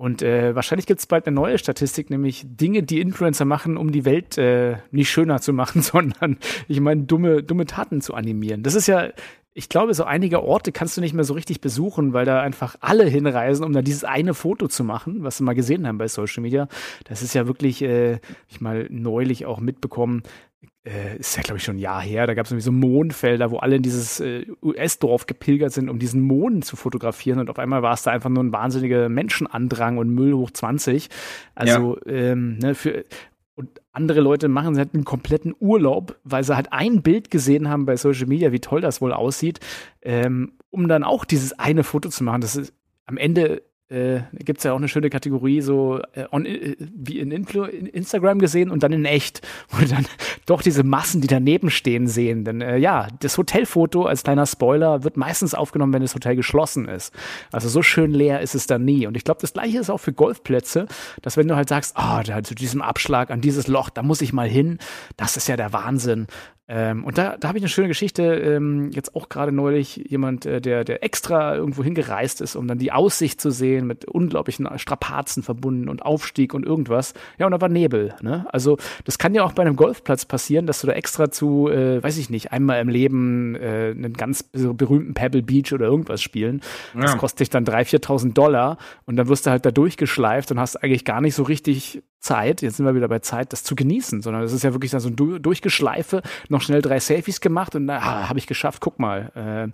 Und 0.00 0.22
äh, 0.22 0.54
wahrscheinlich 0.54 0.86
gibt 0.86 1.00
es 1.00 1.06
bald 1.06 1.26
eine 1.26 1.34
neue 1.34 1.58
Statistik, 1.58 2.08
nämlich 2.08 2.46
Dinge, 2.46 2.82
die 2.82 3.02
Influencer 3.02 3.44
machen, 3.44 3.76
um 3.76 3.92
die 3.92 4.06
Welt 4.06 4.38
äh, 4.38 4.78
nicht 4.90 5.10
schöner 5.10 5.42
zu 5.42 5.52
machen, 5.52 5.82
sondern 5.82 6.38
ich 6.68 6.80
meine, 6.80 7.02
dumme, 7.02 7.42
dumme 7.42 7.66
Taten 7.66 8.00
zu 8.00 8.14
animieren. 8.14 8.62
Das 8.62 8.74
ist 8.74 8.86
ja, 8.86 9.10
ich 9.52 9.68
glaube, 9.68 9.94
so 9.94 10.04
einige 10.04 10.42
Orte 10.42 10.70
kannst 10.70 10.96
du 10.96 11.00
nicht 11.00 11.12
mehr 11.12 11.24
so 11.24 11.34
richtig 11.34 11.60
besuchen, 11.60 12.12
weil 12.12 12.24
da 12.24 12.40
einfach 12.40 12.76
alle 12.80 13.04
hinreisen, 13.04 13.64
um 13.64 13.72
da 13.72 13.82
dieses 13.82 14.04
eine 14.04 14.34
Foto 14.34 14.68
zu 14.68 14.84
machen, 14.84 15.22
was 15.24 15.40
wir 15.40 15.44
mal 15.44 15.54
gesehen 15.54 15.86
haben 15.86 15.98
bei 15.98 16.08
Social 16.08 16.42
Media. 16.42 16.68
Das 17.04 17.22
ist 17.22 17.34
ja 17.34 17.46
wirklich, 17.46 17.82
äh, 17.82 18.20
ich 18.48 18.60
mal 18.60 18.86
neulich 18.90 19.46
auch 19.46 19.58
mitbekommen, 19.58 20.22
äh, 20.84 21.18
ist 21.18 21.36
ja, 21.36 21.42
glaube 21.42 21.58
ich, 21.58 21.64
schon 21.64 21.76
ein 21.76 21.80
Jahr 21.80 22.00
her, 22.00 22.26
da 22.26 22.34
gab 22.34 22.46
es 22.46 22.52
irgendwie 22.52 22.64
so 22.64 22.72
Mondfelder, 22.72 23.50
wo 23.50 23.58
alle 23.58 23.76
in 23.76 23.82
dieses 23.82 24.20
äh, 24.20 24.46
US-Dorf 24.62 25.26
gepilgert 25.26 25.72
sind, 25.72 25.90
um 25.90 25.98
diesen 25.98 26.22
Mond 26.22 26.64
zu 26.64 26.76
fotografieren. 26.76 27.38
Und 27.38 27.50
auf 27.50 27.58
einmal 27.58 27.82
war 27.82 27.92
es 27.92 28.02
da 28.02 28.12
einfach 28.12 28.30
nur 28.30 28.42
ein 28.42 28.52
wahnsinniger 28.52 29.08
Menschenandrang 29.08 29.98
und 29.98 30.10
Müll 30.10 30.32
hoch 30.32 30.50
20. 30.50 31.08
Also, 31.54 31.98
ja. 32.06 32.12
ähm, 32.12 32.58
ne, 32.58 32.74
für, 32.74 33.04
andere 33.92 34.20
Leute 34.20 34.48
machen 34.48 34.76
halt 34.76 34.94
einen 34.94 35.04
kompletten 35.04 35.54
Urlaub, 35.58 36.18
weil 36.24 36.44
sie 36.44 36.54
halt 36.54 36.72
ein 36.72 37.02
Bild 37.02 37.30
gesehen 37.30 37.68
haben 37.68 37.86
bei 37.86 37.96
Social 37.96 38.26
Media, 38.26 38.52
wie 38.52 38.60
toll 38.60 38.80
das 38.80 39.00
wohl 39.00 39.12
aussieht, 39.12 39.60
ähm, 40.02 40.52
um 40.70 40.88
dann 40.88 41.02
auch 41.02 41.24
dieses 41.24 41.58
eine 41.58 41.82
Foto 41.82 42.08
zu 42.08 42.22
machen. 42.22 42.40
Das 42.40 42.56
ist 42.56 42.72
am 43.06 43.16
Ende 43.16 43.62
äh, 43.90 44.22
gibt 44.32 44.58
es 44.58 44.64
ja 44.64 44.72
auch 44.72 44.76
eine 44.76 44.88
schöne 44.88 45.10
Kategorie, 45.10 45.60
so 45.60 46.00
äh, 46.12 46.24
on, 46.30 46.46
äh, 46.46 46.76
wie 46.78 47.18
in, 47.18 47.32
Influ 47.32 47.64
in 47.64 47.86
Instagram 47.86 48.38
gesehen 48.38 48.70
und 48.70 48.82
dann 48.82 48.92
in 48.92 49.04
echt, 49.04 49.46
wo 49.68 49.84
dann 49.84 50.06
doch 50.46 50.62
diese 50.62 50.84
Massen, 50.84 51.20
die 51.20 51.26
daneben 51.26 51.70
stehen, 51.70 52.06
sehen. 52.06 52.44
Denn 52.44 52.60
äh, 52.60 52.76
ja, 52.76 53.08
das 53.20 53.36
Hotelfoto 53.36 54.04
als 54.04 54.22
kleiner 54.22 54.46
Spoiler 54.46 55.02
wird 55.02 55.16
meistens 55.16 55.54
aufgenommen, 55.54 55.92
wenn 55.92 56.02
das 56.02 56.14
Hotel 56.14 56.36
geschlossen 56.36 56.88
ist. 56.88 57.12
Also 57.52 57.68
so 57.68 57.82
schön 57.82 58.12
leer 58.12 58.40
ist 58.40 58.54
es 58.54 58.66
dann 58.66 58.84
nie. 58.84 59.06
Und 59.06 59.16
ich 59.16 59.24
glaube, 59.24 59.40
das 59.40 59.52
gleiche 59.52 59.78
ist 59.78 59.90
auch 59.90 59.98
für 59.98 60.12
Golfplätze, 60.12 60.86
dass 61.22 61.36
wenn 61.36 61.48
du 61.48 61.56
halt 61.56 61.68
sagst, 61.68 61.96
ah, 61.96 62.20
oh, 62.20 62.22
da 62.24 62.42
zu 62.42 62.54
diesem 62.54 62.82
Abschlag 62.82 63.30
an 63.30 63.40
dieses 63.40 63.66
Loch, 63.66 63.90
da 63.90 64.02
muss 64.02 64.22
ich 64.22 64.32
mal 64.32 64.48
hin, 64.48 64.78
das 65.16 65.36
ist 65.36 65.48
ja 65.48 65.56
der 65.56 65.72
Wahnsinn. 65.72 66.26
Ähm, 66.72 67.02
und 67.02 67.18
da, 67.18 67.36
da 67.36 67.48
habe 67.48 67.58
ich 67.58 67.64
eine 67.64 67.68
schöne 67.68 67.88
Geschichte, 67.88 68.22
ähm, 68.22 68.90
jetzt 68.92 69.16
auch 69.16 69.28
gerade 69.28 69.50
neulich, 69.50 69.96
jemand, 70.08 70.46
äh, 70.46 70.60
der, 70.60 70.84
der 70.84 71.02
extra 71.02 71.56
irgendwo 71.56 71.82
hingereist 71.82 72.40
ist, 72.40 72.54
um 72.54 72.68
dann 72.68 72.78
die 72.78 72.92
Aussicht 72.92 73.40
zu 73.40 73.50
sehen, 73.50 73.88
mit 73.88 74.04
unglaublichen 74.04 74.68
Strapazen 74.78 75.42
verbunden 75.42 75.88
und 75.88 76.02
Aufstieg 76.02 76.54
und 76.54 76.64
irgendwas. 76.64 77.12
Ja, 77.38 77.46
und 77.46 77.52
da 77.52 77.60
war 77.60 77.68
Nebel. 77.68 78.14
Ne? 78.22 78.46
Also 78.52 78.78
das 79.04 79.18
kann 79.18 79.34
ja 79.34 79.42
auch 79.42 79.52
bei 79.52 79.62
einem 79.62 79.74
Golfplatz 79.74 80.26
passieren, 80.26 80.66
dass 80.66 80.80
du 80.80 80.86
da 80.86 80.92
extra 80.92 81.32
zu, 81.32 81.68
äh, 81.68 82.00
weiß 82.00 82.18
ich 82.18 82.30
nicht, 82.30 82.52
einmal 82.52 82.80
im 82.80 82.88
Leben 82.88 83.56
äh, 83.56 83.90
einen 83.90 84.12
ganz 84.12 84.44
berühmten 84.44 85.12
Pebble 85.12 85.42
Beach 85.42 85.72
oder 85.72 85.86
irgendwas 85.86 86.22
spielen. 86.22 86.60
Ja. 86.94 87.00
Das 87.00 87.18
kostet 87.18 87.40
dich 87.40 87.50
dann 87.50 87.64
3.000, 87.64 88.04
4.000 88.04 88.32
Dollar 88.32 88.78
und 89.06 89.16
dann 89.16 89.26
wirst 89.26 89.46
du 89.46 89.50
halt 89.50 89.66
da 89.66 89.72
durchgeschleift 89.72 90.52
und 90.52 90.60
hast 90.60 90.76
eigentlich 90.76 91.04
gar 91.04 91.20
nicht 91.20 91.34
so 91.34 91.42
richtig 91.42 92.04
Zeit, 92.20 92.62
jetzt 92.62 92.76
sind 92.76 92.86
wir 92.86 92.94
wieder 92.94 93.08
bei 93.08 93.20
Zeit, 93.20 93.52
das 93.52 93.64
zu 93.64 93.74
genießen, 93.74 94.20
sondern 94.20 94.42
es 94.42 94.52
ist 94.52 94.62
ja 94.62 94.72
wirklich 94.72 94.90
so 94.90 95.08
ein 95.08 95.16
Durchgeschleife, 95.16 96.22
noch 96.48 96.60
schnell 96.60 96.82
drei 96.82 97.00
Selfies 97.00 97.40
gemacht 97.40 97.74
und 97.74 97.88
ah, 97.88 98.28
habe 98.28 98.38
ich 98.38 98.46
geschafft, 98.46 98.80
guck 98.80 98.98
mal. 98.98 99.32
Äh, 99.34 99.72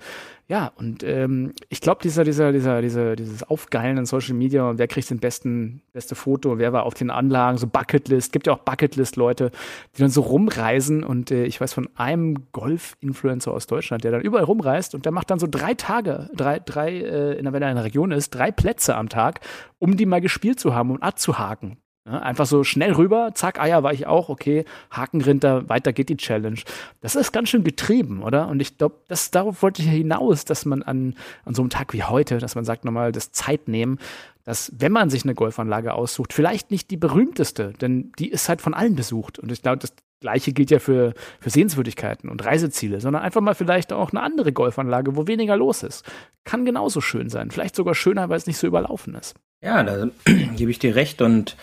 ja, 0.49 0.71
und 0.77 1.03
ähm, 1.03 1.55
ich 1.71 1.81
glaube, 1.81 2.01
dieser, 2.05 2.23
dieser, 2.23 2.53
dieser, 2.53 2.81
dieser, 2.81 3.17
dieses 3.17 3.43
Aufgeilen 3.43 3.99
in 3.99 4.07
Social 4.07 4.35
Media 4.35 4.71
und 4.71 4.79
wer 4.79 4.87
kriegt 4.87 5.11
den 5.11 5.19
besten, 5.19 5.83
beste 5.93 6.15
Foto, 6.15 6.59
wer 6.59 6.73
war 6.73 6.85
auf 6.85 6.95
den 6.95 7.11
Anlagen, 7.11 7.59
so 7.59 7.67
Bucketlist, 7.67 8.33
gibt 8.33 8.47
ja 8.47 8.53
auch 8.53 8.61
Bucketlist-Leute, 8.61 9.51
die 9.97 10.03
dann 10.03 10.11
so 10.11 10.21
rumreisen 10.21 11.03
und 11.03 11.33
äh, 11.33 11.47
ich 11.47 11.61
weiß 11.61 11.75
von 11.75 11.89
einem 11.97 12.47
Golf-Influencer 12.53 13.53
aus 13.53 13.67
Deutschland, 13.67 14.05
der 14.05 14.13
dann 14.13 14.21
überall 14.21 14.45
rumreist 14.45 14.95
und 14.95 15.05
der 15.05 15.11
macht 15.11 15.31
dann 15.31 15.41
so 15.41 15.49
drei 15.51 15.75
Tage, 15.75 16.31
drei, 16.33 16.61
drei, 16.61 17.01
äh, 17.01 17.39
wenn 17.39 17.47
er 17.47 17.57
in 17.57 17.65
einer 17.65 17.85
Region 17.85 18.13
ist, 18.13 18.31
drei 18.31 18.53
Plätze 18.53 18.95
am 18.95 19.09
Tag, 19.09 19.41
um 19.81 19.97
die 19.97 20.07
mal 20.07 20.21
gespielt 20.21 20.61
zu 20.61 20.77
haben 20.77 20.93
und 20.93 21.03
abzuhaken. 21.03 21.79
Ja, 22.07 22.21
einfach 22.21 22.47
so 22.47 22.63
schnell 22.63 22.93
rüber, 22.93 23.33
zack, 23.35 23.59
Eier 23.61 23.83
war 23.83 23.93
ich 23.93 24.07
auch, 24.07 24.29
okay, 24.29 24.65
Hakenrinter, 24.93 25.69
weiter 25.69 25.93
geht 25.93 26.09
die 26.09 26.17
Challenge. 26.17 26.61
Das 27.01 27.17
ist 27.17 27.33
ganz 27.33 27.49
schön 27.49 27.65
getrieben, 27.65 28.23
oder? 28.23 28.47
Und 28.47 28.61
ich 28.61 28.79
glaube, 28.79 29.01
das 29.09 29.33
darauf 29.33 29.61
wollte 29.61 29.83
ich 29.83 29.89
hinaus, 29.89 30.45
dass 30.45 30.65
man 30.67 30.85
an, 30.85 31.17
an 31.45 31.55
so 31.55 31.63
einem 31.63 31.71
Tag 31.71 31.93
wie 31.95 32.05
heute, 32.05 32.39
dass 32.39 32.55
man 32.55 32.65
sagt 32.65 32.85
nochmal, 32.85 33.11
das 33.11 33.33
Zeit 33.33 33.67
nehmen, 33.67 33.99
dass 34.45 34.73
wenn 34.79 34.93
man 34.93 35.11
sich 35.11 35.25
eine 35.25 35.35
Golfanlage 35.35 35.95
aussucht, 35.95 36.33
vielleicht 36.33 36.71
nicht 36.71 36.93
die 36.93 36.97
berühmteste, 36.97 37.73
denn 37.81 38.13
die 38.21 38.31
ist 38.31 38.49
halt 38.49 38.61
von 38.61 38.75
allen 38.75 38.95
besucht. 38.95 39.41
Und 39.41 39.51
ich 39.51 39.63
glaube, 39.63 39.79
das 39.79 39.93
Gleiche 40.21 40.53
gilt 40.53 40.71
ja 40.71 40.79
für, 40.79 41.13
für 41.41 41.51
Sehenswürdigkeiten 41.51 42.31
und 42.31 42.45
Reiseziele, 42.45 43.01
sondern 43.01 43.23
einfach 43.23 43.41
mal 43.41 43.57
vielleicht 43.57 43.93
auch 43.93 44.13
eine 44.13 44.23
andere 44.23 44.53
Golfanlage, 44.53 45.17
wo 45.17 45.27
weniger 45.27 45.57
los 45.57 45.83
ist. 45.83 46.05
Kann 46.45 46.65
genauso 46.65 47.01
schön 47.01 47.29
sein. 47.29 47.51
Vielleicht 47.51 47.75
sogar 47.75 47.97
schöner, 47.97 48.29
weil 48.29 48.37
es 48.37 48.47
nicht 48.47 48.59
so 48.59 48.69
überlaufen 48.69 49.17
ist. 49.17 49.35
Ja, 49.63 49.83
da 49.83 50.09
gebe 50.57 50.71
ich 50.71 50.79
dir 50.79 50.95
recht. 50.95 51.21
Und 51.23 51.57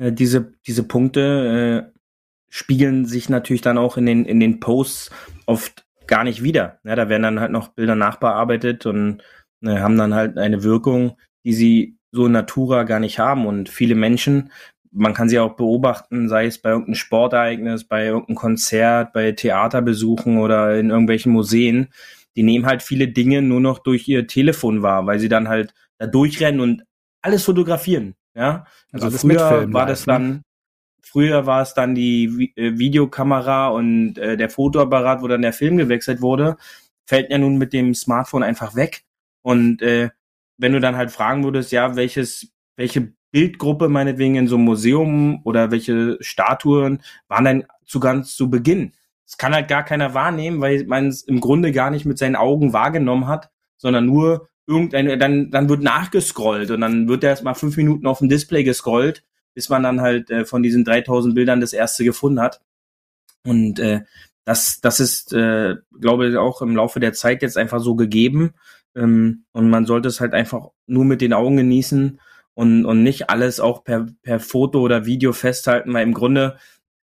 äh, 0.00 0.12
diese, 0.12 0.52
diese 0.66 0.82
Punkte 0.82 1.92
äh, 1.94 2.00
spiegeln 2.48 3.04
sich 3.04 3.28
natürlich 3.28 3.62
dann 3.62 3.78
auch 3.78 3.96
in 3.96 4.06
den, 4.06 4.24
in 4.24 4.40
den 4.40 4.58
Posts 4.58 5.10
oft 5.46 5.86
gar 6.06 6.24
nicht 6.24 6.42
wieder. 6.42 6.80
Ja, 6.84 6.96
da 6.96 7.08
werden 7.08 7.22
dann 7.22 7.40
halt 7.40 7.52
noch 7.52 7.68
Bilder 7.68 7.94
nachbearbeitet 7.94 8.86
und 8.86 9.22
äh, 9.62 9.78
haben 9.78 9.96
dann 9.96 10.14
halt 10.14 10.38
eine 10.38 10.64
Wirkung, 10.64 11.16
die 11.44 11.52
sie 11.52 11.96
so 12.10 12.26
in 12.26 12.32
Natura 12.32 12.82
gar 12.82 12.98
nicht 12.98 13.18
haben. 13.20 13.46
Und 13.46 13.68
viele 13.68 13.94
Menschen, 13.94 14.50
man 14.90 15.14
kann 15.14 15.28
sie 15.28 15.38
auch 15.38 15.54
beobachten, 15.54 16.28
sei 16.28 16.46
es 16.46 16.58
bei 16.58 16.70
irgendeinem 16.70 16.96
Sportereignis, 16.96 17.84
bei 17.84 18.06
irgendeinem 18.06 18.36
Konzert, 18.36 19.12
bei 19.12 19.30
Theaterbesuchen 19.32 20.38
oder 20.38 20.76
in 20.78 20.90
irgendwelchen 20.90 21.30
Museen, 21.30 21.88
die 22.36 22.42
nehmen 22.42 22.66
halt 22.66 22.82
viele 22.82 23.08
Dinge 23.08 23.42
nur 23.42 23.60
noch 23.60 23.78
durch 23.78 24.08
ihr 24.08 24.26
Telefon 24.26 24.82
wahr, 24.82 25.06
weil 25.06 25.20
sie 25.20 25.28
dann 25.28 25.48
halt 25.48 25.74
da 25.98 26.06
durchrennen 26.06 26.60
und 26.60 26.84
alles 27.22 27.44
fotografieren. 27.44 28.14
Ja, 28.40 28.64
also, 28.90 29.06
also 29.06 29.18
früher 29.18 29.70
war 29.70 29.84
das 29.84 30.06
ne? 30.06 30.12
dann, 30.14 30.42
früher 31.02 31.44
war 31.44 31.60
es 31.60 31.74
dann 31.74 31.94
die 31.94 32.54
äh, 32.56 32.78
Videokamera 32.78 33.68
und 33.68 34.16
äh, 34.16 34.38
der 34.38 34.48
Fotoapparat, 34.48 35.20
wo 35.20 35.28
dann 35.28 35.42
der 35.42 35.52
Film 35.52 35.76
gewechselt 35.76 36.22
wurde, 36.22 36.56
fällt 37.04 37.30
ja 37.30 37.36
nun 37.36 37.58
mit 37.58 37.74
dem 37.74 37.94
Smartphone 37.94 38.42
einfach 38.42 38.74
weg. 38.74 39.02
Und 39.42 39.82
äh, 39.82 40.08
wenn 40.56 40.72
du 40.72 40.80
dann 40.80 40.96
halt 40.96 41.10
fragen 41.10 41.44
würdest, 41.44 41.70
ja, 41.70 41.96
welches, 41.96 42.48
welche 42.76 43.12
Bildgruppe 43.30 43.90
meinetwegen 43.90 44.36
in 44.36 44.48
so 44.48 44.56
einem 44.56 44.64
Museum 44.64 45.42
oder 45.44 45.70
welche 45.70 46.16
Statuen 46.22 47.02
waren 47.28 47.44
denn 47.44 47.66
zu 47.84 48.00
ganz 48.00 48.34
zu 48.34 48.48
Beginn? 48.48 48.94
Das 49.26 49.36
kann 49.36 49.52
halt 49.52 49.68
gar 49.68 49.84
keiner 49.84 50.14
wahrnehmen, 50.14 50.62
weil 50.62 50.86
man 50.86 51.08
es 51.08 51.22
im 51.22 51.40
Grunde 51.40 51.72
gar 51.72 51.90
nicht 51.90 52.06
mit 52.06 52.16
seinen 52.16 52.36
Augen 52.36 52.72
wahrgenommen 52.72 53.26
hat, 53.26 53.50
sondern 53.76 54.06
nur 54.06 54.48
irgendeine, 54.70 55.18
dann, 55.18 55.50
dann 55.50 55.68
wird 55.68 55.82
nachgescrollt 55.82 56.70
und 56.70 56.80
dann 56.80 57.08
wird 57.08 57.24
erst 57.24 57.42
mal 57.42 57.54
fünf 57.54 57.76
Minuten 57.76 58.06
auf 58.06 58.20
dem 58.20 58.28
Display 58.28 58.62
gescrollt, 58.62 59.24
bis 59.54 59.68
man 59.68 59.82
dann 59.82 60.00
halt 60.00 60.30
äh, 60.30 60.44
von 60.44 60.62
diesen 60.62 60.84
3000 60.84 61.34
Bildern 61.34 61.60
das 61.60 61.72
erste 61.72 62.04
gefunden 62.04 62.40
hat. 62.40 62.60
Und 63.44 63.80
äh, 63.80 64.02
das, 64.44 64.80
das 64.80 65.00
ist, 65.00 65.32
äh, 65.32 65.76
glaube 66.00 66.28
ich, 66.28 66.36
auch 66.36 66.62
im 66.62 66.76
Laufe 66.76 67.00
der 67.00 67.12
Zeit 67.12 67.42
jetzt 67.42 67.58
einfach 67.58 67.80
so 67.80 67.96
gegeben. 67.96 68.54
Ähm, 68.94 69.44
und 69.52 69.70
man 69.70 69.86
sollte 69.86 70.08
es 70.08 70.20
halt 70.20 70.34
einfach 70.34 70.68
nur 70.86 71.04
mit 71.04 71.20
den 71.20 71.32
Augen 71.32 71.56
genießen 71.56 72.20
und, 72.54 72.84
und 72.84 73.02
nicht 73.02 73.28
alles 73.28 73.60
auch 73.60 73.84
per, 73.84 74.06
per 74.22 74.40
Foto 74.40 74.80
oder 74.80 75.04
Video 75.06 75.32
festhalten, 75.32 75.92
weil 75.92 76.04
im 76.04 76.14
Grunde 76.14 76.58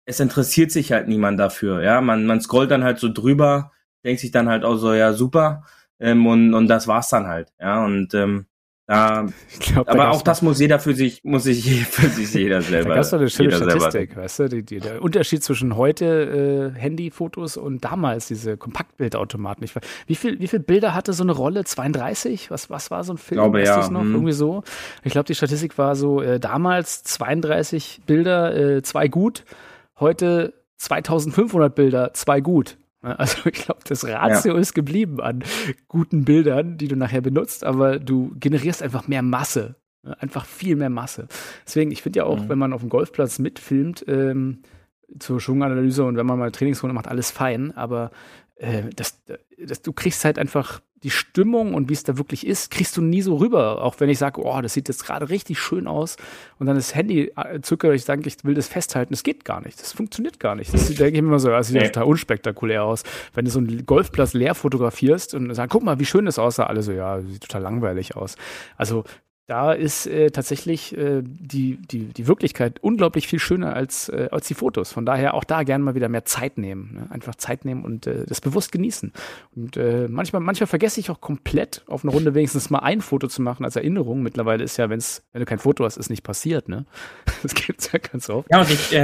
es 0.06 0.20
interessiert 0.20 0.72
sich 0.72 0.92
halt 0.92 1.08
niemand 1.08 1.40
dafür. 1.40 1.82
Ja, 1.82 2.02
man, 2.02 2.26
man 2.26 2.42
scrollt 2.42 2.72
dann 2.72 2.84
halt 2.84 3.00
so 3.00 3.12
drüber, 3.12 3.72
denkt 4.04 4.20
sich 4.20 4.32
dann 4.32 4.50
halt 4.50 4.66
auch 4.66 4.76
so, 4.76 4.94
ja, 4.94 5.14
super. 5.14 5.64
Ähm, 6.00 6.26
und, 6.26 6.54
und 6.54 6.68
das 6.68 6.88
war's 6.88 7.10
dann 7.10 7.28
halt. 7.28 7.54
Ja, 7.60 7.86
und 7.86 8.14
ähm, 8.14 8.46
da, 8.86 9.28
glaub, 9.60 9.88
aber 9.88 10.12
auch 10.12 10.22
das 10.22 10.42
muss 10.42 10.60
jeder 10.60 10.78
für 10.78 10.94
sich, 10.94 11.24
muss 11.24 11.44
sich 11.44 11.86
für 11.88 12.10
sich 12.10 12.34
jeder 12.34 12.62
selber. 12.62 12.90
Da 12.90 12.96
gab's 12.96 13.12
doch 13.12 13.20
eine 13.20 13.30
schöne 13.30 13.54
Statistik, 13.54 14.10
selber. 14.10 14.24
weißt 14.24 14.40
du, 14.40 14.50
die, 14.50 14.64
die, 14.64 14.80
der 14.80 15.02
Unterschied 15.02 15.42
zwischen 15.42 15.78
heute 15.78 16.74
äh, 16.76 16.78
Handyfotos 16.78 17.56
und 17.56 17.86
damals 17.86 18.28
diese 18.28 18.58
Kompaktbildautomaten. 18.58 19.64
Ich, 19.64 19.74
wie 20.08 20.16
viel, 20.16 20.40
wie 20.42 20.50
viel 20.50 20.60
Bilder 20.60 20.94
hatte 20.94 21.14
so 21.14 21.24
eine 21.24 21.32
Rolle? 21.32 21.64
32? 21.64 22.52
Was, 22.52 22.70
was 22.70 22.92
war 22.92 23.06
so 23.06 23.14
ein 23.14 23.18
Film? 23.18 23.40
Glaube, 23.40 23.64
ja. 23.64 23.90
Noch? 23.90 24.02
Hm. 24.02 24.16
Irgendwie 24.16 24.34
so. 24.34 24.64
Ich 25.04 25.14
glaube, 25.14 25.28
die 25.28 25.36
Statistik 25.36 25.78
war 25.78 25.96
so 25.96 26.22
äh, 26.22 26.42
damals 26.42 27.04
32 27.04 28.02
Bilder, 28.06 28.54
äh, 28.56 28.82
zwei 28.82 29.08
gut. 29.08 29.46
Heute 29.98 30.54
2500 30.78 31.74
Bilder, 31.74 32.14
zwei 32.14 32.42
gut. 32.42 32.78
Also 33.18 33.50
ich 33.50 33.54
glaube, 33.54 33.82
das 33.86 34.06
Ratio 34.06 34.54
ja. 34.54 34.60
ist 34.60 34.74
geblieben 34.74 35.20
an 35.20 35.44
guten 35.90 36.24
Bildern, 36.24 36.78
die 36.78 36.88
du 36.88 36.96
nachher 36.96 37.22
benutzt, 37.22 37.66
aber 37.66 38.00
du 38.00 38.34
generierst 38.40 38.82
einfach 38.82 39.08
mehr 39.10 39.22
Masse. 39.22 39.76
Einfach 40.20 40.46
viel 40.46 40.76
mehr 40.76 40.90
Masse. 40.90 41.28
Deswegen, 41.66 41.92
ich 41.92 42.02
finde 42.02 42.20
ja 42.20 42.26
auch, 42.26 42.40
mhm. 42.40 42.50
wenn 42.50 42.58
man 42.58 42.74
auf 42.74 42.82
dem 42.82 42.90
Golfplatz 42.90 43.40
mitfilmt, 43.40 44.06
ähm, 44.08 44.64
zur 45.20 45.40
Schwunganalyse 45.40 46.04
und 46.04 46.18
wenn 46.18 46.26
man 46.26 46.40
mal 46.40 46.52
Trainingsrunde 46.52 46.94
macht, 46.94 47.08
alles 47.08 47.30
fein, 47.30 47.76
aber 47.76 48.12
äh, 48.56 48.84
das, 48.96 49.22
das, 49.58 49.82
du 49.82 49.94
kriegst 49.94 50.26
halt 50.26 50.40
einfach 50.40 50.82
die 51.04 51.10
Stimmung 51.10 51.74
und 51.74 51.90
wie 51.90 51.94
es 51.94 52.04
da 52.04 52.18
wirklich 52.18 52.48
ist, 52.48 52.72
kriegst 52.72 52.96
du 52.98 53.02
nie 53.02 53.22
so 53.22 53.36
rüber. 53.36 53.84
Auch 53.84 53.96
wenn 54.00 54.10
ich 54.10 54.18
sage, 54.18 54.42
oh, 54.42 54.62
das 54.62 54.74
sieht 54.74 54.88
jetzt 54.88 55.06
gerade 55.06 55.30
richtig 55.30 55.60
schön 55.60 55.88
aus 55.88 56.18
und 56.60 56.68
dann 56.68 56.76
das 56.76 56.96
Handy 56.96 57.32
äh, 57.36 57.62
zücke, 57.62 57.94
ich 57.94 58.06
sage, 58.06 58.22
ich 58.26 58.44
will 58.44 58.54
das 58.54 58.68
festhalten. 58.68 59.14
Das 59.14 59.24
geht 59.24 59.46
gar 59.46 59.62
nicht. 59.62 59.80
Das 59.80 59.94
funktioniert 59.94 60.40
gar 60.40 60.56
nicht. 60.56 60.74
Das 60.74 60.88
denke 60.88 61.14
ich 61.14 61.20
immer 61.20 61.40
so, 61.40 61.50
das 61.50 61.68
sieht 61.68 61.76
ja 61.76 61.84
total 61.84 62.06
unspektakulär 62.06 62.84
aus. 62.84 63.04
Wenn 63.34 63.46
du 63.46 63.52
so 63.52 63.60
einen 63.60 63.86
Golfplatz 63.86 64.34
leer 64.34 64.56
fotografierst 64.56 65.34
und 65.34 65.54
sagst, 65.54 65.72
guck 65.72 65.84
mal, 65.84 66.00
wie 66.00 66.06
schön 66.06 66.26
das 66.26 66.40
aussah, 66.40 66.66
alle 66.66 66.82
so, 66.82 66.92
ja, 66.92 67.22
sieht 67.22 67.42
total 67.42 67.62
langweilig 67.62 68.16
aus. 68.16 68.36
Also 68.78 69.04
da 69.46 69.74
ist 69.74 70.08
äh, 70.08 70.32
tatsächlich 70.32 70.98
äh, 70.98 71.22
die, 71.22 71.78
die, 71.78 72.06
die 72.06 72.28
Wirklichkeit 72.28 72.80
unglaublich 72.82 73.28
viel 73.28 73.40
schöner 73.40 73.76
als, 73.76 74.08
äh, 74.08 74.30
als 74.32 74.48
die 74.48 74.54
Fotos. 74.54 74.94
Von 74.94 75.06
daher 75.06 75.34
auch 75.34 75.44
da 75.44 75.64
gerne 75.64 75.84
mal 75.84 75.96
wieder 75.96 76.08
mehr 76.08 76.24
Zeit 76.24 76.58
nehmen. 76.58 76.94
Ne? 76.94 77.08
Einfach 77.12 77.36
Zeit 77.36 77.66
nehmen 77.66 77.84
und 77.84 78.08
äh, 78.08 78.26
das 78.26 78.40
bewusst 78.40 78.72
genießen. 78.72 79.12
Und 79.54 79.76
äh, 79.76 80.08
manchmal, 80.08 80.42
manchmal 80.42 80.68
vergesse 80.68 81.02
ich 81.02 81.12
auch 81.12 81.20
komplett, 81.20 81.84
auf 81.88 82.06
eine 82.06 82.14
Runde 82.14 82.34
wenigstens 82.36 82.70
mal 82.70 82.80
ein 82.80 83.02
Foto 83.02 83.28
zu 83.28 83.42
machen 83.42 83.66
als 83.66 83.76
Erinnerung. 83.76 84.24
Mittlerweile 84.24 84.64
ist 84.64 84.78
ja, 84.78 84.90
wenn's, 84.90 85.24
wenn 85.34 85.42
du 85.42 85.46
kein 85.46 85.60
Foto 85.60 85.84
hast, 85.84 85.98
ist 85.98 86.10
nicht 86.10 86.24
passiert. 86.24 86.70
Ne? 86.70 86.86
Das 87.44 87.54
gibt's 87.56 87.92
ja 87.92 88.00
ganz 88.00 88.30
oft. 88.30 88.48
Ja, 88.50 88.62
und 88.62 88.70
ich, 88.70 88.96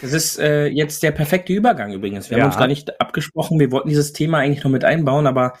das 0.00 0.12
ist 0.12 0.38
äh, 0.38 0.66
jetzt 0.66 1.02
der 1.02 1.10
perfekte 1.10 1.52
Übergang 1.52 1.92
übrigens. 1.92 2.30
Wir 2.30 2.38
ja. 2.38 2.44
haben 2.44 2.50
uns 2.50 2.58
gar 2.58 2.68
nicht 2.68 3.00
abgesprochen. 3.00 3.58
Wir 3.58 3.72
wollten 3.72 3.88
dieses 3.88 4.12
Thema 4.12 4.38
eigentlich 4.38 4.62
noch 4.62 4.70
mit 4.70 4.84
einbauen, 4.84 5.26
aber 5.26 5.54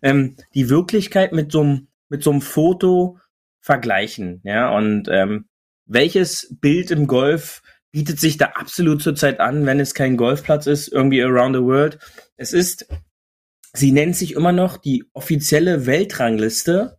ähm, 0.00 0.36
die 0.54 0.70
Wirklichkeit 0.70 1.32
mit 1.32 1.50
so 1.50 1.62
einem 1.62 1.88
mit 2.08 2.22
so 2.22 2.30
einem 2.30 2.40
Foto 2.40 3.18
vergleichen. 3.66 4.40
Ja, 4.44 4.70
und 4.70 5.08
ähm, 5.10 5.48
welches 5.86 6.56
Bild 6.60 6.92
im 6.92 7.08
Golf 7.08 7.62
bietet 7.90 8.20
sich 8.20 8.36
da 8.36 8.52
absolut 8.54 9.02
zurzeit 9.02 9.40
an, 9.40 9.66
wenn 9.66 9.80
es 9.80 9.92
kein 9.92 10.16
Golfplatz 10.16 10.68
ist, 10.68 10.86
irgendwie 10.86 11.20
around 11.20 11.56
the 11.56 11.62
world? 11.62 11.98
Es 12.36 12.52
ist, 12.52 12.86
sie 13.72 13.90
nennt 13.90 14.14
sich 14.14 14.34
immer 14.34 14.52
noch 14.52 14.76
die 14.76 15.04
offizielle 15.14 15.84
Weltrangliste 15.84 16.98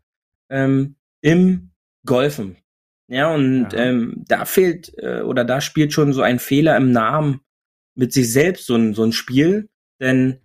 ähm, 0.49 0.97
im 1.21 1.71
Golfen. 2.05 2.57
Ja, 3.07 3.33
und 3.33 3.71
ja. 3.71 3.79
Ähm, 3.79 4.25
da 4.27 4.43
fehlt 4.43 4.91
äh, 4.97 5.21
oder 5.21 5.45
da 5.45 5.61
spielt 5.61 5.93
schon 5.93 6.11
so 6.11 6.21
ein 6.21 6.39
Fehler 6.39 6.75
im 6.75 6.91
Namen 6.91 7.39
mit 7.95 8.11
sich 8.11 8.31
selbst 8.31 8.65
so 8.65 8.75
ein, 8.75 8.93
so 8.93 9.05
ein 9.05 9.13
Spiel, 9.13 9.69
denn 10.01 10.41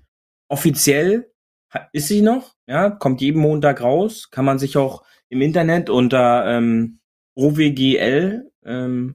offiziell 0.49 1.33
ist 1.93 2.07
sie 2.07 2.23
noch, 2.23 2.55
ja, 2.69 2.91
kommt 2.91 3.21
jeden 3.21 3.41
Montag 3.41 3.81
raus, 3.81 4.31
kann 4.31 4.45
man 4.45 4.61
sich 4.61 4.77
auch 4.77 5.03
im 5.33 5.41
Internet 5.41 5.89
unter 5.89 6.45
ähm, 6.47 6.99
owgl.com 7.35 8.45
ähm, 8.67 9.15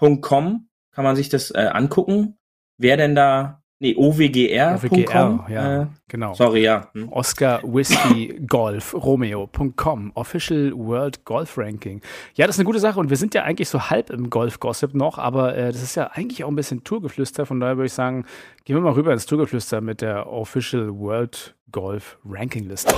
kann 0.00 1.04
man 1.04 1.16
sich 1.16 1.28
das 1.28 1.50
äh, 1.50 1.68
angucken. 1.70 2.38
Wer 2.78 2.96
denn 2.96 3.14
da, 3.14 3.62
nee, 3.78 3.94
owgr.com. 3.94 5.40
OWGR, 5.40 5.50
ja, 5.50 5.82
äh, 5.82 5.86
genau. 6.08 6.32
Sorry, 6.32 6.62
ja. 6.62 6.88
Hm. 6.94 7.12
Oscar 7.12 7.60
Whiskey 7.62 8.40
Golf 8.48 8.94
Romeo.com, 8.94 10.12
Official 10.14 10.72
World 10.74 11.26
Golf 11.26 11.58
Ranking. 11.58 12.00
Ja, 12.34 12.46
das 12.46 12.56
ist 12.56 12.60
eine 12.60 12.66
gute 12.66 12.80
Sache 12.80 12.98
und 12.98 13.10
wir 13.10 13.18
sind 13.18 13.34
ja 13.34 13.42
eigentlich 13.42 13.68
so 13.68 13.90
halb 13.90 14.08
im 14.08 14.30
Golf-Gossip 14.30 14.94
noch, 14.94 15.18
aber 15.18 15.54
äh, 15.54 15.72
das 15.72 15.82
ist 15.82 15.94
ja 15.94 16.06
eigentlich 16.06 16.42
auch 16.42 16.48
ein 16.48 16.56
bisschen 16.56 16.84
Tourgeflüster, 16.84 17.44
von 17.44 17.60
daher 17.60 17.76
würde 17.76 17.86
ich 17.86 17.92
sagen, 17.92 18.24
gehen 18.64 18.76
wir 18.76 18.80
mal 18.80 18.94
rüber 18.94 19.12
ins 19.12 19.26
Tourgeflüster 19.26 19.82
mit 19.82 20.00
der 20.00 20.26
Official 20.32 20.88
World 20.98 21.54
Golf 21.70 22.18
Ranking 22.24 22.66
Liste. 22.66 22.94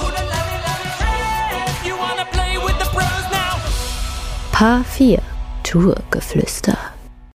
Paar 4.55 4.85
4 4.85 5.21
Tourgeflüster. 5.65 6.79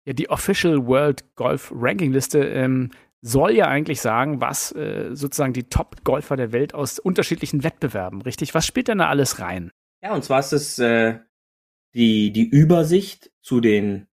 Ja, 0.06 0.12
die 0.12 0.30
Official 0.30 0.86
World 0.86 1.24
Golf 1.34 1.72
Ranking 1.74 2.12
Liste 2.12 2.38
ähm, 2.38 2.92
soll 3.22 3.56
ja 3.56 3.66
eigentlich 3.66 4.00
sagen, 4.00 4.40
was 4.40 4.70
äh, 4.76 5.16
sozusagen 5.16 5.52
die 5.52 5.64
Top-Golfer 5.64 6.36
der 6.36 6.52
Welt 6.52 6.74
aus 6.74 7.00
unterschiedlichen 7.00 7.64
Wettbewerben, 7.64 8.22
richtig? 8.22 8.54
Was 8.54 8.66
spielt 8.66 8.86
denn 8.86 8.98
da 8.98 9.08
alles 9.08 9.40
rein? 9.40 9.72
Ja, 10.00 10.14
und 10.14 10.22
zwar 10.22 10.38
ist 10.38 10.52
es 10.52 10.78
äh, 10.78 11.18
die, 11.92 12.32
die 12.32 12.48
Übersicht 12.48 13.32
zu 13.42 13.60
den 13.60 14.06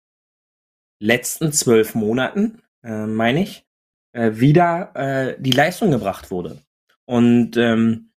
letzten 1.00 1.52
zwölf 1.52 1.96
Monaten, 1.96 2.62
äh, 2.84 3.06
meine 3.06 3.44
ich, 3.44 3.66
äh, 4.14 4.32
wieder 4.36 4.96
äh, 4.96 5.36
die 5.42 5.52
Leistung 5.52 5.92
gebracht 5.92 6.32
wurde. 6.32 6.62
Und 7.04 7.58
ähm, 7.58 8.14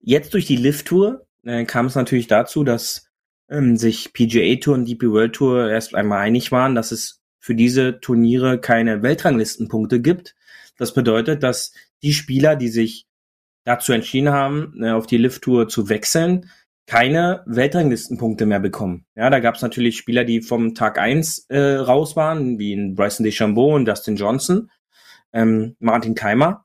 jetzt 0.00 0.32
durch 0.32 0.46
die 0.46 0.56
Lift-Tour 0.56 1.26
äh, 1.44 1.66
kam 1.66 1.84
es 1.84 1.96
natürlich 1.96 2.28
dazu, 2.28 2.64
dass 2.64 3.11
ähm, 3.52 3.76
sich 3.76 4.12
PGA 4.12 4.56
Tour 4.56 4.74
und 4.74 4.88
DP 4.88 5.10
World 5.10 5.34
Tour 5.34 5.70
erst 5.70 5.94
einmal 5.94 6.20
einig 6.20 6.50
waren, 6.50 6.74
dass 6.74 6.90
es 6.90 7.20
für 7.38 7.54
diese 7.54 8.00
Turniere 8.00 8.58
keine 8.60 9.02
Weltranglistenpunkte 9.02 10.00
gibt. 10.00 10.34
Das 10.78 10.94
bedeutet, 10.94 11.42
dass 11.42 11.74
die 12.02 12.12
Spieler, 12.12 12.56
die 12.56 12.68
sich 12.68 13.06
dazu 13.64 13.92
entschieden 13.92 14.30
haben, 14.30 14.82
äh, 14.82 14.90
auf 14.90 15.06
die 15.06 15.18
Lift 15.18 15.42
Tour 15.42 15.68
zu 15.68 15.88
wechseln, 15.88 16.50
keine 16.86 17.42
Weltranglistenpunkte 17.46 18.46
mehr 18.46 18.58
bekommen. 18.58 19.06
Ja, 19.14 19.30
da 19.30 19.38
gab 19.38 19.54
es 19.54 19.62
natürlich 19.62 19.96
Spieler, 19.96 20.24
die 20.24 20.40
vom 20.40 20.74
Tag 20.74 20.98
eins 20.98 21.46
äh, 21.48 21.76
raus 21.76 22.16
waren, 22.16 22.58
wie 22.58 22.72
in 22.72 22.94
Bryson 22.94 23.24
DeChambeau 23.24 23.74
und 23.74 23.84
Dustin 23.84 24.16
Johnson, 24.16 24.70
ähm, 25.32 25.76
Martin 25.78 26.14
Keimer, 26.14 26.64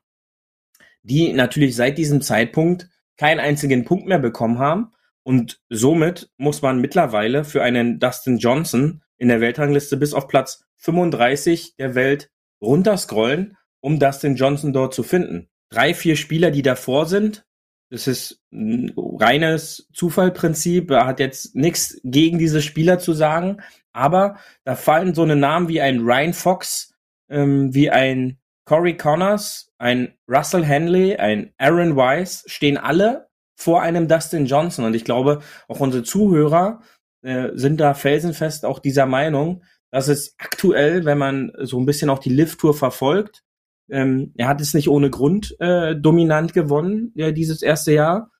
die 1.02 1.32
natürlich 1.32 1.76
seit 1.76 1.98
diesem 1.98 2.20
Zeitpunkt 2.20 2.88
keinen 3.16 3.40
einzigen 3.40 3.84
Punkt 3.84 4.06
mehr 4.06 4.18
bekommen 4.18 4.58
haben 4.58 4.92
und 5.28 5.60
somit 5.68 6.30
muss 6.38 6.62
man 6.62 6.80
mittlerweile 6.80 7.44
für 7.44 7.62
einen 7.62 7.98
Dustin 7.98 8.38
Johnson 8.38 9.02
in 9.18 9.28
der 9.28 9.42
Weltrangliste 9.42 9.98
bis 9.98 10.14
auf 10.14 10.26
Platz 10.26 10.64
35 10.76 11.76
der 11.76 11.94
Welt 11.94 12.30
runterscrollen, 12.62 13.58
um 13.80 13.98
Dustin 13.98 14.36
Johnson 14.36 14.72
dort 14.72 14.94
zu 14.94 15.02
finden. 15.02 15.50
Drei, 15.68 15.92
vier 15.92 16.16
Spieler, 16.16 16.50
die 16.50 16.62
davor 16.62 17.04
sind, 17.04 17.44
das 17.90 18.06
ist 18.06 18.40
ein 18.54 18.94
reines 18.96 19.86
Zufallprinzip, 19.92 20.90
er 20.90 21.04
hat 21.04 21.20
jetzt 21.20 21.54
nichts 21.54 22.00
gegen 22.04 22.38
diese 22.38 22.62
Spieler 22.62 22.98
zu 22.98 23.12
sagen, 23.12 23.58
aber 23.92 24.38
da 24.64 24.76
fallen 24.76 25.12
so 25.12 25.24
eine 25.24 25.36
Namen 25.36 25.68
wie 25.68 25.82
ein 25.82 26.00
Ryan 26.00 26.32
Fox, 26.32 26.94
ähm, 27.28 27.74
wie 27.74 27.90
ein 27.90 28.38
Corey 28.64 28.96
Connors, 28.96 29.74
ein 29.76 30.14
Russell 30.26 30.64
Henley, 30.64 31.16
ein 31.16 31.52
Aaron 31.58 31.96
Wise, 31.96 32.44
stehen 32.46 32.78
alle 32.78 33.27
vor 33.58 33.82
einem 33.82 34.08
Dustin 34.08 34.46
Johnson. 34.46 34.84
Und 34.84 34.94
ich 34.94 35.04
glaube, 35.04 35.40
auch 35.66 35.80
unsere 35.80 36.04
Zuhörer 36.04 36.80
äh, 37.22 37.50
sind 37.54 37.80
da 37.80 37.92
felsenfest 37.92 38.64
auch 38.64 38.78
dieser 38.78 39.04
Meinung, 39.04 39.64
dass 39.90 40.08
es 40.08 40.36
aktuell, 40.38 41.04
wenn 41.04 41.18
man 41.18 41.52
so 41.58 41.78
ein 41.78 41.86
bisschen 41.86 42.08
auch 42.08 42.20
die 42.20 42.30
Lift-Tour 42.30 42.74
verfolgt, 42.74 43.42
ähm, 43.90 44.32
er 44.36 44.48
hat 44.48 44.60
es 44.60 44.74
nicht 44.74 44.88
ohne 44.88 45.10
Grund 45.10 45.56
äh, 45.60 45.96
dominant 45.96 46.52
gewonnen, 46.52 47.12
äh, 47.16 47.32
dieses 47.32 47.62
erste 47.62 47.92
Jahr. 47.92 48.30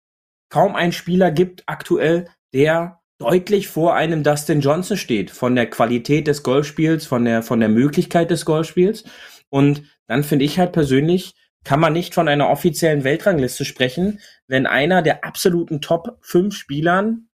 Kaum 0.50 0.76
ein 0.76 0.92
Spieler 0.92 1.30
gibt 1.30 1.64
aktuell, 1.66 2.28
der 2.54 3.00
deutlich 3.18 3.68
vor 3.68 3.94
einem 3.94 4.22
Dustin 4.22 4.60
Johnson 4.60 4.96
steht, 4.96 5.30
von 5.30 5.56
der 5.56 5.68
Qualität 5.68 6.26
des 6.28 6.42
Golfspiels, 6.42 7.06
von 7.06 7.24
der, 7.24 7.42
von 7.42 7.60
der 7.60 7.68
Möglichkeit 7.68 8.30
des 8.30 8.44
Golfspiels. 8.44 9.04
Und 9.48 9.82
dann 10.06 10.22
finde 10.22 10.44
ich 10.44 10.58
halt 10.58 10.72
persönlich, 10.72 11.34
kann 11.64 11.80
man 11.80 11.92
nicht 11.92 12.14
von 12.14 12.28
einer 12.28 12.48
offiziellen 12.48 13.04
Weltrangliste 13.04 13.64
sprechen, 13.64 14.20
wenn 14.46 14.66
einer 14.66 15.02
der 15.02 15.24
absoluten 15.24 15.80
Top 15.80 16.18
5 16.22 16.54
Spielern 16.54 17.28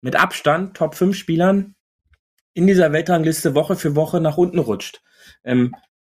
mit 0.00 0.16
Abstand 0.16 0.76
Top 0.76 0.94
5 0.94 1.16
Spielern 1.16 1.74
in 2.54 2.66
dieser 2.66 2.92
Weltrangliste 2.92 3.54
Woche 3.54 3.76
für 3.76 3.94
Woche 3.96 4.20
nach 4.20 4.38
unten 4.38 4.58
rutscht. 4.58 5.02
Ähm, 5.44 5.74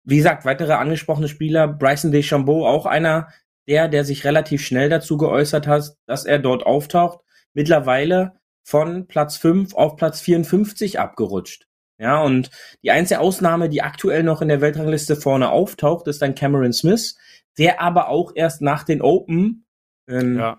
wie 0.05 0.17
gesagt, 0.17 0.45
weitere 0.45 0.73
angesprochene 0.75 1.29
Spieler, 1.29 1.69
Bryson 1.69 2.13
DeChambeau, 2.13 2.67
auch 2.67 2.87
einer 2.87 3.29
der, 3.69 3.89
der 3.89 4.05
sich 4.05 4.25
relativ 4.25 4.65
schnell 4.65 4.89
dazu 4.89 5.17
geäußert 5.17 5.67
hat, 5.67 5.97
dass 6.07 6.25
er 6.25 6.39
dort 6.39 6.65
auftaucht, 6.65 7.21
mittlerweile 7.53 8.41
von 8.63 9.07
Platz 9.07 9.37
5 9.37 9.75
auf 9.75 9.97
Platz 9.97 10.21
54 10.21 10.99
abgerutscht. 10.99 11.70
Ja, 12.01 12.23
und 12.23 12.51
die 12.83 12.91
einzige 12.91 13.21
Ausnahme, 13.21 13.69
die 13.69 13.83
aktuell 13.83 14.23
noch 14.23 14.41
in 14.41 14.49
der 14.49 14.63
Weltrangliste 14.63 15.17
vorne 15.17 15.51
auftaucht, 15.51 16.09
ist 16.09 16.23
dann 16.23 16.35
Cameron 16.35 16.73
Smith, 16.73 17.19
der 17.59 17.83
aber 17.83 18.09
auch 18.09 18.33
erst 18.35 18.63
nach 18.63 18.85
den 18.85 19.03
Open, 19.03 19.67
ähm, 20.09 20.39
ja. 20.39 20.59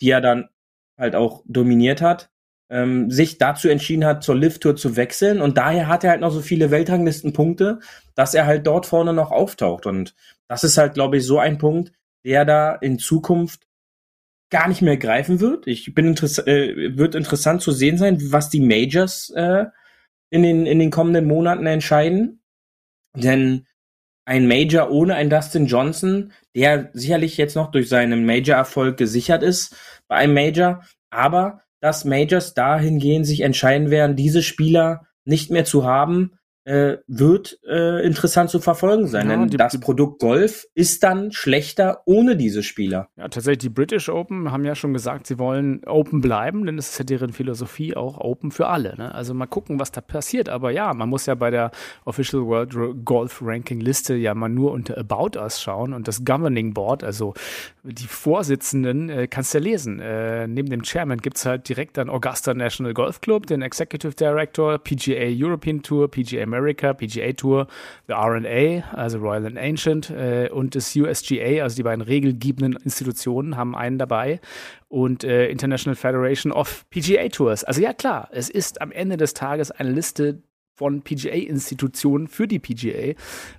die 0.00 0.10
er 0.10 0.20
dann 0.20 0.48
halt 0.98 1.14
auch 1.14 1.44
dominiert 1.46 2.02
hat, 2.02 2.28
ähm, 2.70 3.08
sich 3.08 3.38
dazu 3.38 3.68
entschieden 3.68 4.04
hat, 4.04 4.24
zur 4.24 4.34
Lift-Tour 4.34 4.74
zu 4.74 4.96
wechseln. 4.96 5.40
Und 5.40 5.58
daher 5.58 5.86
hat 5.86 6.02
er 6.02 6.10
halt 6.10 6.22
noch 6.22 6.32
so 6.32 6.40
viele 6.40 6.72
Weltranglistenpunkte, 6.72 7.78
dass 8.16 8.34
er 8.34 8.46
halt 8.46 8.66
dort 8.66 8.84
vorne 8.84 9.12
noch 9.12 9.30
auftaucht. 9.30 9.86
Und 9.86 10.16
das 10.48 10.64
ist 10.64 10.76
halt, 10.76 10.94
glaube 10.94 11.18
ich, 11.18 11.24
so 11.24 11.38
ein 11.38 11.58
Punkt, 11.58 11.92
der 12.24 12.44
da 12.44 12.74
in 12.74 12.98
Zukunft 12.98 13.68
gar 14.50 14.66
nicht 14.66 14.82
mehr 14.82 14.96
greifen 14.96 15.38
wird. 15.38 15.68
Ich 15.68 15.94
bin 15.94 16.08
interess 16.08 16.38
äh, 16.38 16.96
wird 16.98 17.14
interessant 17.14 17.62
zu 17.62 17.70
sehen 17.70 17.96
sein, 17.96 18.18
was 18.32 18.50
die 18.50 18.60
Majors 18.60 19.30
äh, 19.30 19.66
in 20.30 20.42
den, 20.42 20.66
in 20.66 20.78
den 20.78 20.90
kommenden 20.90 21.26
Monaten 21.26 21.66
entscheiden. 21.66 22.42
Denn 23.14 23.66
ein 24.24 24.46
Major 24.46 24.90
ohne 24.90 25.14
einen 25.16 25.30
Dustin 25.30 25.66
Johnson, 25.66 26.32
der 26.54 26.90
sicherlich 26.92 27.36
jetzt 27.36 27.56
noch 27.56 27.70
durch 27.70 27.88
seinen 27.88 28.24
Major-Erfolg 28.24 28.96
gesichert 28.96 29.42
ist 29.42 29.76
bei 30.06 30.16
einem 30.16 30.34
Major, 30.34 30.84
aber 31.10 31.62
dass 31.80 32.04
Majors 32.04 32.54
dahingehend 32.54 33.26
sich 33.26 33.40
entscheiden 33.40 33.90
werden, 33.90 34.16
diese 34.16 34.42
Spieler 34.42 35.06
nicht 35.24 35.50
mehr 35.50 35.64
zu 35.64 35.84
haben, 35.84 36.38
äh, 36.64 36.98
wird 37.06 37.58
äh, 37.66 38.04
interessant 38.04 38.50
zu 38.50 38.60
verfolgen 38.60 39.06
sein. 39.06 39.30
Ja, 39.30 39.36
denn 39.36 39.48
die, 39.48 39.56
das 39.56 39.72
die, 39.72 39.78
Produkt 39.78 40.20
Golf 40.20 40.66
ist 40.74 41.02
dann 41.02 41.32
schlechter 41.32 42.02
ohne 42.04 42.36
diese 42.36 42.62
Spieler. 42.62 43.08
Ja, 43.16 43.28
tatsächlich, 43.28 43.58
die 43.58 43.68
British 43.70 44.08
Open 44.10 44.52
haben 44.52 44.64
ja 44.64 44.74
schon 44.74 44.92
gesagt, 44.92 45.26
sie 45.26 45.38
wollen 45.38 45.82
Open 45.86 46.20
bleiben, 46.20 46.66
denn 46.66 46.76
es 46.76 46.90
ist 46.90 46.98
ja 46.98 47.04
deren 47.04 47.32
Philosophie 47.32 47.96
auch 47.96 48.18
Open 48.18 48.50
für 48.50 48.66
alle. 48.66 48.94
Ne? 48.96 49.14
Also 49.14 49.32
mal 49.32 49.46
gucken, 49.46 49.80
was 49.80 49.90
da 49.90 50.02
passiert. 50.02 50.50
Aber 50.50 50.70
ja, 50.70 50.92
man 50.92 51.08
muss 51.08 51.26
ja 51.26 51.34
bei 51.34 51.50
der 51.50 51.70
Official 52.04 52.44
World 52.44 53.04
Golf 53.04 53.40
Ranking 53.42 53.80
Liste 53.80 54.14
ja 54.14 54.34
mal 54.34 54.48
nur 54.48 54.72
unter 54.72 54.98
About 54.98 55.38
Us 55.38 55.62
schauen 55.62 55.94
und 55.94 56.08
das 56.08 56.24
Governing 56.24 56.74
Board, 56.74 57.02
also 57.02 57.32
die 57.82 58.06
Vorsitzenden, 58.06 59.08
äh, 59.08 59.28
kannst 59.28 59.54
du 59.54 59.58
ja 59.58 59.64
lesen. 59.64 59.98
Äh, 60.00 60.46
neben 60.46 60.68
dem 60.68 60.82
Chairman 60.82 61.18
gibt 61.18 61.38
es 61.38 61.46
halt 61.46 61.68
direkt 61.68 61.96
dann 61.96 62.10
Augusta 62.10 62.52
National 62.52 62.92
Golf 62.92 63.22
Club, 63.22 63.46
den 63.46 63.62
Executive 63.62 64.14
Director, 64.14 64.78
PGA 64.78 65.26
European 65.30 65.82
Tour, 65.82 66.10
PGA 66.10 66.49
America, 66.54 66.94
PGA 66.94 67.32
Tour, 67.32 67.66
the 68.06 68.14
RNA, 68.14 68.94
also 68.94 69.18
Royal 69.18 69.46
and 69.46 69.58
Ancient, 69.58 70.10
äh, 70.10 70.48
und 70.50 70.74
das 70.74 70.94
USGA, 70.96 71.62
also 71.62 71.76
die 71.76 71.82
beiden 71.82 72.02
regelgebenden 72.02 72.76
Institutionen, 72.82 73.56
haben 73.56 73.76
einen 73.76 73.98
dabei 73.98 74.40
und 74.88 75.24
äh, 75.24 75.48
International 75.48 75.94
Federation 75.94 76.52
of 76.52 76.84
PGA 76.90 77.28
Tours. 77.28 77.64
Also 77.64 77.80
ja 77.80 77.92
klar, 77.92 78.28
es 78.32 78.50
ist 78.50 78.82
am 78.82 78.90
Ende 78.90 79.16
des 79.16 79.34
Tages 79.34 79.70
eine 79.70 79.90
Liste 79.90 80.42
von 80.80 81.02
PGA-Institutionen 81.02 82.26
für 82.26 82.48
die 82.48 82.58
PGA. 82.58 83.12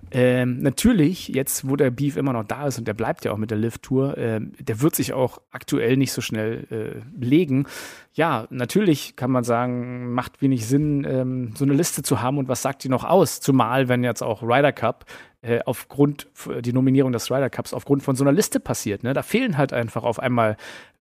Ähm, 0.10 0.60
natürlich, 0.64 1.28
jetzt 1.28 1.70
wo 1.70 1.76
der 1.76 1.92
Beef 1.92 2.18
immer 2.18 2.34
noch 2.34 2.46
da 2.46 2.66
ist 2.66 2.80
und 2.80 2.88
der 2.88 2.96
bleibt 2.96 3.26
ja 3.26 3.32
auch 3.32 3.38
mit 3.38 3.52
der 3.52 3.60
Lift-Tour, 3.60 4.18
äh, 4.18 4.40
der 4.42 4.82
wird 4.82 4.96
sich 4.96 5.14
auch 5.14 5.40
aktuell 5.52 5.98
nicht 5.98 6.14
so 6.14 6.22
schnell 6.22 6.66
äh, 6.72 7.24
legen. 7.24 7.68
Ja, 8.14 8.48
natürlich 8.50 9.16
kann 9.16 9.30
man 9.30 9.44
sagen, 9.44 10.14
macht 10.14 10.42
wenig 10.42 10.66
Sinn, 10.66 11.06
ähm, 11.08 11.54
so 11.56 11.64
eine 11.64 11.76
Liste 11.76 12.02
zu 12.02 12.24
haben 12.24 12.40
und 12.40 12.48
was 12.48 12.64
sagt 12.64 12.84
die 12.84 12.90
noch 12.90 13.04
aus? 13.04 13.40
Zumal, 13.40 13.88
wenn 13.88 14.04
jetzt 14.04 14.24
auch 14.24 14.42
Ryder 14.42 14.72
Cup 14.72 15.06
äh, 15.44 15.60
aufgrund 15.66 16.28
die 16.62 16.74
Nominierung 16.74 17.12
des 17.12 17.30
Ryder 17.30 17.50
Cups 17.50 17.74
aufgrund 17.74 18.04
von 18.04 18.16
so 18.16 18.24
einer 18.24 18.32
Liste 18.32 18.60
passiert. 18.60 19.04
Ne? 19.04 19.14
Da 19.14 19.22
fehlen 19.22 19.58
halt 19.58 19.74
einfach 19.74 20.04
auf 20.04 20.20
einmal 20.20 20.58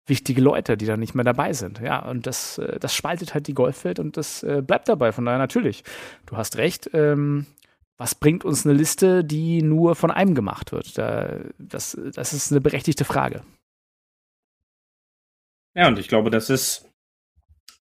wichtige 0.07 0.41
Leute, 0.41 0.77
die 0.77 0.87
dann 0.87 1.01
nicht 1.01 1.15
mehr 1.15 1.25
dabei 1.25 1.53
sind. 1.53 1.81
Ja, 1.81 2.01
und 2.09 2.27
das, 2.27 2.59
äh, 2.59 2.79
das 2.79 2.95
spaltet 2.95 3.35
halt 3.35 3.47
die 3.47 3.55
Golfwelt 3.55 3.99
und 3.99 4.17
das 4.17 4.43
äh, 4.43 4.63
bleibt 4.63 4.89
dabei. 4.89 5.13
Von 5.13 5.25
daher 5.25 5.39
natürlich, 5.39 5.85
du 6.27 6.37
hast 6.37 6.57
recht. 6.57 6.91
Ähm, 6.93 7.47
was 7.97 8.15
bringt 8.15 8.47
uns 8.47 8.65
eine 8.65 8.75
Liste, 8.75 9.25
die 9.25 9.63
nur 9.63 9.95
von 9.95 10.11
einem 10.11 10.35
gemacht 10.35 10.73
wird? 10.73 10.97
Da, 10.97 11.37
das, 11.59 11.99
das 12.15 12.33
ist 12.33 12.51
eine 12.51 12.63
berechtigte 12.63 13.05
Frage. 13.05 13.43
Ja, 15.75 15.87
und 15.87 15.99
ich 15.99 16.09
glaube, 16.09 16.31
das 16.31 16.49
ist, 16.49 16.89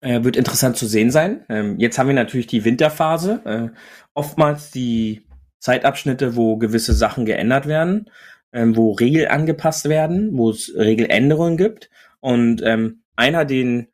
äh, 0.01 0.23
wird 0.23 0.35
interessant 0.35 0.75
zu 0.75 0.87
sehen 0.87 1.09
sein. 1.09 1.45
Ähm, 1.47 1.79
jetzt 1.79 1.97
haben 1.97 2.07
wir 2.07 2.15
natürlich 2.15 2.47
die 2.47 2.65
Winterphase. 2.65 3.41
Äh, 3.45 3.69
oftmals 4.13 4.71
die 4.71 5.25
Zeitabschnitte, 5.59 6.35
wo 6.35 6.57
gewisse 6.57 6.93
Sachen 6.93 7.25
geändert 7.25 7.65
werden, 7.65 8.09
ähm, 8.51 8.75
wo 8.75 8.91
Regeln 8.91 9.29
angepasst 9.29 9.87
werden, 9.87 10.37
wo 10.37 10.49
es 10.49 10.73
Regeländerungen 10.75 11.57
gibt. 11.57 11.89
Und 12.19 12.61
ähm, 12.63 13.03
einer, 13.15 13.45
den, 13.45 13.87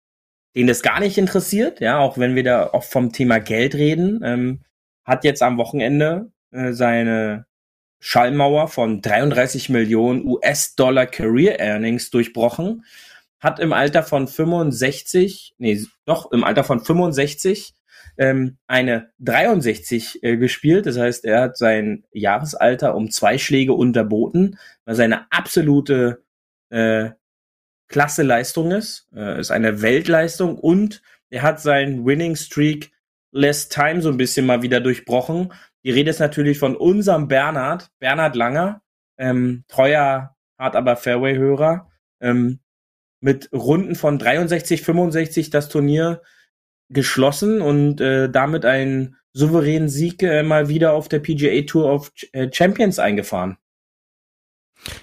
den 0.56 0.68
das 0.68 0.82
gar 0.82 1.00
nicht 1.00 1.18
interessiert, 1.18 1.80
ja, 1.80 2.00
auch 2.00 2.18
wenn 2.18 2.36
wir 2.36 2.44
da 2.44 2.74
oft 2.74 2.92
vom 2.92 3.12
Thema 3.12 3.40
Geld 3.40 3.76
reden, 3.76 4.22
ähm, 4.24 4.62
hat 5.04 5.24
jetzt 5.24 5.42
am 5.42 5.58
Wochenende 5.58 6.32
äh, 6.52 6.74
seine 6.74 7.46
Schallmauer 8.00 8.68
von 8.68 9.02
33 9.02 9.70
Millionen 9.70 10.26
US-Dollar 10.26 11.06
Career 11.08 11.60
Earnings 11.60 12.10
durchbrochen, 12.10 12.86
hat 13.40 13.60
im 13.60 13.74
Alter 13.74 14.04
von 14.04 14.28
65, 14.28 15.56
nee, 15.58 15.84
doch 16.06 16.32
im 16.32 16.44
Alter 16.44 16.64
von 16.64 16.80
65 16.80 17.74
ähm, 18.18 18.58
eine 18.68 19.12
63 19.20 20.24
äh, 20.24 20.38
gespielt. 20.38 20.86
Das 20.86 20.98
heißt, 20.98 21.26
er 21.26 21.42
hat 21.42 21.58
sein 21.58 22.06
Jahresalter 22.12 22.96
um 22.96 23.12
zwei 23.12 23.38
Schläge 23.38 23.74
unterboten, 23.74 24.58
weil 24.86 24.96
seine 24.96 25.32
absolute 25.32 26.24
äh, 26.70 27.12
klasse 27.88 28.24
Leistung 28.24 28.72
ist, 28.72 29.08
äh, 29.16 29.40
ist 29.40 29.52
eine 29.52 29.82
Weltleistung 29.82 30.58
und 30.58 31.02
er 31.30 31.42
hat 31.42 31.62
seinen 31.62 32.06
Winning 32.06 32.36
Streak 32.36 32.92
Less 33.32 33.68
Time 33.68 34.02
so 34.02 34.10
ein 34.10 34.18
bisschen 34.18 34.46
mal 34.46 34.62
wieder 34.62 34.80
durchbrochen. 34.80 35.52
Die 35.84 35.92
Rede 35.92 36.10
ist 36.10 36.20
natürlich 36.20 36.58
von 36.58 36.76
unserem 36.76 37.28
Bernhard, 37.28 37.92
Bernhard 38.00 38.36
Langer, 38.36 38.82
ähm, 39.18 39.66
treuer, 39.68 40.36
hart 40.58 40.76
aber 40.76 40.96
Fairway-Hörer, 40.96 41.90
ähm, 42.22 42.60
mit 43.20 43.50
Runden 43.52 43.96
von 43.96 44.18
63, 44.18 44.82
65 44.82 45.50
das 45.50 45.70
Turnier 45.70 46.22
geschlossen 46.90 47.62
und 47.62 48.00
äh, 48.00 48.30
damit 48.30 48.66
einen 48.66 49.18
souveränen 49.34 49.90
Sieg 49.90 50.24
äh, 50.24 50.44
mal 50.44 50.70
wieder 50.70 50.94
auf 50.94 51.10
der 51.10 51.20
PGA 51.20 51.62
Tour 51.64 51.92
of 51.92 52.12
äh, 52.32 52.50
Champions 52.52 53.00
eingefahren. 53.00 53.58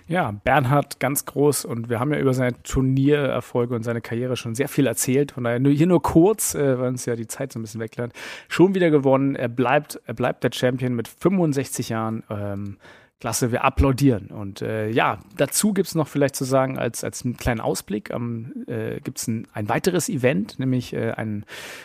Ja, 0.07 0.33
Bernhard 0.45 1.01
ganz 1.01 1.25
groß 1.25 1.65
und 1.65 1.89
wir 1.89 2.01
haben 2.01 2.13
ja 2.13 2.19
über 2.19 2.35
seine 2.35 2.61
Turniererfolge 2.63 3.75
und 3.75 3.83
seine 3.83 4.01
Karriere 4.01 4.37
schon 4.37 4.55
sehr 4.55 4.69
viel 4.69 4.87
erzählt. 4.87 5.33
Von 5.33 5.45
daher 5.45 5.59
nur, 5.59 5.73
hier 5.73 5.87
nur 5.87 6.03
kurz, 6.03 6.55
äh, 6.55 6.79
weil 6.79 6.89
uns 6.89 7.07
ja 7.07 7.17
die 7.17 7.27
Zeit 7.27 7.53
so 7.53 7.59
ein 7.59 7.63
bisschen 7.63 7.81
weglernt. 7.81 8.13
Schon 8.49 8.75
wieder 8.75 8.91
gewonnen. 8.91 9.35
Er 9.35 9.49
bleibt, 9.49 10.01
er 10.07 10.15
bleibt 10.15 10.45
der 10.45 10.51
Champion 10.53 10.95
mit 10.95 11.09
65 11.09 11.89
Jahren. 11.89 12.23
Ähm, 12.31 12.77
Klasse, 13.23 13.53
wir 13.53 13.63
applaudieren. 13.63 14.33
Und 14.33 14.63
äh, 14.63 14.91
ja, 14.91 15.21
dazu 15.37 15.73
gibt 15.73 15.87
es 15.87 15.95
noch 15.95 16.09
vielleicht 16.09 16.35
zu 16.35 16.43
sagen, 16.43 16.77
als, 16.77 17.05
als 17.05 17.25
einen 17.25 17.37
kleinen 17.37 17.61
Ausblick, 17.61 18.11
ähm, 18.11 18.65
äh, 18.67 18.99
gibt 18.99 19.19
es 19.19 19.29
ein, 19.29 19.47
ein 19.53 19.69
weiteres 19.69 20.09
Event, 20.09 20.59
nämlich 20.59 20.93
äh, 20.93 21.13
ein 21.13 21.45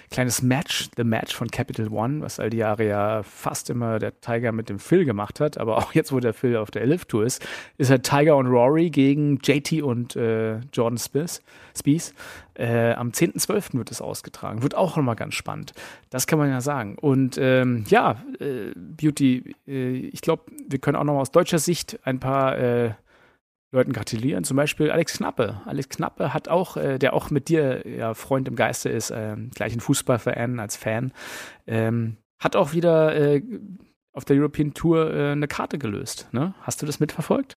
kleines 0.09 0.41
Match, 0.41 0.89
The 0.97 1.03
Match 1.03 1.35
von 1.35 1.51
Capital 1.51 1.89
One, 1.89 2.21
was 2.21 2.39
all 2.39 2.49
die 2.49 2.57
Jahre 2.57 2.87
ja 2.87 3.21
fast 3.21 3.69
immer 3.69 3.99
der 3.99 4.19
Tiger 4.19 4.51
mit 4.51 4.67
dem 4.67 4.79
Phil 4.79 5.05
gemacht 5.05 5.39
hat, 5.39 5.59
aber 5.59 5.77
auch 5.77 5.93
jetzt, 5.93 6.11
wo 6.11 6.19
der 6.19 6.33
Phil 6.33 6.57
auf 6.57 6.71
der 6.71 6.81
Elif 6.81 7.05
Tour 7.05 7.23
ist, 7.23 7.45
ist 7.77 7.91
halt 7.91 8.01
Tiger 8.01 8.35
und 8.35 8.47
Rory 8.47 8.89
gegen 8.89 9.37
JT 9.37 9.83
und 9.83 10.15
äh, 10.15 10.57
Jordan 10.73 10.97
Spieth. 10.97 11.43
Spieth. 11.77 12.15
Äh, 12.57 12.93
am 12.93 13.11
10.12. 13.11 13.77
wird 13.77 13.91
es 13.91 14.01
ausgetragen. 14.01 14.63
Wird 14.63 14.73
auch 14.73 14.97
nochmal 14.97 15.15
ganz 15.15 15.35
spannend. 15.35 15.73
Das 16.09 16.25
kann 16.25 16.39
man 16.39 16.49
ja 16.49 16.59
sagen. 16.59 16.97
Und 16.97 17.37
ähm, 17.37 17.85
ja, 17.87 18.23
äh, 18.39 18.71
Beauty, 18.75 19.55
äh, 19.67 19.97
ich 19.97 20.21
glaube, 20.21 20.51
wir 20.67 20.79
können 20.79 20.97
auch 20.97 21.03
nochmal 21.03 21.21
aus 21.21 21.31
deutscher 21.31 21.59
Sicht 21.59 21.99
ein 22.03 22.19
paar 22.19 22.57
äh, 22.57 22.93
Leuten 23.71 23.93
gratulieren. 23.93 24.43
Zum 24.43 24.57
Beispiel 24.57 24.89
Alex 24.89 25.17
Knappe. 25.17 25.61
Alex 25.65 25.89
Knappe 25.89 26.33
hat 26.33 26.47
auch, 26.47 26.77
äh, 26.77 26.97
der 26.97 27.13
auch 27.13 27.29
mit 27.29 27.47
dir 27.47 27.87
ja 27.87 28.15
Freund 28.15 28.47
im 28.47 28.55
Geiste 28.55 28.89
ist, 28.89 29.11
ähm, 29.15 29.51
gleich 29.53 29.73
ein 29.73 29.79
Fußballverein 29.79 30.59
als 30.59 30.77
Fan, 30.77 31.13
ähm, 31.67 32.17
hat 32.39 32.55
auch 32.55 32.73
wieder 32.73 33.15
äh, 33.15 33.43
auf 34.13 34.25
der 34.25 34.35
European 34.35 34.73
Tour 34.73 35.11
eine 35.13 35.47
Karte 35.47 35.77
gelöst. 35.77 36.27
Ne? 36.31 36.55
Hast 36.61 36.81
du 36.81 36.87
das 36.87 36.99
mitverfolgt? 36.99 37.53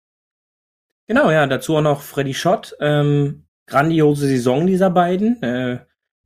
Genau, 1.06 1.30
ja, 1.30 1.46
dazu 1.46 1.74
auch 1.76 1.80
noch 1.80 2.02
Freddy 2.02 2.34
Schott. 2.34 2.76
Ähm, 2.80 3.44
grandiose 3.70 4.26
Saison 4.26 4.66
dieser 4.66 4.90
beiden. 4.90 5.42
Äh, 5.42 5.78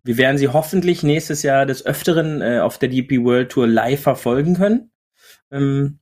wir 0.02 0.18
werden 0.18 0.38
sie 0.38 0.48
hoffentlich 0.48 1.02
nächstes 1.02 1.42
Jahr 1.42 1.66
des 1.66 1.86
Öfteren 1.86 2.42
äh, 2.42 2.58
auf 2.58 2.78
der 2.78 2.88
DP 2.88 3.22
World 3.22 3.52
Tour 3.52 3.66
live 3.66 4.00
verfolgen 4.00 4.56
können. 4.56 4.90
Ähm, 5.50 6.00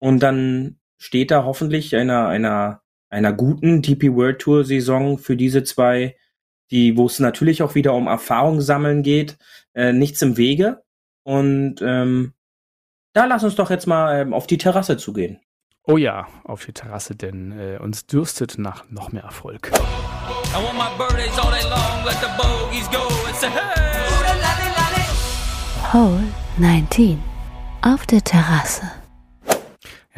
und 0.00 0.20
dann 0.20 0.78
steht 0.96 1.30
da 1.30 1.44
hoffentlich 1.44 1.94
einer, 1.94 2.28
einer, 2.28 2.82
einer 3.08 3.32
guten 3.32 3.82
DP 3.82 4.14
World 4.14 4.40
Tour 4.40 4.64
Saison 4.64 5.18
für 5.18 5.36
diese 5.36 5.62
zwei, 5.62 6.16
die, 6.70 6.96
wo 6.96 7.06
es 7.06 7.20
natürlich 7.20 7.62
auch 7.62 7.74
wieder 7.74 7.94
um 7.94 8.06
Erfahrung 8.06 8.60
sammeln 8.60 9.02
geht, 9.02 9.38
äh, 9.74 9.92
nichts 9.92 10.20
im 10.22 10.36
Wege. 10.36 10.82
Und 11.22 11.76
ähm, 11.82 12.32
da 13.12 13.24
lass 13.24 13.44
uns 13.44 13.54
doch 13.54 13.70
jetzt 13.70 13.86
mal 13.86 14.20
ähm, 14.20 14.34
auf 14.34 14.46
die 14.46 14.58
Terrasse 14.58 14.96
zugehen. 14.96 15.40
Oh 15.90 15.96
ja, 15.96 16.26
auf 16.44 16.66
die 16.66 16.74
Terrasse, 16.74 17.16
denn 17.16 17.50
äh, 17.58 17.78
uns 17.78 18.04
dürstet 18.04 18.58
nach 18.58 18.84
noch 18.90 19.10
mehr 19.10 19.22
Erfolg. 19.22 19.70
Hole 25.94 26.24
19 26.58 27.18
auf 27.80 28.04
der 28.04 28.22
Terrasse. 28.22 28.97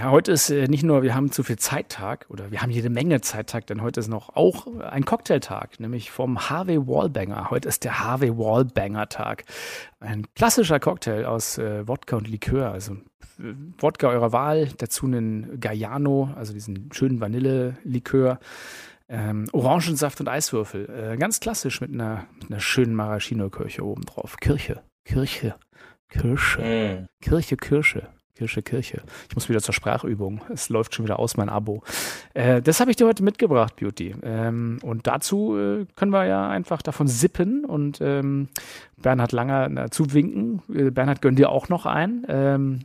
Ja, 0.01 0.11
heute 0.11 0.33
ist 0.33 0.49
äh, 0.49 0.67
nicht 0.67 0.83
nur, 0.83 1.03
wir 1.03 1.15
haben 1.15 1.31
zu 1.31 1.43
viel 1.43 1.59
Zeittag 1.59 2.25
oder 2.31 2.51
wir 2.51 2.63
haben 2.63 2.71
jede 2.71 2.89
Menge 2.89 3.21
Zeittag, 3.21 3.67
denn 3.67 3.83
heute 3.83 4.01
ist 4.01 4.09
noch 4.09 4.35
auch 4.35 4.67
ein 4.79 5.05
Cocktailtag, 5.05 5.79
nämlich 5.79 6.11
vom 6.11 6.49
Harvey 6.49 6.79
Wallbanger. 6.79 7.51
Heute 7.51 7.69
ist 7.69 7.85
der 7.85 8.01
Harvey 8.01 8.31
Wallbanger 8.31 9.11
Tag. 9.11 9.45
Ein 9.99 10.25
klassischer 10.35 10.81
Cocktail 10.81 11.27
aus 11.27 11.59
äh, 11.59 11.87
Wodka 11.87 12.17
und 12.17 12.29
Likör, 12.29 12.73
also 12.73 12.97
Wodka 13.77 14.09
eurer 14.09 14.33
Wahl, 14.33 14.71
dazu 14.79 15.05
einen 15.05 15.61
Galliano, 15.61 16.31
also 16.35 16.55
diesen 16.55 16.89
schönen 16.95 17.21
Vanillelikör, 17.21 18.41
ähm, 19.11 19.49
Orangensaft 19.53 20.19
und 20.19 20.29
Eiswürfel. 20.29 20.89
Äh, 20.89 21.17
ganz 21.19 21.41
klassisch 21.41 21.83
mit 21.83 21.93
einer, 21.93 22.25
mit 22.41 22.51
einer 22.51 22.61
schönen 22.61 22.95
Maraschino-Kirche 22.95 23.85
oben 23.85 24.07
drauf. 24.07 24.39
Kirche, 24.39 24.83
Kirche, 25.05 25.57
Kirsche, 26.09 26.63
mm. 26.63 27.07
Kirche, 27.23 27.59
Kirsche. 27.59 28.09
Kirsche, 28.35 28.63
Kirche. 28.63 29.03
Ich 29.29 29.35
muss 29.35 29.49
wieder 29.49 29.61
zur 29.61 29.75
Sprachübung. 29.75 30.41
Es 30.53 30.69
läuft 30.69 30.95
schon 30.95 31.05
wieder 31.05 31.19
aus, 31.19 31.37
mein 31.37 31.49
Abo. 31.49 31.83
Äh, 32.33 32.63
das 32.63 32.81
habe 32.81 32.91
ich 32.91 32.97
dir 32.97 33.07
heute 33.07 33.23
mitgebracht, 33.23 33.77
Beauty. 33.77 34.15
Ähm, 34.23 34.79
und 34.83 35.07
dazu 35.07 35.57
äh, 35.57 35.87
können 35.97 36.13
wir 36.13 36.25
ja 36.25 36.49
einfach 36.49 36.81
davon 36.81 37.07
sippen 37.07 37.65
und 37.65 38.01
ähm, 38.01 38.49
Bernhard 38.97 39.33
Langer 39.33 39.69
dazu 39.69 40.13
winken. 40.13 40.63
Äh, 40.73 40.91
Bernhard 40.91 41.21
gönnt 41.21 41.39
dir 41.39 41.51
auch 41.51 41.69
noch 41.69 41.87
ein. 41.87 42.25
Ähm, 42.29 42.81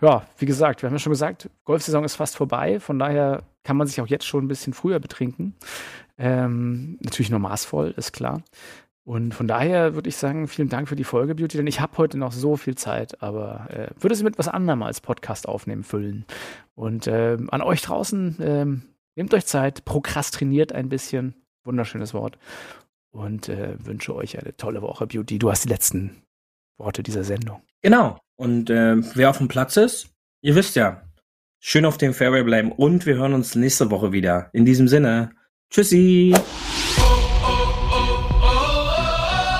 ja, 0.00 0.26
wie 0.38 0.46
gesagt, 0.46 0.82
wir 0.82 0.88
haben 0.88 0.94
ja 0.94 1.00
schon 1.00 1.12
gesagt, 1.12 1.50
Golfsaison 1.64 2.04
ist 2.04 2.16
fast 2.16 2.36
vorbei. 2.36 2.80
Von 2.80 2.98
daher 2.98 3.42
kann 3.62 3.76
man 3.76 3.86
sich 3.86 4.00
auch 4.00 4.06
jetzt 4.06 4.26
schon 4.26 4.44
ein 4.44 4.48
bisschen 4.48 4.72
früher 4.72 5.00
betrinken. 5.00 5.54
Ähm, 6.16 6.96
natürlich 7.00 7.30
nur 7.30 7.40
maßvoll, 7.40 7.94
ist 7.96 8.12
klar. 8.12 8.42
Und 9.04 9.34
von 9.34 9.46
daher 9.46 9.94
würde 9.94 10.08
ich 10.08 10.16
sagen, 10.16 10.48
vielen 10.48 10.70
Dank 10.70 10.88
für 10.88 10.96
die 10.96 11.04
Folge, 11.04 11.34
Beauty, 11.34 11.58
denn 11.58 11.66
ich 11.66 11.80
habe 11.80 11.98
heute 11.98 12.16
noch 12.16 12.32
so 12.32 12.56
viel 12.56 12.74
Zeit, 12.74 13.22
aber 13.22 13.68
äh, 13.70 13.88
würde 14.02 14.16
sie 14.16 14.24
mit 14.24 14.38
was 14.38 14.48
anderem 14.48 14.82
als 14.82 15.02
Podcast 15.02 15.46
aufnehmen 15.46 15.84
füllen. 15.84 16.24
Und 16.74 17.06
äh, 17.06 17.36
an 17.48 17.60
euch 17.60 17.82
draußen, 17.82 18.40
äh, 18.40 18.64
nehmt 19.14 19.34
euch 19.34 19.44
Zeit, 19.44 19.84
prokrastiniert 19.84 20.72
ein 20.72 20.88
bisschen, 20.88 21.34
wunderschönes 21.64 22.14
Wort, 22.14 22.38
und 23.10 23.48
äh, 23.48 23.76
wünsche 23.84 24.14
euch 24.14 24.38
eine 24.38 24.56
tolle 24.56 24.82
Woche, 24.82 25.06
Beauty. 25.06 25.38
Du 25.38 25.50
hast 25.50 25.64
die 25.64 25.68
letzten 25.68 26.22
Worte 26.78 27.02
dieser 27.02 27.24
Sendung. 27.24 27.62
Genau. 27.82 28.18
Und 28.36 28.70
äh, 28.70 28.96
wer 29.14 29.30
auf 29.30 29.38
dem 29.38 29.48
Platz 29.48 29.76
ist, 29.76 30.08
ihr 30.40 30.56
wisst 30.56 30.76
ja, 30.76 31.02
schön 31.60 31.84
auf 31.84 31.98
dem 31.98 32.14
Fairway 32.14 32.42
bleiben 32.42 32.72
und 32.72 33.06
wir 33.06 33.16
hören 33.16 33.34
uns 33.34 33.54
nächste 33.54 33.90
Woche 33.90 34.12
wieder. 34.12 34.50
In 34.52 34.64
diesem 34.64 34.88
Sinne, 34.88 35.30
tschüssi. 35.70 36.34